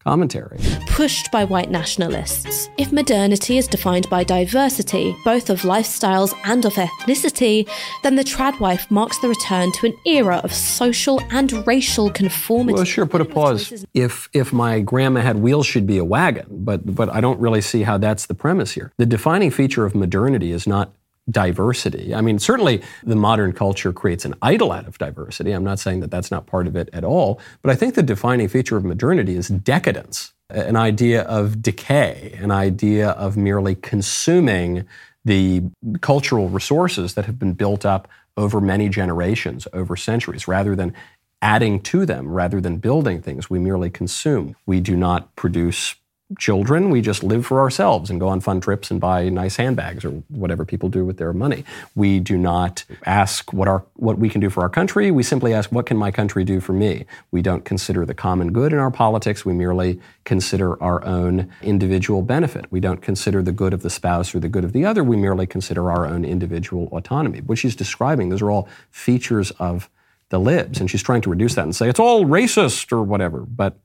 commentary. 0.06 0.60
pushed 0.88 1.32
by 1.32 1.44
white 1.44 1.70
nationalists. 1.70 2.70
If 2.78 2.92
modernity 2.92 3.58
is 3.58 3.68
defined 3.68 4.10
by 4.10 4.24
diversity, 4.24 5.16
both 5.26 5.50
of 5.50 5.62
lifestyles 5.62 6.34
and 6.46 6.64
of 6.64 6.74
ethnicity, 6.76 7.68
then 8.04 8.16
the 8.16 8.24
trad 8.24 8.60
wife 8.60 8.90
marks 8.90 9.18
the 9.20 9.28
return 9.28 9.72
to 9.74 9.88
an 9.88 9.94
era 10.06 10.40
of 10.44 10.54
social 10.54 11.20
and 11.32 11.68
racial 11.68 12.10
conformity. 12.10 12.76
Well, 12.76 12.86
sure, 12.86 13.06
put 13.06 13.22
a 13.22 13.26
pause. 13.26 13.86
If 13.94 14.30
if 14.32 14.54
my 14.54 14.80
grandma 14.80 15.22
had 15.22 15.38
wheels, 15.38 15.66
she'd 15.66 15.88
be 15.88 15.98
a 15.98 16.06
wagon. 16.06 16.46
But 16.50 16.96
but 16.96 17.10
I 17.10 17.20
don't 17.20 17.40
really 17.40 17.62
see 17.62 17.84
how 17.84 17.98
that's 17.98 18.28
the 18.28 18.36
premise 18.36 18.72
here. 18.72 18.92
The 18.98 19.06
defining 19.06 19.52
feature 19.52 19.86
of 19.86 19.96
modernity 19.96 20.52
is 20.52 20.68
not 20.68 20.94
diversity. 21.30 22.14
I 22.14 22.22
mean, 22.22 22.40
certainly 22.40 22.82
the 23.04 23.16
modern 23.16 23.54
culture 23.54 23.92
creates 23.92 24.26
an 24.26 24.36
idol 24.42 24.72
out 24.72 24.88
of 24.88 24.98
diversity. 24.98 25.52
I'm 25.52 25.64
not 25.64 25.80
saying 25.80 26.02
that 26.02 26.12
that's 26.12 26.32
not 26.32 26.46
part 26.46 26.68
of 26.68 26.76
it 26.76 26.90
at 26.94 27.04
all. 27.04 27.40
But 27.62 27.72
I 27.72 27.76
think 27.76 27.96
the 27.96 28.04
defining 28.04 28.48
feature 28.48 28.78
of 28.78 28.86
modernity 28.86 29.36
is 29.36 29.48
decadence, 29.48 30.34
an 30.50 30.76
idea 30.76 31.24
of 31.24 31.62
decay, 31.62 32.38
an 32.40 32.52
idea 32.52 33.10
of 33.12 33.38
merely 33.38 33.76
consuming 33.76 34.86
the 35.24 35.64
cultural 36.02 36.50
resources 36.50 37.16
that 37.16 37.26
have 37.26 37.40
been 37.40 37.54
built 37.54 37.86
up 37.86 38.08
over 38.38 38.62
many 38.62 38.90
generations, 38.90 39.68
over 39.74 39.96
centuries, 39.96 40.48
rather 40.48 40.76
than 40.76 40.94
adding 41.42 41.80
to 41.80 42.06
them, 42.06 42.28
rather 42.28 42.62
than 42.62 42.78
building 42.78 43.22
things. 43.22 43.50
We 43.50 43.60
merely 43.60 43.90
consume. 43.90 44.56
We 44.66 44.80
do 44.80 44.96
not 44.96 45.36
produce 45.36 45.96
children. 46.40 46.90
We 46.90 47.02
just 47.02 47.24
live 47.24 47.46
for 47.46 47.60
ourselves 47.60 48.10
and 48.10 48.20
go 48.20 48.28
on 48.28 48.42
fun 48.42 48.60
trips 48.60 48.90
and 48.90 49.00
buy 49.00 49.30
nice 49.30 49.58
handbags 49.58 50.04
or 50.04 50.10
whatever 50.30 50.66
people 50.66 50.90
do 50.90 51.06
with 51.06 51.18
their 51.18 51.34
money. 51.34 51.64
We 51.94 52.20
do 52.20 52.38
not 52.38 52.84
ask 53.06 53.54
what 53.54 53.68
our 53.68 53.86
what 53.96 54.18
we 54.18 54.30
can 54.30 54.42
do 54.42 54.50
for 54.50 54.64
our 54.64 54.70
country. 54.70 55.12
We 55.12 55.22
simply 55.22 55.54
ask 55.54 55.72
what 55.72 55.86
can 55.86 55.98
my 55.98 56.10
country 56.10 56.44
do 56.44 56.60
for 56.60 56.74
me. 56.74 57.06
We 57.30 57.44
don't 57.44 57.64
consider 57.64 58.06
the 58.06 58.16
common 58.16 58.54
good 58.54 58.74
in 58.74 58.80
our 58.80 58.90
politics. 58.90 59.46
We 59.46 59.54
merely 59.54 60.00
consider 60.24 60.82
our 60.82 61.06
own 61.06 61.52
individual 61.62 62.24
benefit. 62.24 62.72
We 62.72 62.80
don't 62.80 63.02
consider 63.02 63.44
the 63.44 63.52
good 63.52 63.74
of 63.74 63.84
the 63.84 63.92
spouse 63.92 64.34
or 64.34 64.40
the 64.40 64.50
good 64.50 64.64
of 64.64 64.74
the 64.74 64.84
other. 64.84 65.04
We 65.04 65.18
merely 65.18 65.46
consider 65.46 65.92
our 65.92 66.08
own 66.08 66.26
individual 66.26 66.88
autonomy. 66.92 67.42
What 67.42 67.60
she's 67.60 67.76
describing, 67.76 68.30
those 68.30 68.42
are 68.42 68.50
all 68.50 68.68
features 68.90 69.52
of 69.52 69.90
the 70.30 70.40
libs, 70.40 70.80
and 70.80 70.90
she's 70.90 71.04
trying 71.04 71.22
to 71.22 71.30
reduce 71.30 71.54
that 71.54 71.64
and 71.64 71.76
say 71.76 71.88
it's 71.88 72.00
all 72.00 72.26
racist 72.26 72.92
or 72.92 73.04
whatever. 73.04 73.42
But 73.42 73.78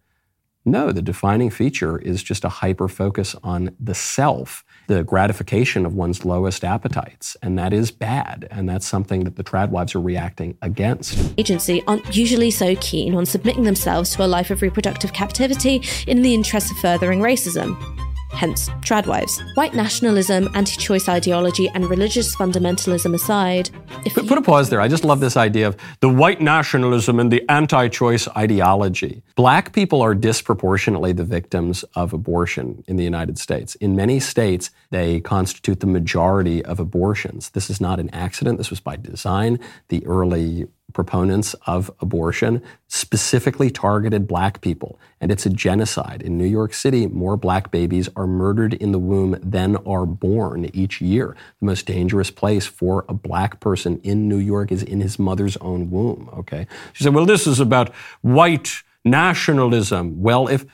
No, 0.67 0.93
the 0.93 1.01
defining 1.01 1.49
feature 1.49 1.99
is 1.99 2.23
just 2.23 2.45
a 2.45 2.51
hyper 2.51 2.87
focus 2.87 3.35
on 3.43 3.75
the 3.81 3.95
self, 3.95 4.63
the 4.89 5.03
gratification 5.03 5.87
of 5.87 5.95
one's 5.95 6.25
lowest 6.25 6.65
appetites. 6.65 7.35
And 7.43 7.59
that 7.59 7.73
is 7.73 7.91
bad. 7.91 8.47
And 8.51 8.69
that's 8.69 8.87
something 8.87 9.25
that 9.25 9.37
the 9.37 9.43
tradwives 9.43 9.95
are 9.95 10.01
reacting 10.01 10.59
against. 10.61 11.33
Agency 11.39 11.83
aren't 11.87 12.15
usually 12.15 12.51
so 12.51 12.77
keen 12.77 13.15
on 13.15 13.25
submitting 13.25 13.65
themselves 13.65 14.15
to 14.17 14.25
a 14.25 14.27
life 14.27 14.51
of 14.51 14.61
reproductive 14.61 15.15
captivity 15.15 15.83
in 16.07 16.21
the 16.21 16.35
interest 16.35 16.71
of 16.71 16.77
furthering 16.79 17.21
racism 17.21 18.00
hence 18.33 18.69
tradwives. 18.83 19.41
White 19.55 19.75
nationalism, 19.75 20.49
anti 20.55 20.77
choice 20.77 21.09
ideology, 21.09 21.69
and 21.75 21.89
religious 21.89 22.35
fundamentalism 22.37 23.15
aside, 23.15 23.71
if 24.05 24.15
put, 24.15 24.27
put 24.27 24.39
a 24.39 24.43
pause 24.43 24.71
there. 24.71 24.81
I 24.81 24.89
just 24.89 25.05
love 25.05 25.21
this 25.21 25.37
idea 25.37 25.69
of 25.69 25.77
the 26.01 26.09
white 26.09 26.41
nationalism 26.41 27.21
and 27.21 27.31
the 27.31 27.43
anti 27.49 27.89
choice 27.89 28.29
ideology. 28.37 29.23
Black 29.35 29.73
people 29.73 30.03
are 30.03 30.15
disproportionately 30.15 31.13
the 31.13 31.25
victims 31.25 31.85
of 31.95 32.13
abortion 32.13 32.83
in 32.87 32.97
the 32.97 33.05
United 33.05 33.39
States. 33.39 33.75
In 33.77 33.97
many 33.97 34.21
states, 34.21 34.71
they 34.91 35.21
constitute 35.21 35.81
the 35.81 35.87
majority 35.87 36.65
of 36.65 36.81
abortions. 36.81 37.51
This 37.51 37.71
is 37.71 37.81
not 37.81 38.01
an 38.01 38.11
accident, 38.11 38.59
this 38.59 38.71
was 38.71 38.81
by 38.81 38.97
design. 38.97 39.59
The 39.89 40.07
early 40.07 40.67
proponents 40.93 41.55
of 41.67 41.91
abortion 42.01 42.63
specifically 42.89 43.71
targeted 43.71 44.27
black 44.27 44.61
people. 44.61 44.99
And 45.21 45.31
it's 45.31 45.47
a 45.47 45.51
genocide. 45.51 46.23
In 46.23 46.37
New 46.37 46.47
York 46.47 46.75
City, 46.75 47.07
more 47.07 47.37
black 47.37 47.71
babies 47.71 48.09
are 48.17 48.27
murdered 48.27 48.75
in 48.75 48.93
the 48.93 48.99
womb 48.99 49.39
than 49.43 49.77
are 49.87 50.07
born 50.07 50.71
each 50.75 51.01
year. 51.01 51.37
The 51.61 51.67
most 51.67 51.87
dangerous 51.87 52.31
place 52.31 52.67
for 52.67 53.05
a 53.09 53.15
black 53.15 53.61
person 53.61 54.01
in 54.03 54.29
New 54.29 54.39
York 54.39 54.73
is 54.73 54.83
in 54.83 55.01
his 55.01 55.19
mother's 55.19 55.57
own 55.59 55.91
womb. 55.91 56.31
Okay. 56.39 56.67
She 56.93 57.05
said, 57.05 57.15
well, 57.15 57.27
this 57.27 57.47
is 57.47 57.61
about 57.61 57.95
white 58.23 58.83
nationalism. 59.05 60.21
Well, 60.21 60.49
if 60.49 60.65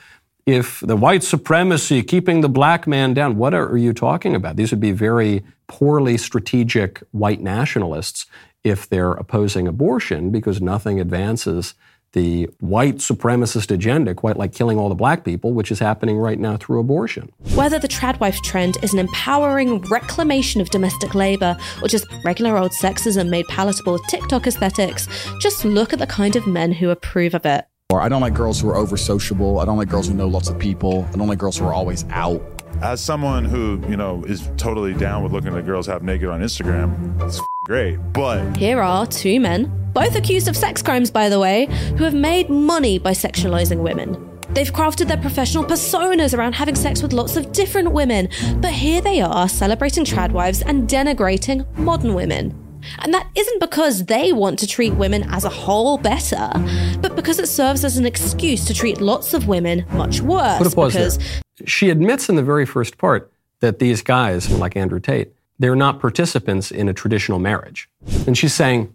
if 0.45 0.79
the 0.79 0.95
white 0.95 1.23
supremacy, 1.23 2.01
keeping 2.01 2.39
the 2.39 2.47
black 2.47 2.87
man 2.87 3.13
down, 3.13 3.35
what 3.35 3.53
are 3.53 3.77
you 3.77 3.91
talking 3.91 4.33
about? 4.33 4.55
These 4.55 4.71
would 4.71 4.79
be 4.79 4.93
very 4.93 5.43
poorly 5.67 6.17
strategic 6.17 7.03
white 7.11 7.41
nationalists 7.41 8.27
if 8.69 8.89
they're 8.89 9.13
opposing 9.13 9.67
abortion 9.67 10.29
because 10.29 10.61
nothing 10.61 10.99
advances 10.99 11.73
the 12.13 12.49
white 12.59 12.95
supremacist 12.95 13.69
agenda 13.69 14.15
quite 14.15 14.37
like 14.37 14.53
killing 14.53 14.77
all 14.77 14.89
the 14.89 14.95
black 14.95 15.23
people, 15.23 15.53
which 15.53 15.71
is 15.71 15.79
happening 15.79 16.17
right 16.17 16.39
now 16.39 16.57
through 16.57 16.79
abortion. 16.79 17.31
Whether 17.53 17.79
the 17.79 17.87
tradwife 17.87 18.41
trend 18.41 18.77
is 18.81 18.93
an 18.93 18.99
empowering 18.99 19.81
reclamation 19.91 20.61
of 20.61 20.69
domestic 20.69 21.13
labor 21.13 21.57
or 21.81 21.87
just 21.87 22.07
regular 22.23 22.57
old 22.57 22.71
sexism 22.71 23.29
made 23.29 23.45
palatable 23.47 23.93
with 23.93 24.07
TikTok 24.07 24.47
aesthetics, 24.47 25.07
just 25.41 25.65
look 25.65 25.93
at 25.93 25.99
the 25.99 26.07
kind 26.07 26.35
of 26.35 26.47
men 26.47 26.71
who 26.71 26.89
approve 26.89 27.35
of 27.35 27.45
it. 27.45 27.67
Or 27.89 28.01
I 28.01 28.09
don't 28.09 28.21
like 28.21 28.33
girls 28.33 28.59
who 28.59 28.69
are 28.69 28.75
over 28.75 28.97
sociable. 28.97 29.59
I 29.59 29.65
don't 29.65 29.77
like 29.77 29.89
girls 29.89 30.07
who 30.07 30.13
know 30.13 30.27
lots 30.27 30.49
of 30.49 30.59
people. 30.59 31.07
I 31.13 31.17
don't 31.17 31.27
like 31.27 31.39
girls 31.39 31.57
who 31.57 31.65
are 31.65 31.73
always 31.73 32.03
out. 32.09 32.41
As 32.81 32.99
someone 33.01 33.45
who, 33.45 33.81
you 33.89 33.95
know, 33.95 34.23
is 34.25 34.49
totally 34.57 34.93
down 34.93 35.23
with 35.23 35.31
looking 35.31 35.55
at 35.55 35.65
girls 35.65 35.87
half 35.87 36.01
naked 36.01 36.29
on 36.29 36.41
Instagram, 36.41 37.19
it's 37.25 37.39
great. 37.67 37.97
But 38.13 38.55
here 38.55 38.81
are 38.81 39.05
two 39.05 39.41
men, 39.41 39.69
both 39.93 40.15
accused 40.15 40.47
of 40.47 40.55
sex 40.55 40.81
crimes, 40.81 41.11
by 41.11 41.27
the 41.27 41.37
way, 41.37 41.65
who 41.97 42.05
have 42.05 42.13
made 42.13 42.49
money 42.49 42.97
by 42.97 43.11
sexualizing 43.11 43.83
women. 43.83 44.15
They've 44.51 44.71
crafted 44.71 45.09
their 45.09 45.17
professional 45.17 45.65
personas 45.65 46.35
around 46.35 46.53
having 46.53 46.75
sex 46.75 47.03
with 47.03 47.11
lots 47.11 47.35
of 47.35 47.51
different 47.51 47.91
women, 47.91 48.29
but 48.61 48.71
here 48.71 49.01
they 49.01 49.19
are 49.19 49.49
celebrating 49.49 50.05
tradwives 50.05 50.61
and 50.61 50.87
denigrating 50.87 51.67
modern 51.77 52.13
women. 52.13 52.55
And 52.99 53.13
that 53.13 53.27
isn't 53.35 53.59
because 53.59 54.05
they 54.05 54.31
want 54.31 54.59
to 54.59 54.67
treat 54.67 54.93
women 54.93 55.23
as 55.29 55.43
a 55.43 55.49
whole 55.49 55.97
better, 55.97 56.49
but 57.01 57.17
because 57.17 57.37
it 57.37 57.47
serves 57.47 57.83
as 57.83 57.97
an 57.97 58.05
excuse 58.05 58.63
to 58.65 58.73
treat 58.73 59.01
lots 59.01 59.33
of 59.33 59.49
women 59.49 59.85
much 59.91 60.21
worse. 60.21 60.57
Put 60.59 60.71
a 60.71 60.75
pause 60.75 60.93
because 60.93 61.17
there. 61.17 61.41
She 61.65 61.89
admits 61.89 62.29
in 62.29 62.37
the 62.37 62.43
very 62.43 62.65
first 62.65 62.97
part 62.97 63.29
that 63.59 63.79
these 63.79 64.01
guys, 64.01 64.49
like 64.49 64.77
Andrew 64.77 65.01
Tate, 65.01 65.33
they're 65.59 65.75
not 65.75 65.99
participants 65.99 66.71
in 66.71 66.87
a 66.87 66.93
traditional 66.93 67.39
marriage. 67.39 67.89
And 68.25 68.37
she's 68.37 68.53
saying, 68.53 68.93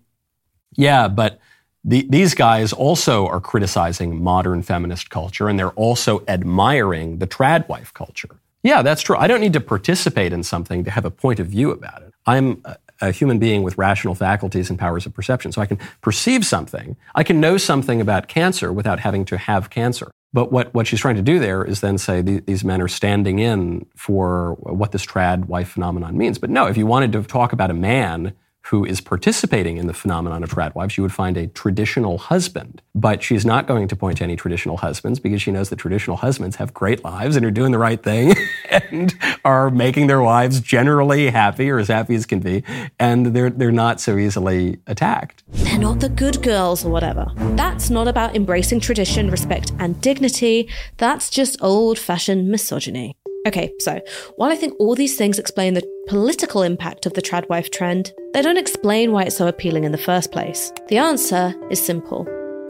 yeah, 0.75 1.09
but 1.09 1.41
the, 1.85 2.07
these 2.09 2.35
guys 2.35 2.73
also 2.73 3.27
are 3.27 3.41
criticizing 3.41 4.23
modern 4.23 4.63
feminist 4.63 5.11
culture 5.11 5.49
and 5.49 5.59
they're 5.59 5.71
also 5.71 6.25
admiring 6.29 7.19
the 7.19 7.27
tradwife 7.27 7.93
culture. 7.93 8.37
Yeah, 8.63 8.83
that's 8.83 9.03
true. 9.03 9.17
I 9.17 9.27
don't 9.27 9.41
need 9.41 9.55
to 9.55 9.61
participate 9.61 10.33
in 10.33 10.45
something 10.45 10.85
to 10.85 10.91
have 10.91 11.05
a 11.05 11.11
point 11.11 11.41
of 11.41 11.49
view 11.49 11.73
about 11.73 12.03
it. 12.03 12.15
I'm 12.27 12.61
uh, 12.65 12.75
a 13.03 13.11
human 13.11 13.39
being 13.39 13.63
with 13.63 13.77
rational 13.77 14.15
faculties 14.15 14.71
and 14.71 14.79
powers 14.79 15.05
of 15.05 15.13
perception. 15.13 15.53
So 15.53 15.61
I 15.61 15.67
can 15.67 15.79
perceive 16.01 16.47
something. 16.47 16.97
I 17.15 17.25
can 17.25 17.41
know 17.41 17.59
something 17.59 18.01
about 18.01 18.29
cancer 18.29 18.73
without 18.73 19.01
having 19.01 19.27
to 19.27 19.37
have 19.37 19.69
cancer. 19.69 20.11
But 20.33 20.51
what, 20.51 20.73
what 20.73 20.87
she's 20.87 21.01
trying 21.01 21.17
to 21.17 21.23
do 21.23 21.39
there 21.39 21.63
is 21.63 21.81
then 21.81 21.99
say 21.99 22.23
these 22.23 22.65
men 22.65 22.81
are 22.81 22.89
standing 22.89 23.39
in 23.39 23.85
for 23.97 24.55
what 24.61 24.93
this 24.93 25.05
trad 25.05 25.47
wife 25.47 25.69
phenomenon 25.69 26.17
means. 26.17 26.39
But 26.39 26.49
no, 26.49 26.67
if 26.67 26.79
you 26.79 26.87
wanted 26.87 27.13
to 27.13 27.23
talk 27.25 27.53
about 27.53 27.71
a 27.71 27.75
man 27.75 28.33
who 28.67 28.85
is 28.85 29.01
participating 29.01 29.77
in 29.77 29.87
the 29.87 29.95
phenomenon 29.95 30.43
of 30.43 30.51
tradwives, 30.51 30.97
you 30.97 31.03
would 31.03 31.13
find 31.13 31.37
a 31.37 31.47
traditional 31.49 32.19
husband. 32.19 32.81
But 32.95 33.23
she's 33.23 33.45
not 33.45 33.67
going 33.67 33.89
to 33.89 33.97
point 33.97 34.19
to 34.19 34.25
any 34.25 34.37
traditional 34.37 34.77
husbands 34.77 35.19
because 35.19 35.43
she 35.43 35.51
knows 35.51 35.71
that 35.71 35.77
traditional 35.77 36.19
husbands 36.19 36.57
have 36.57 36.73
great 36.73 37.03
lives 37.05 37.37
and 37.37 37.45
are 37.45 37.51
doing 37.51 37.73
the 37.73 37.79
right 37.79 38.03
thing 38.03 38.35
and 38.71 39.15
are 39.45 39.71
making 39.71 40.07
their 40.07 40.23
wives 40.23 40.61
generally 40.61 41.31
happy 41.31 41.71
or 41.71 41.79
as 41.79 41.89
happy 41.89 42.15
as 42.15 42.27
can 42.27 42.41
be. 42.41 42.63
And 42.99 43.27
they're, 43.27 43.51
they're 43.51 43.73
not 43.73 44.01
so 44.01 44.17
easily 44.17 44.79
attacked. 44.87 45.43
They're 45.49 45.79
not 45.79 46.01
the 46.01 46.09
good 46.09 46.43
girls 46.43 46.85
or 46.85 46.91
whatever. 46.91 47.33
That's 47.57 47.91
not 47.91 48.09
about 48.09 48.37
embracing 48.37 48.81
tradition, 48.81 49.31
respect, 49.31 49.73
and 49.79 50.01
dignity. 50.01 50.69
That's 50.99 51.31
just 51.31 51.63
old 51.63 51.99
fashioned 51.99 52.49
misogyny. 52.49 53.17
Okay, 53.47 53.75
so 53.81 54.01
while 54.37 54.53
I 54.53 54.57
think 54.57 54.75
all 54.79 54.95
these 54.95 55.17
things 55.17 55.39
explain 55.39 55.75
the 55.75 55.83
political 56.07 56.63
impact 56.63 57.07
of 57.07 57.15
the 57.15 57.23
tradwife 57.23 57.71
trend, 57.71 58.13
they 58.35 58.43
don't 58.43 58.57
explain 58.57 59.11
why 59.11 59.25
it's 59.25 59.37
so 59.37 59.49
appealing 59.49 59.83
in 59.83 59.91
the 59.91 59.99
first 59.99 60.31
place. 60.31 60.73
The 60.89 60.99
answer 60.99 61.55
is 61.71 61.85
simple 61.85 62.27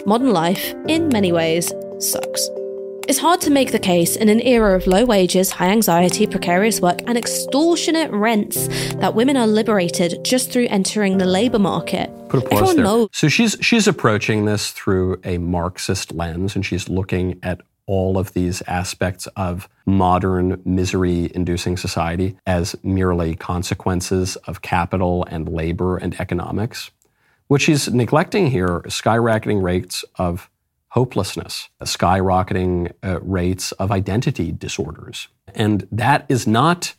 modern 0.06 0.32
life, 0.32 0.74
in 0.88 1.08
many 1.08 1.30
ways, 1.30 1.72
sucks. 1.98 2.48
It's 3.08 3.18
hard 3.18 3.40
to 3.42 3.50
make 3.50 3.72
the 3.72 3.78
case 3.78 4.16
in 4.16 4.28
an 4.28 4.40
era 4.40 4.74
of 4.76 4.86
low 4.86 5.04
wages, 5.04 5.50
high 5.50 5.68
anxiety, 5.68 6.26
precarious 6.26 6.80
work, 6.80 7.00
and 7.06 7.18
extortionate 7.18 8.10
rents 8.10 8.68
that 8.94 9.14
women 9.14 9.36
are 9.36 9.46
liberated 9.46 10.24
just 10.24 10.50
through 10.50 10.68
entering 10.68 11.18
the 11.18 11.24
labor 11.24 11.58
market. 11.58 12.10
Put 12.28 12.44
a 12.44 12.48
pause 12.48 12.52
Everyone 12.52 12.76
there. 12.76 12.84
knows. 12.84 13.08
So 13.12 13.28
she's 13.28 13.56
she's 13.60 13.86
approaching 13.86 14.44
this 14.44 14.70
through 14.70 15.20
a 15.24 15.38
Marxist 15.38 16.12
lens, 16.12 16.56
and 16.56 16.64
she's 16.64 16.88
looking 16.88 17.38
at 17.42 17.60
all 17.86 18.18
of 18.18 18.32
these 18.32 18.62
aspects 18.62 19.26
of 19.36 19.68
modern 19.86 20.60
misery 20.64 21.30
inducing 21.34 21.76
society 21.76 22.36
as 22.46 22.76
merely 22.82 23.34
consequences 23.34 24.36
of 24.46 24.62
capital 24.62 25.24
and 25.30 25.48
labor 25.48 25.96
and 25.96 26.18
economics. 26.20 26.90
What 27.48 27.60
she's 27.60 27.88
neglecting 27.92 28.46
here 28.48 28.80
skyrocketing 28.86 29.62
rates 29.62 30.04
of 30.16 30.48
hopelessness, 30.88 31.70
skyrocketing 31.82 32.92
uh, 33.02 33.18
rates 33.22 33.72
of 33.72 33.90
identity 33.90 34.52
disorders. 34.52 35.28
And 35.54 35.88
that 35.90 36.26
is 36.28 36.46
not 36.46 36.94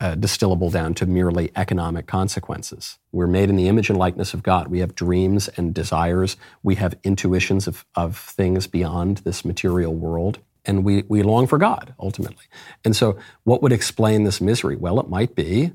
uh, 0.00 0.14
distillable 0.14 0.70
down 0.70 0.94
to 0.94 1.06
merely 1.06 1.50
economic 1.56 2.06
consequences. 2.06 2.98
We're 3.12 3.26
made 3.26 3.48
in 3.48 3.56
the 3.56 3.68
image 3.68 3.88
and 3.88 3.98
likeness 3.98 4.34
of 4.34 4.42
God. 4.42 4.68
We 4.68 4.80
have 4.80 4.94
dreams 4.94 5.48
and 5.56 5.74
desires. 5.74 6.36
We 6.62 6.74
have 6.76 6.94
intuitions 7.02 7.66
of, 7.66 7.86
of 7.94 8.16
things 8.18 8.66
beyond 8.66 9.18
this 9.18 9.44
material 9.44 9.94
world. 9.94 10.38
And 10.64 10.84
we, 10.84 11.04
we 11.08 11.22
long 11.22 11.46
for 11.46 11.58
God, 11.58 11.94
ultimately. 11.98 12.44
And 12.84 12.94
so, 12.94 13.16
what 13.44 13.62
would 13.62 13.72
explain 13.72 14.24
this 14.24 14.40
misery? 14.40 14.76
Well, 14.76 14.98
it 14.98 15.08
might 15.08 15.34
be, 15.34 15.72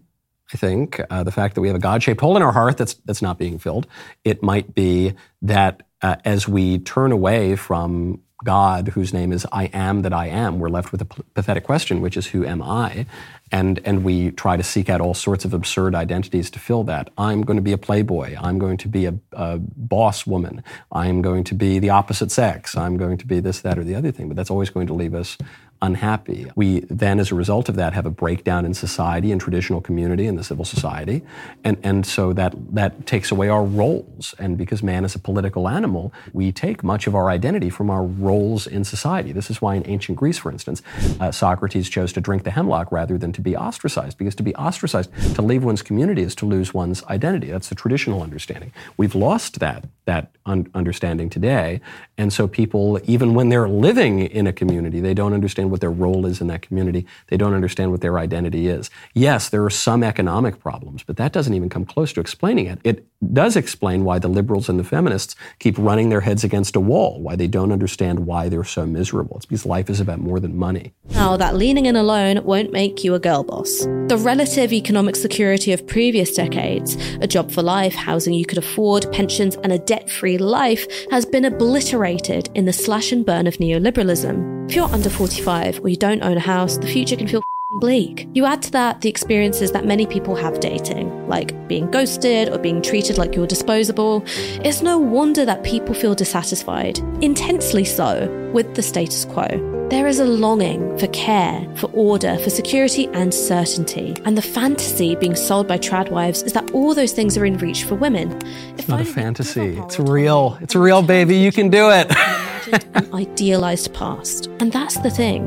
I 0.53 0.57
think, 0.57 0.99
uh, 1.09 1.23
the 1.23 1.31
fact 1.31 1.55
that 1.55 1.61
we 1.61 1.69
have 1.69 1.77
a 1.77 1.79
God 1.79 2.03
shaped 2.03 2.19
hole 2.19 2.35
in 2.35 2.43
our 2.43 2.51
heart 2.51 2.77
that's, 2.77 2.95
that's 3.05 3.21
not 3.21 3.39
being 3.39 3.57
filled. 3.57 3.87
It 4.25 4.43
might 4.43 4.75
be 4.75 5.13
that 5.41 5.83
uh, 6.01 6.17
as 6.25 6.47
we 6.47 6.79
turn 6.79 7.11
away 7.11 7.55
from 7.55 8.21
God, 8.43 8.89
whose 8.89 9.13
name 9.13 9.31
is 9.31 9.45
I 9.51 9.65
am 9.65 10.01
that 10.01 10.13
I 10.13 10.27
am, 10.27 10.59
we're 10.59 10.69
left 10.69 10.91
with 10.91 11.01
a 11.01 11.05
pathetic 11.05 11.63
question, 11.63 12.01
which 12.01 12.17
is, 12.17 12.27
Who 12.27 12.45
am 12.45 12.61
I? 12.61 13.05
And, 13.51 13.79
and 13.83 14.03
we 14.03 14.31
try 14.31 14.55
to 14.55 14.63
seek 14.63 14.89
out 14.89 15.01
all 15.01 15.13
sorts 15.13 15.43
of 15.43 15.53
absurd 15.53 15.93
identities 15.93 16.49
to 16.51 16.59
fill 16.59 16.83
that. 16.85 17.09
I'm 17.17 17.41
going 17.41 17.57
to 17.57 17.61
be 17.61 17.73
a 17.73 17.77
playboy. 17.77 18.35
I'm 18.39 18.59
going 18.59 18.77
to 18.77 18.87
be 18.87 19.05
a, 19.05 19.13
a 19.33 19.57
boss 19.59 20.25
woman. 20.25 20.63
I'm 20.91 21.21
going 21.21 21.43
to 21.45 21.55
be 21.55 21.77
the 21.77 21.89
opposite 21.89 22.31
sex. 22.31 22.77
I'm 22.77 22.95
going 22.95 23.17
to 23.17 23.25
be 23.25 23.41
this, 23.41 23.59
that, 23.61 23.77
or 23.77 23.83
the 23.83 23.95
other 23.95 24.11
thing. 24.11 24.29
But 24.29 24.37
that's 24.37 24.49
always 24.49 24.69
going 24.69 24.87
to 24.87 24.93
leave 24.93 25.13
us 25.13 25.37
unhappy. 25.81 26.51
We 26.55 26.81
then, 26.81 27.19
as 27.19 27.31
a 27.31 27.35
result 27.35 27.69
of 27.69 27.75
that, 27.75 27.93
have 27.93 28.05
a 28.05 28.11
breakdown 28.11 28.65
in 28.65 28.73
society 28.73 29.31
and 29.31 29.41
traditional 29.41 29.81
community 29.81 30.27
and 30.27 30.37
the 30.37 30.43
civil 30.43 30.65
society. 30.65 31.23
And, 31.63 31.77
and 31.83 32.05
so 32.05 32.33
that, 32.33 32.53
that 32.75 33.05
takes 33.05 33.31
away 33.31 33.49
our 33.49 33.63
roles. 33.63 34.35
And 34.37 34.57
because 34.57 34.83
man 34.83 35.05
is 35.05 35.15
a 35.15 35.19
political 35.19 35.67
animal, 35.67 36.13
we 36.33 36.51
take 36.51 36.83
much 36.83 37.07
of 37.07 37.15
our 37.15 37.29
identity 37.29 37.69
from 37.69 37.89
our 37.89 38.03
roles 38.03 38.67
in 38.67 38.83
society. 38.83 39.31
This 39.31 39.49
is 39.49 39.61
why 39.61 39.75
in 39.75 39.83
ancient 39.87 40.17
Greece, 40.17 40.37
for 40.37 40.51
instance, 40.51 40.83
uh, 41.19 41.31
Socrates 41.31 41.89
chose 41.89 42.13
to 42.13 42.21
drink 42.21 42.43
the 42.43 42.51
hemlock 42.51 42.91
rather 42.91 43.17
than 43.17 43.31
to 43.31 43.41
be 43.41 43.55
ostracized, 43.55 44.17
because 44.17 44.35
to 44.35 44.43
be 44.43 44.53
ostracized, 44.55 45.11
to 45.35 45.41
leave 45.41 45.63
one's 45.63 45.81
community, 45.81 46.21
is 46.21 46.35
to 46.35 46.45
lose 46.45 46.73
one's 46.73 47.03
identity. 47.05 47.49
That's 47.49 47.69
the 47.69 47.75
traditional 47.75 48.21
understanding. 48.21 48.71
We've 48.97 49.15
lost 49.15 49.59
that, 49.59 49.85
that 50.05 50.31
un- 50.45 50.69
understanding 50.75 51.29
today. 51.29 51.81
And 52.17 52.31
so 52.31 52.47
people, 52.47 52.99
even 53.05 53.33
when 53.33 53.49
they're 53.49 53.69
living 53.69 54.19
in 54.19 54.45
a 54.45 54.53
community, 54.53 54.99
they 54.99 55.13
don't 55.13 55.33
understand 55.33 55.70
what 55.71 55.81
their 55.81 55.91
role 55.91 56.25
is 56.25 56.41
in 56.41 56.47
that 56.47 56.61
community. 56.61 57.05
They 57.27 57.37
don't 57.37 57.53
understand 57.53 57.91
what 57.91 58.01
their 58.01 58.19
identity 58.19 58.67
is. 58.67 58.89
Yes, 59.13 59.49
there 59.49 59.63
are 59.63 59.69
some 59.69 60.03
economic 60.03 60.59
problems, 60.59 61.03
but 61.03 61.17
that 61.17 61.31
doesn't 61.31 61.53
even 61.53 61.69
come 61.69 61.85
close 61.85 62.13
to 62.13 62.19
explaining 62.19 62.67
it. 62.67 62.79
It 62.83 63.07
does 63.33 63.55
explain 63.55 64.03
why 64.03 64.19
the 64.19 64.27
liberals 64.27 64.67
and 64.67 64.79
the 64.79 64.83
feminists 64.83 65.35
keep 65.59 65.77
running 65.77 66.09
their 66.09 66.21
heads 66.21 66.43
against 66.43 66.75
a 66.75 66.79
wall, 66.79 67.21
why 67.21 67.35
they 67.35 67.47
don't 67.47 67.71
understand 67.71 68.25
why 68.25 68.49
they're 68.49 68.63
so 68.63 68.85
miserable. 68.85 69.37
It's 69.37 69.45
because 69.45 69.65
life 69.65 69.89
is 69.89 69.99
about 69.99 70.19
more 70.19 70.39
than 70.39 70.57
money. 70.57 70.93
Now, 71.11 71.37
that 71.37 71.55
leaning 71.55 71.85
in 71.85 71.95
alone 71.95 72.43
won't 72.43 72.71
make 72.71 73.03
you 73.03 73.13
a 73.13 73.19
girl 73.19 73.43
boss. 73.43 73.85
The 74.07 74.19
relative 74.19 74.73
economic 74.73 75.15
security 75.15 75.71
of 75.71 75.85
previous 75.87 76.33
decades, 76.33 76.95
a 77.21 77.27
job 77.27 77.51
for 77.51 77.61
life, 77.61 77.93
housing 77.93 78.33
you 78.33 78.45
could 78.45 78.57
afford, 78.57 79.11
pensions, 79.11 79.55
and 79.57 79.71
a 79.71 79.79
debt 79.79 80.09
free 80.09 80.37
life, 80.37 80.85
has 81.11 81.25
been 81.25 81.45
obliterated 81.45 82.49
in 82.55 82.65
the 82.65 82.73
slash 82.73 83.11
and 83.11 83.25
burn 83.25 83.47
of 83.47 83.57
neoliberalism. 83.57 84.69
If 84.69 84.75
you're 84.75 84.89
under 84.89 85.09
45 85.09 85.60
or 85.83 85.89
you 85.89 85.95
don't 85.95 86.23
own 86.23 86.37
a 86.37 86.41
house, 86.41 86.77
the 86.77 86.87
future 86.87 87.15
can 87.15 87.27
feel 87.27 87.43
bleak. 87.71 88.27
You 88.33 88.45
add 88.45 88.61
to 88.63 88.71
that 88.71 89.01
the 89.01 89.09
experiences 89.09 89.71
that 89.71 89.85
many 89.85 90.05
people 90.05 90.35
have 90.35 90.59
dating, 90.59 91.27
like 91.27 91.67
being 91.67 91.89
ghosted 91.89 92.49
or 92.49 92.57
being 92.57 92.81
treated 92.81 93.17
like 93.17 93.35
you're 93.35 93.47
disposable. 93.47 94.23
It's 94.65 94.81
no 94.81 94.97
wonder 94.97 95.45
that 95.45 95.63
people 95.63 95.93
feel 95.93 96.15
dissatisfied, 96.15 96.99
intensely 97.23 97.85
so, 97.85 98.27
with 98.53 98.75
the 98.75 98.81
status 98.81 99.25
quo. 99.25 99.70
There 99.91 100.07
is 100.07 100.19
a 100.19 100.25
longing 100.25 100.97
for 100.97 101.07
care, 101.07 101.67
for 101.75 101.87
order, 101.87 102.37
for 102.37 102.49
security 102.49 103.07
and 103.09 103.33
certainty. 103.33 104.15
And 104.23 104.37
the 104.37 104.41
fantasy 104.41 105.17
being 105.17 105.35
sold 105.35 105.67
by 105.67 105.79
tradwives 105.79 106.43
is 106.43 106.53
that 106.53 106.71
all 106.71 106.95
those 106.95 107.11
things 107.11 107.37
are 107.37 107.43
in 107.43 107.57
reach 107.57 107.83
for 107.83 107.95
women. 107.95 108.31
It's 108.77 108.87
not 108.87 109.01
a 109.01 109.05
fantasy. 109.05 109.77
It's 109.79 109.99
real. 109.99 110.57
It's 110.61 110.75
real, 110.75 111.01
baby. 111.01 111.35
You 111.35 111.51
can 111.51 111.69
do 111.69 111.89
it. 111.89 112.09
an 112.95 113.13
idealized 113.13 113.93
past. 113.93 114.47
And 114.61 114.71
that's 114.71 114.97
the 114.99 115.09
thing. 115.09 115.45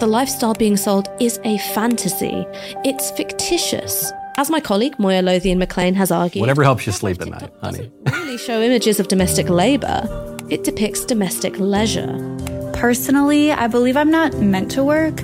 The 0.00 0.08
lifestyle 0.08 0.54
being 0.54 0.76
sold 0.76 1.06
is 1.20 1.38
a 1.44 1.56
fantasy. 1.72 2.44
It's 2.84 3.12
fictitious. 3.12 4.10
As 4.36 4.50
my 4.50 4.58
colleague 4.58 4.98
Moya 4.98 5.22
Lothian 5.22 5.60
McLean 5.60 5.94
has 5.94 6.10
argued, 6.10 6.40
Whatever 6.40 6.64
helps 6.64 6.86
you 6.86 6.92
sleep 6.92 7.22
at 7.22 7.28
night, 7.28 7.52
honey. 7.62 7.88
really 8.10 8.36
show 8.36 8.60
images 8.60 8.98
of 8.98 9.06
domestic 9.06 9.48
labor. 9.48 10.08
It 10.50 10.64
depicts 10.64 11.04
domestic 11.04 11.56
leisure. 11.60 12.36
Personally, 12.76 13.52
I 13.52 13.68
believe 13.68 13.96
I'm 13.96 14.10
not 14.10 14.34
meant 14.34 14.70
to 14.72 14.84
work. 14.84 15.22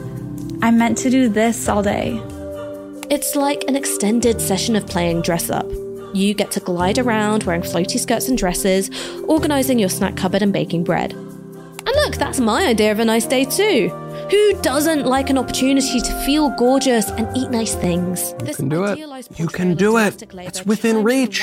I'm 0.63 0.79
meant 0.79 0.97
to 0.99 1.11
do 1.11 1.29
this 1.29 1.69
all 1.69 1.83
day. 1.83 2.19
It's 3.11 3.37
like 3.37 3.65
an 3.69 3.77
extended 3.77 4.41
session 4.41 4.75
of 4.75 4.87
playing 4.87 5.21
dress 5.21 5.51
up. 5.51 5.71
You 6.15 6.33
get 6.33 6.51
to 6.53 6.61
glide 6.61 6.99
around 6.99 7.45
wearing 7.45 7.61
floaty 7.61 8.01
skirts 8.01 8.29
and 8.29 8.39
dresses, 8.39 8.91
organising 9.25 9.79
your 9.79 9.91
snack 9.91 10.17
cupboard 10.17 10.41
and 10.41 10.53
baking 10.53 10.85
bread. 10.85 11.13
And 11.13 11.87
look, 11.87 12.15
that's 12.15 12.41
my 12.41 12.67
idea 12.67 12.91
of 12.91 13.01
a 13.01 13.05
nice 13.05 13.27
day 13.27 13.45
too. 13.45 13.91
Who 14.33 14.55
doesn't 14.63 15.05
like 15.05 15.29
an 15.29 15.37
opportunity 15.37 16.01
to 16.01 16.13
feel 16.25 16.49
gorgeous 16.57 17.11
and 17.11 17.29
eat 17.37 17.51
nice 17.51 17.75
things? 17.75 18.35
You 18.47 18.55
can 18.55 18.69
do 18.71 18.85
it. 18.85 18.99
You 19.39 19.47
can 19.47 19.75
do 19.75 19.99
it. 19.99 20.23
It's 20.33 20.65
within 20.65 21.03
reach. 21.03 21.43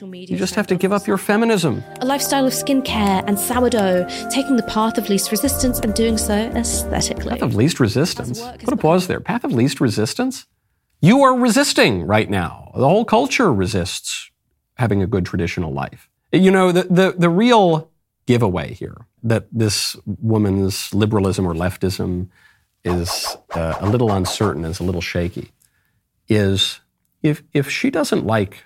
You 0.00 0.38
just 0.38 0.54
have 0.54 0.66
to 0.68 0.74
give 0.74 0.90
up 0.90 1.06
your 1.06 1.18
feminism. 1.18 1.84
A 2.00 2.06
lifestyle 2.06 2.46
of 2.46 2.54
skincare 2.54 3.22
and 3.26 3.38
sourdough, 3.38 4.06
taking 4.30 4.56
the 4.56 4.62
path 4.62 4.96
of 4.96 5.10
least 5.10 5.30
resistance 5.30 5.80
and 5.80 5.92
doing 5.92 6.16
so 6.16 6.32
aesthetically. 6.32 7.32
Path 7.32 7.42
of 7.42 7.54
least 7.56 7.78
resistance. 7.78 8.40
Put 8.40 8.72
a 8.72 8.76
pause 8.78 9.06
there. 9.06 9.20
Path 9.20 9.44
of 9.44 9.52
least 9.52 9.78
resistance? 9.78 10.46
You 11.02 11.20
are 11.20 11.36
resisting 11.36 12.06
right 12.06 12.30
now. 12.30 12.72
The 12.74 12.88
whole 12.88 13.04
culture 13.04 13.52
resists 13.52 14.30
having 14.76 15.02
a 15.02 15.06
good 15.06 15.26
traditional 15.26 15.74
life. 15.74 16.08
You 16.32 16.50
know, 16.50 16.72
the, 16.72 16.84
the, 16.84 17.14
the 17.18 17.28
real 17.28 17.90
giveaway 18.24 18.72
here 18.72 19.06
that 19.22 19.46
this 19.52 19.96
woman's 20.04 20.94
liberalism 20.94 21.46
or 21.46 21.54
leftism 21.54 22.28
is 22.84 23.36
uh, 23.54 23.76
a 23.80 23.88
little 23.88 24.10
uncertain, 24.12 24.64
is 24.64 24.80
a 24.80 24.84
little 24.84 25.00
shaky, 25.00 25.52
is 26.28 26.80
if, 27.22 27.42
if 27.52 27.68
she 27.70 27.90
doesn't 27.90 28.24
like 28.24 28.64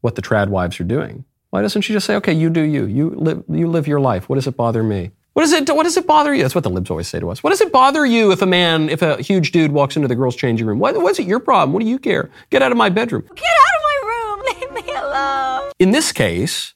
what 0.00 0.14
the 0.14 0.22
trad 0.22 0.48
wives 0.48 0.78
are 0.80 0.84
doing, 0.84 1.24
why 1.50 1.62
doesn't 1.62 1.82
she 1.82 1.92
just 1.92 2.06
say, 2.06 2.16
okay, 2.16 2.32
you 2.32 2.50
do 2.50 2.62
you, 2.62 2.86
you 2.86 3.10
live, 3.10 3.44
you 3.48 3.66
live 3.68 3.86
your 3.86 4.00
life. 4.00 4.28
What 4.28 4.36
does 4.36 4.46
it 4.46 4.56
bother 4.56 4.82
me? 4.82 5.10
What 5.34 5.42
does 5.42 5.52
it, 5.52 5.68
what 5.70 5.84
does 5.84 5.96
it 5.96 6.06
bother 6.06 6.34
you? 6.34 6.42
That's 6.42 6.54
what 6.54 6.64
the 6.64 6.70
libs 6.70 6.90
always 6.90 7.08
say 7.08 7.18
to 7.18 7.30
us. 7.30 7.42
What 7.42 7.50
does 7.50 7.60
it 7.60 7.72
bother 7.72 8.04
you 8.04 8.32
if 8.32 8.42
a 8.42 8.46
man, 8.46 8.90
if 8.90 9.02
a 9.02 9.20
huge 9.22 9.52
dude 9.52 9.72
walks 9.72 9.96
into 9.96 10.08
the 10.08 10.14
girls' 10.14 10.36
changing 10.36 10.66
room? 10.66 10.78
What, 10.78 11.00
what's 11.00 11.18
it 11.18 11.26
your 11.26 11.40
problem? 11.40 11.72
What 11.72 11.82
do 11.82 11.88
you 11.88 11.98
care? 11.98 12.30
Get 12.50 12.62
out 12.62 12.70
of 12.70 12.78
my 12.78 12.90
bedroom. 12.90 13.22
Get 13.34 13.44
out 13.44 13.76
of 13.76 13.82
my 13.82 14.08
room! 14.08 14.72
Leave 14.76 14.86
me 14.86 14.92
alone! 14.92 15.72
In 15.78 15.90
this 15.90 16.12
case, 16.12 16.74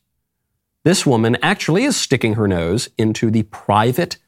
this 0.86 1.04
woman 1.04 1.36
actually 1.42 1.82
is 1.82 1.96
sticking 1.96 2.34
her 2.34 2.46
nose 2.46 2.88
into 2.96 3.28
the 3.28 3.42
private 3.42 4.18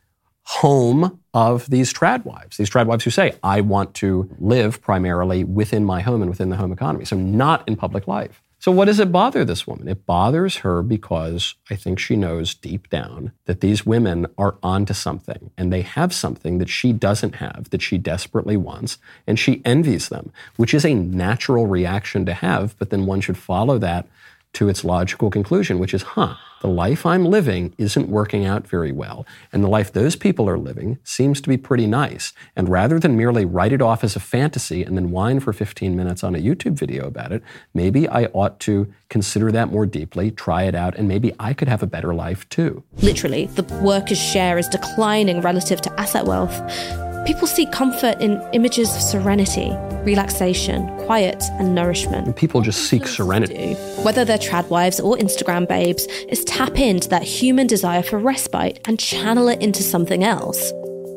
home 0.43 1.21
of 1.33 1.71
these 1.71 1.95
trad 1.95 2.25
wives. 2.25 2.57
These 2.57 2.69
trad 2.69 2.87
wives 2.87 3.05
who 3.05 3.11
say, 3.11 3.37
I 3.45 3.61
want 3.61 3.95
to 3.95 4.29
live 4.41 4.83
primarily 4.83 5.45
within 5.45 5.85
my 5.85 6.01
home 6.01 6.21
and 6.21 6.29
within 6.29 6.51
the 6.51 6.57
home 6.57 6.73
economy, 6.73 7.05
so 7.05 7.15
not 7.17 7.63
in 7.69 7.77
public 7.77 8.09
life. 8.09 8.43
So, 8.59 8.73
what 8.73 8.87
does 8.87 8.99
it 8.99 9.13
bother 9.13 9.45
this 9.45 9.69
woman? 9.69 9.87
It 9.87 10.05
bothers 10.05 10.57
her 10.57 10.83
because 10.83 11.55
I 11.71 11.77
think 11.77 12.01
she 12.01 12.17
knows 12.17 12.57
deep 12.57 12.91
down 12.91 13.31
that 13.45 13.61
these 13.61 13.87
women 13.87 14.27
are 14.37 14.57
onto 14.61 14.95
something 14.95 15.53
and 15.57 15.73
they 15.73 15.83
have 15.83 16.13
something 16.13 16.59
that 16.59 16.69
she 16.69 16.93
doesn't 16.93 17.37
have, 17.37 17.71
that 17.71 17.83
she 17.83 17.99
desperately 17.99 18.57
wants, 18.57 18.99
and 19.29 19.39
she 19.39 19.63
envies 19.65 20.09
them, 20.09 20.33
which 20.57 20.75
is 20.75 20.85
a 20.85 20.93
natural 20.93 21.69
reaction 21.69 22.27
to 22.27 22.35
have, 22.35 22.77
but 22.81 22.91
then 22.91 23.07
one 23.07 23.21
should 23.21 23.39
follow 23.39 23.79
that 23.79 24.09
to 24.55 24.69
its 24.69 24.85
logical 24.85 25.31
conclusion, 25.31 25.79
which 25.79 25.95
is, 25.95 26.03
huh, 26.03 26.35
the 26.61 26.69
life 26.69 27.07
I'm 27.07 27.25
living 27.25 27.75
isn't 27.79 28.09
working 28.09 28.45
out 28.45 28.67
very 28.67 28.91
well, 28.91 29.27
and 29.53 29.63
the 29.63 29.69
life 29.69 29.93
those 29.93 30.17
people 30.17 30.49
are 30.49 30.59
living 30.59 30.99
seems 31.05 31.41
to 31.41 31.49
be 31.49 31.57
pretty 31.57 31.87
nice. 31.87 32.33
And 32.57 32.69
rather 32.69 32.99
than 32.99 33.17
merely 33.17 33.45
write 33.45 33.73
it 33.73 33.83
off 33.83 34.03
as 34.03 34.17
a 34.17 34.21
fantasy 34.21 34.83
and 34.83 34.97
then 34.97 35.11
whine 35.11 35.39
for 35.41 35.53
15 35.53 35.95
minutes 35.95 36.25
on 36.25 36.35
a 36.35 36.39
YouTube 36.39 36.75
video 36.75 37.07
about 37.07 37.31
it, 37.31 37.43
maybe 37.75 38.09
I 38.09 38.25
ought 38.27 38.59
to 38.61 38.93
consider 39.09 39.53
that 39.53 39.71
more 39.71 39.87
deeply, 39.87 40.31
try 40.31 40.65
it 40.65 40.75
out, 40.75 40.97
and 40.97 41.07
maybe 41.07 41.33
I 41.39 41.55
could 41.55 41.69
have 41.69 41.83
a 41.83 41.87
better 41.87 42.15
life 42.15 42.49
too. 42.49 42.83
Literally, 42.97 43.47
the 43.47 43.63
workers' 43.83 44.19
share 44.19 44.59
is 44.59 44.69
declining 44.69 45.41
relative 45.41 45.81
to 45.83 46.01
asset 46.01 46.25
wealth. 46.25 47.08
People 47.27 47.47
seek 47.47 47.71
comfort 47.73 48.21
in 48.21 48.41
images 48.53 48.95
of 48.95 49.03
serenity, 49.03 49.71
relaxation, 50.05 50.87
quiet, 51.01 51.43
and 51.59 51.75
nourishment. 51.75 52.27
And 52.27 52.37
people 52.37 52.61
just 52.63 52.85
seek 52.89 53.07
serenity. 53.07 53.75
Whether 54.03 54.25
they're 54.25 54.39
trad 54.39 54.69
wives 54.69 54.99
or 54.99 55.17
Instagram 55.17 55.69
babes, 55.69 56.07
is 56.29 56.45
tap 56.45 56.79
into 56.79 57.09
that 57.11 57.23
human 57.23 57.67
desire 57.67 58.03
for 58.03 58.19
respite 58.19 58.81
and 58.87 58.99
channel 58.99 59.49
it 59.49 59.61
into 59.61 59.83
something 59.83 60.25
else. 60.25 60.73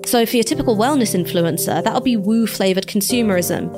So, 0.06 0.26
for 0.26 0.36
your 0.36 0.44
typical 0.44 0.76
wellness 0.76 1.16
influencer, 1.16 1.84
that'll 1.84 2.02
be 2.02 2.18
woo 2.18 2.48
flavored 2.48 2.88
consumerism. 2.88 3.74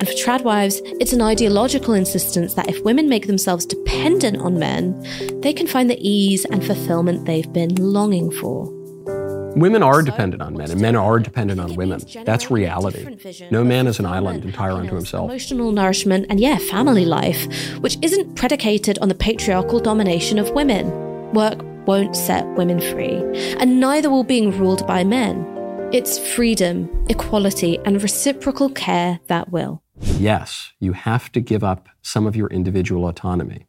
And 0.00 0.08
for 0.08 0.14
trad 0.14 0.42
wives, 0.42 0.80
it's 0.98 1.12
an 1.12 1.20
ideological 1.20 1.94
insistence 1.94 2.54
that 2.54 2.68
if 2.68 2.82
women 2.84 3.08
make 3.08 3.26
themselves 3.26 3.66
dependent 3.66 4.38
on 4.38 4.58
men, 4.58 5.00
they 5.42 5.52
can 5.52 5.66
find 5.66 5.90
the 5.90 6.00
ease 6.00 6.44
and 6.46 6.64
fulfillment 6.64 7.26
they've 7.26 7.52
been 7.52 7.74
longing 7.76 8.30
for. 8.30 8.79
Women 9.56 9.82
are 9.82 10.02
dependent 10.02 10.42
on 10.42 10.56
men, 10.56 10.70
and 10.70 10.80
men 10.80 10.96
are 10.96 11.18
dependent 11.18 11.60
on 11.60 11.74
women. 11.74 12.00
That's 12.24 12.50
reality. 12.50 13.04
No 13.50 13.64
man 13.64 13.86
is 13.86 13.98
an 13.98 14.06
island 14.06 14.44
entire 14.44 14.72
unto 14.72 14.94
himself. 14.94 15.30
Emotional 15.30 15.72
nourishment 15.72 16.26
and, 16.30 16.38
yeah, 16.38 16.58
family 16.58 17.04
life, 17.04 17.46
which 17.80 17.98
isn't 18.02 18.36
predicated 18.36 18.98
on 19.00 19.08
the 19.08 19.14
patriarchal 19.14 19.80
domination 19.80 20.38
of 20.38 20.50
women. 20.50 20.88
Work 21.32 21.62
won't 21.86 22.14
set 22.14 22.46
women 22.56 22.80
free, 22.80 23.16
and 23.58 23.80
neither 23.80 24.08
will 24.10 24.24
being 24.24 24.56
ruled 24.56 24.86
by 24.86 25.02
men. 25.02 25.44
It's 25.92 26.18
freedom, 26.18 26.88
equality, 27.08 27.78
and 27.84 28.00
reciprocal 28.00 28.70
care 28.70 29.18
that 29.26 29.50
will. 29.50 29.82
Yes, 30.00 30.72
you 30.78 30.92
have 30.92 31.32
to 31.32 31.40
give 31.40 31.64
up 31.64 31.88
some 32.02 32.26
of 32.26 32.36
your 32.36 32.48
individual 32.48 33.08
autonomy. 33.08 33.66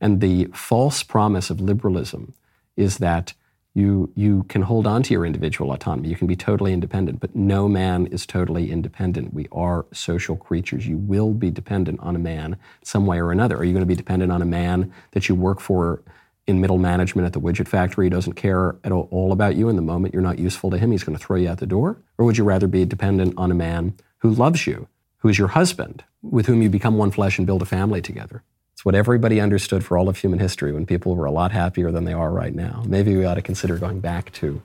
And 0.00 0.20
the 0.20 0.46
false 0.52 1.02
promise 1.02 1.50
of 1.50 1.60
liberalism 1.60 2.34
is 2.76 2.98
that 2.98 3.34
you, 3.80 4.12
you 4.14 4.44
can 4.44 4.62
hold 4.62 4.86
on 4.86 5.02
to 5.04 5.14
your 5.14 5.24
individual 5.26 5.72
autonomy. 5.72 6.08
You 6.08 6.16
can 6.16 6.26
be 6.26 6.36
totally 6.36 6.72
independent, 6.72 7.18
but 7.18 7.34
no 7.34 7.68
man 7.68 8.06
is 8.06 8.26
totally 8.26 8.70
independent. 8.70 9.32
We 9.34 9.46
are 9.50 9.86
social 9.92 10.36
creatures. 10.36 10.86
You 10.86 10.98
will 10.98 11.32
be 11.32 11.50
dependent 11.50 11.98
on 12.00 12.14
a 12.14 12.18
man 12.18 12.56
some 12.84 13.06
way 13.06 13.18
or 13.20 13.32
another. 13.32 13.56
Are 13.56 13.64
you 13.64 13.72
going 13.72 13.82
to 13.82 13.86
be 13.86 13.96
dependent 13.96 14.30
on 14.30 14.42
a 14.42 14.46
man 14.46 14.92
that 15.12 15.28
you 15.28 15.34
work 15.34 15.60
for 15.60 16.02
in 16.46 16.60
middle 16.60 16.78
management 16.78 17.26
at 17.26 17.32
the 17.32 17.40
widget 17.40 17.68
factory 17.68 18.06
who 18.06 18.10
doesn't 18.10 18.34
care 18.34 18.76
at 18.84 18.92
all 18.92 19.32
about 19.32 19.56
you, 19.56 19.68
and 19.68 19.78
the 19.78 19.82
moment 19.82 20.12
you're 20.12 20.22
not 20.22 20.38
useful 20.38 20.70
to 20.70 20.78
him, 20.78 20.90
he's 20.90 21.04
going 21.04 21.16
to 21.16 21.24
throw 21.24 21.36
you 21.36 21.48
out 21.48 21.58
the 21.58 21.66
door? 21.66 21.96
Or 22.18 22.24
would 22.24 22.38
you 22.38 22.44
rather 22.44 22.66
be 22.66 22.84
dependent 22.84 23.34
on 23.36 23.50
a 23.50 23.54
man 23.54 23.94
who 24.18 24.30
loves 24.30 24.66
you, 24.66 24.88
who 25.18 25.28
is 25.28 25.38
your 25.38 25.48
husband, 25.48 26.04
with 26.22 26.46
whom 26.46 26.62
you 26.62 26.68
become 26.68 26.96
one 26.96 27.10
flesh 27.10 27.38
and 27.38 27.46
build 27.46 27.62
a 27.62 27.66
family 27.66 28.02
together? 28.02 28.42
It's 28.80 28.84
what 28.86 28.94
everybody 28.94 29.42
understood 29.42 29.84
for 29.84 29.98
all 29.98 30.08
of 30.08 30.16
human 30.16 30.38
history 30.38 30.72
when 30.72 30.86
people 30.86 31.14
were 31.14 31.26
a 31.26 31.30
lot 31.30 31.52
happier 31.52 31.90
than 31.90 32.04
they 32.06 32.14
are 32.14 32.32
right 32.32 32.54
now. 32.54 32.82
Maybe 32.86 33.14
we 33.14 33.26
ought 33.26 33.34
to 33.34 33.42
consider 33.42 33.76
going 33.76 34.00
back 34.00 34.32
to 34.32 34.62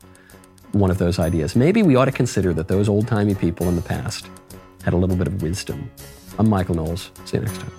one 0.71 0.89
of 0.89 0.99
those 0.99 1.19
ideas. 1.19 1.53
Maybe 1.53 1.83
we 1.83 1.97
ought 1.97 2.05
to 2.05 2.13
consider 2.13 2.53
that 2.53 2.69
those 2.69 2.87
old 2.87 3.09
timey 3.09 3.35
people 3.35 3.67
in 3.67 3.75
the 3.75 3.81
past 3.81 4.29
had 4.85 4.93
a 4.93 4.95
little 4.95 5.17
bit 5.17 5.27
of 5.27 5.41
wisdom. 5.41 5.91
I'm 6.39 6.49
Michael 6.49 6.75
Knowles. 6.75 7.11
See 7.25 7.35
you 7.35 7.43
next 7.43 7.59
time. 7.59 7.73